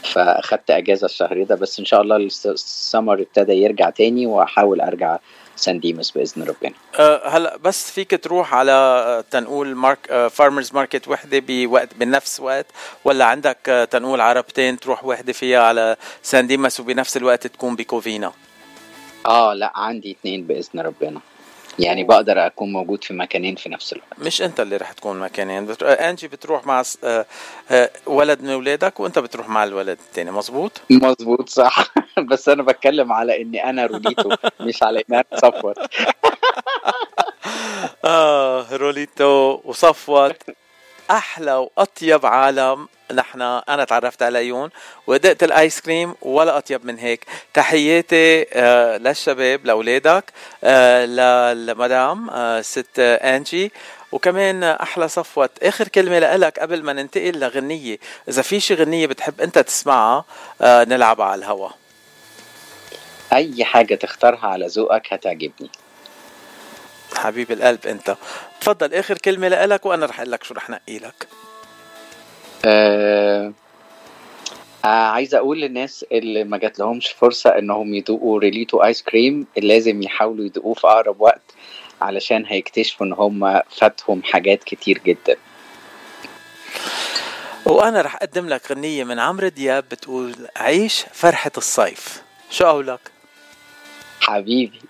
[0.04, 5.18] فأخدت أجازة الشهر ده بس إن شاء الله الس- السمر ابتدى يرجع تاني وأحاول أرجع
[5.56, 6.74] سان ديماس بإذن ربنا.
[7.00, 12.66] آه، هلا بس فيك تروح على آه، تنقول mark farmers market وحدة بوقت بنفس وقت
[13.06, 18.32] ولا عندك آه، تنقول عربتين تروح وحدة فيها على سان ديماس وبنفس الوقت تكون بكوفينا؟
[19.26, 21.20] آه لا عندي اتنين بإذن ربنا.
[21.80, 24.08] يعني بقدر أكون موجود في مكانين في نفس الوقت.
[24.20, 25.68] مش أنت اللي رح تكون مكانين.
[25.84, 27.26] آه، أنجي بتروح مع س- آه،
[27.72, 31.94] آه، ولد من أولادك وأنت بتروح مع الولد الثاني مزبوط مظبوط صح.
[32.32, 34.30] بس أنا بتكلم على إني أنا روليتو
[34.60, 35.78] مش على ان أنا صفوت
[38.06, 40.36] آه روليتو وصفوت.
[41.12, 44.70] أحلى وأطيب عالم نحن أنا تعرفت عليهم
[45.08, 47.26] ودقت الآيس كريم ولا أطيب من هيك.
[47.54, 50.34] تحياتي آه للشباب لأولادك
[50.64, 53.72] آه للمدام آه ست أنجي.
[54.12, 57.98] وكمان أحلى صفوت آخر كلمة لك قبل ما ننتقل لغنية.
[58.30, 60.26] إذا في شي غنية بتحب أنت تسمعها
[60.62, 61.70] نلعبها على الهوا.
[63.34, 65.70] أي حاجة تختارها على ذوقك هتعجبني.
[67.18, 68.16] حبيب القلب انت.
[68.62, 71.28] تفضل آخر كلمة لك وأنا رح أقول لك شو رح نقي لك.
[72.66, 73.54] آه
[74.86, 80.02] آه عايز أقول للناس اللي ما جات لهمش فرصة إنهم يدوقوا ريليتو آيس كريم لازم
[80.02, 81.42] يحاولوا يدوقوه في أقرب وقت
[82.02, 85.36] علشان هيكتشفوا إن هم فاتهم حاجات كتير جدا.
[87.66, 92.22] وأنا رح أقدم لك غنية من عمرو دياب بتقول عيش فرحة الصيف.
[92.50, 93.12] شو قولك؟
[94.20, 94.82] حبيبي.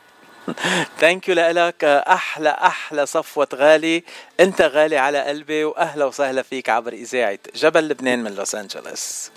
[1.00, 4.04] ثانك يو لك أحلى أحلى صفوة غالي.
[4.40, 9.32] أنت غالي على قلبي وأهلا وسهلا فيك عبر إذاعة جبل لبنان من لوس أنجلوس.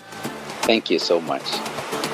[0.67, 2.08] Thank you so much.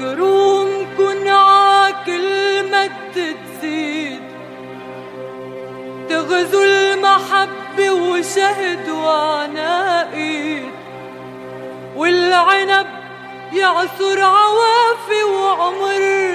[0.00, 4.22] كرومكن عاك المد تزيد.
[6.08, 10.70] تغزو المحبة وشهد وعناقيد
[11.96, 12.86] والعنب
[13.52, 16.30] يعثر عوافي وعمر.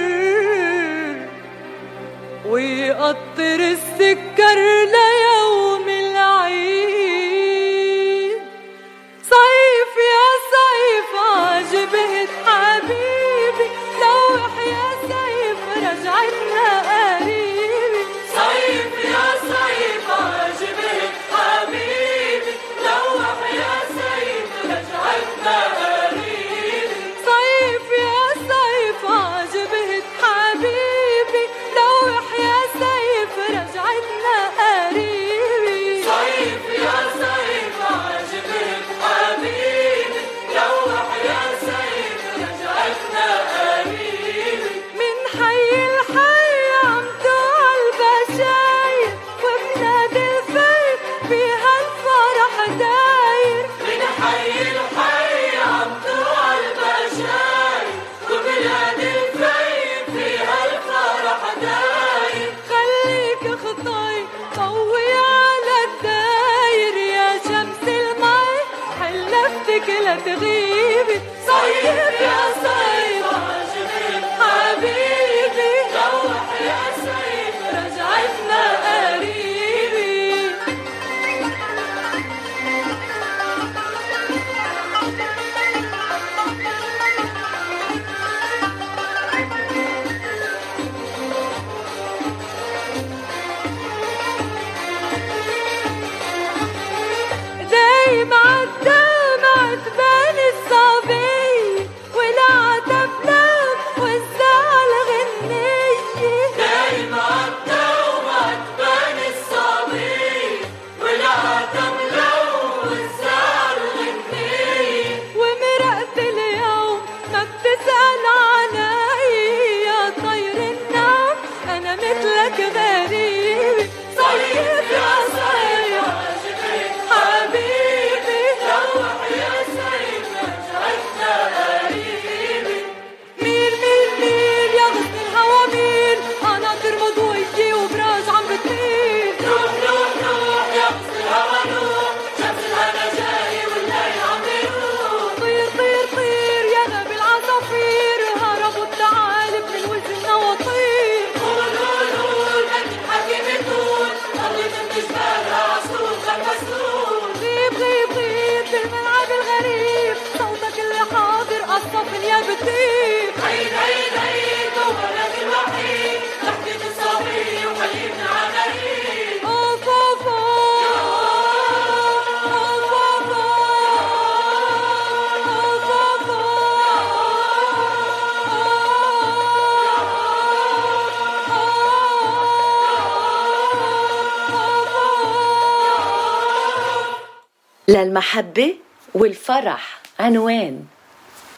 [2.48, 4.58] ويقطر السكر
[4.94, 5.35] ليالي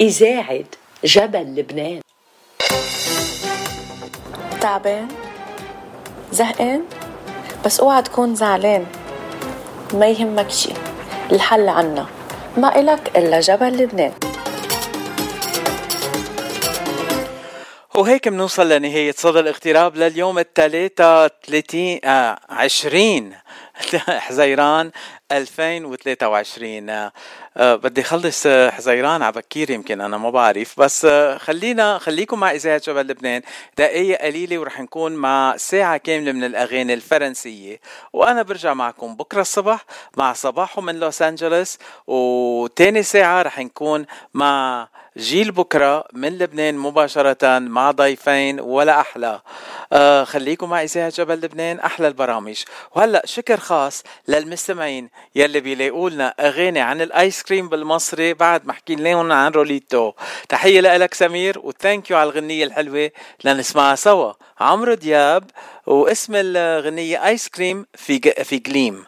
[0.00, 0.64] إذاعة
[1.04, 2.00] جبل لبنان.
[4.60, 5.08] تعبان؟
[6.32, 6.82] زهقان؟
[7.64, 8.86] بس اوعى تكون زعلان.
[9.94, 10.70] ما يهمك شي
[11.32, 12.06] الحل عنا.
[12.56, 14.12] ما إلك إلا جبل لبنان.
[17.98, 23.34] وهيك بنوصل لنهاية صدى الاغتراب لليوم الثلاثة 30 آه 20
[24.08, 24.90] حزيران
[25.32, 27.12] 2023 آه
[27.56, 30.80] بدي خلص آه، حزيران على بكير يمكن أنا ما بعرف.
[30.80, 33.42] بس آه خلينا خليكم مع إذاعة جبل لبنان
[33.78, 37.80] دقيقة قليلة ورح نكون مع ساعة كاملة من الأغاني الفرنسية.
[38.12, 39.84] وأنا برجع معكم بكرة الصبح
[40.16, 41.78] مع صباحو من لوس أنجلوس.
[42.06, 44.88] وتاني ساعة رح نكون مع
[45.18, 49.40] جيل بكرة من لبنان مباشرة مع ضيفين ولا أحلى.
[49.92, 52.62] آه خليكم مع إذاعة جبل لبنان أحلى البرامج.
[52.94, 58.94] وهلأ شكر خاص للمستمعين يلي بيلاقوا لنا أغاني عن الآيس كريم بالمصري بعد ما حكي
[58.94, 60.12] لهم عن روليتو.
[60.48, 63.10] تحية لك سمير و thank you على الغنية الحلوة.
[63.44, 64.32] لنسمعها سوا.
[64.60, 65.50] عمرو دياب
[65.86, 69.04] واسم الغنية آيس كريم في في جليم.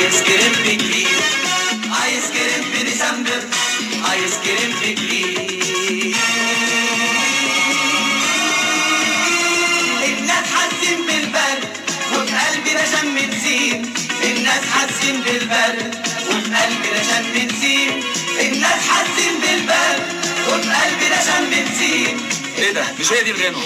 [0.00, 1.06] في جليم
[2.04, 3.42] ايس كريم في ديسمبر
[4.12, 6.16] ايس كريم في جليم
[10.04, 11.68] الناس حاسين بالبرد
[12.12, 13.92] وفي قلبنا شم نسيم
[14.24, 15.94] الناس حاسين بالبرد
[16.28, 18.00] وفي قلبنا شم نسيم
[18.40, 20.02] الناس حاسين بالبرد
[20.48, 22.20] وفي قلبنا شم نسيم
[22.58, 23.64] إيه ده؟ مش هي دي الغنوه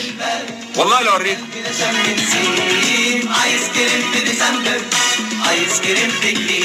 [0.77, 1.39] والله لو اوريك
[1.79, 4.81] شم نسيم ايس كريم في ديسمبر
[5.49, 6.65] ايس كريم في جليم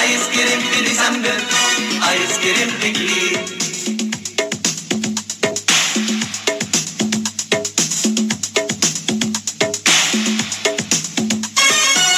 [0.00, 1.38] ايس كريم في ديسمبر
[2.08, 3.38] ايس كريم في جليم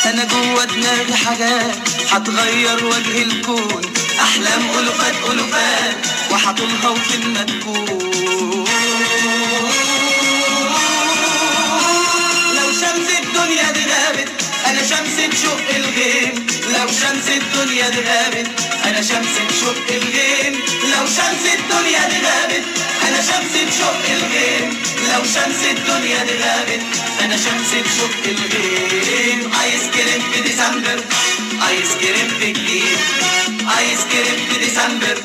[0.06, 1.76] أنا جوة دماغي حاجات
[2.10, 3.82] هتغير وجه الكون.
[4.20, 5.96] أحلام ألوفات ألوفات
[6.30, 8.03] وهطولها وفين ما تكون.
[14.94, 16.46] شمس تشق الغيم.
[16.74, 18.48] لو شمس الدنيا دي غابت
[18.84, 20.54] أنا شمس تشق الغيم.
[20.92, 22.64] لو شمس الدنيا دي غابت
[23.06, 24.68] أنا شمس تشق الغيم.
[25.12, 26.82] لو شمس الدنيا دي غابت
[27.20, 29.50] أنا شمس تشق الغيم.
[29.62, 31.00] ايس كريم في ديسمبر
[31.68, 32.98] ايس كريم في جليم
[33.78, 35.16] ايس كريم في ديسمبر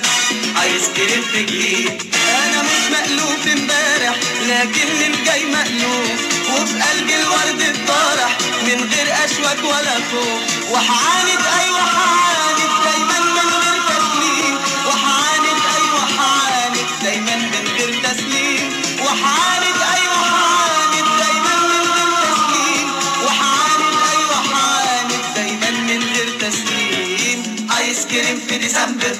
[0.63, 2.03] ايس كريم في جليم
[2.45, 4.15] أنا مش مألوف امبارح
[4.49, 6.28] لكن الجاي مألوف.
[6.61, 10.71] وفي قلبي الورد اتطرح من غير اشواك ولا خوف.
[10.71, 14.55] وحعاند أيوه حعاند دايما من غير تسليم.
[14.87, 18.81] وحعاند أيوه حعاند دايما من غير تسليم.
[19.05, 22.87] وحعاند أيوه حعاند دايما من غير تسليم.
[23.25, 27.39] وحعاند أيوه حعاند دايما من غير تسليم.
[27.77, 29.15] ايس كريم في ديسمبر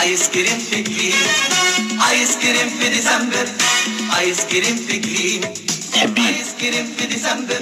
[0.00, 1.14] ايس كريم في جليم
[2.10, 3.46] ايس كريم في ديسمبر
[4.18, 5.40] ايس كريم في جليم
[5.92, 7.60] تحبيه ايس كريم في ديسمبر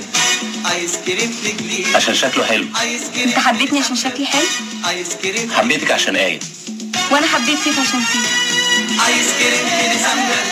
[0.75, 4.47] ايس كريم في جليم عشان شكله حلو ايس كريم انت حبيتني عشان شكلي حلو
[4.89, 6.41] ايس كريم حبيتك عشان إيه
[7.11, 8.31] وأنا حبيت فيك عشان فيك
[9.07, 10.43] ايس كريم في ديسمبر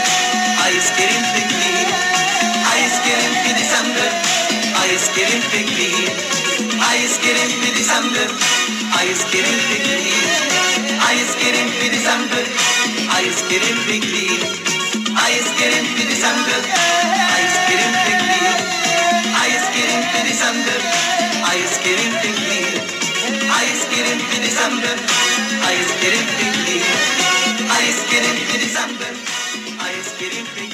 [0.67, 1.89] ايس كريم في جليم
[2.75, 4.11] ايس كريم في ديسمبر
[4.83, 6.09] ايس كريم في جليم
[6.91, 8.35] ايس كريم في ديسمبر
[9.01, 10.31] ايس كريم في جليم
[11.11, 12.47] ايس كريم في ديسمبر
[13.19, 14.39] ايس كريم في جليم
[29.89, 30.70] ايس كريم في ديسمبر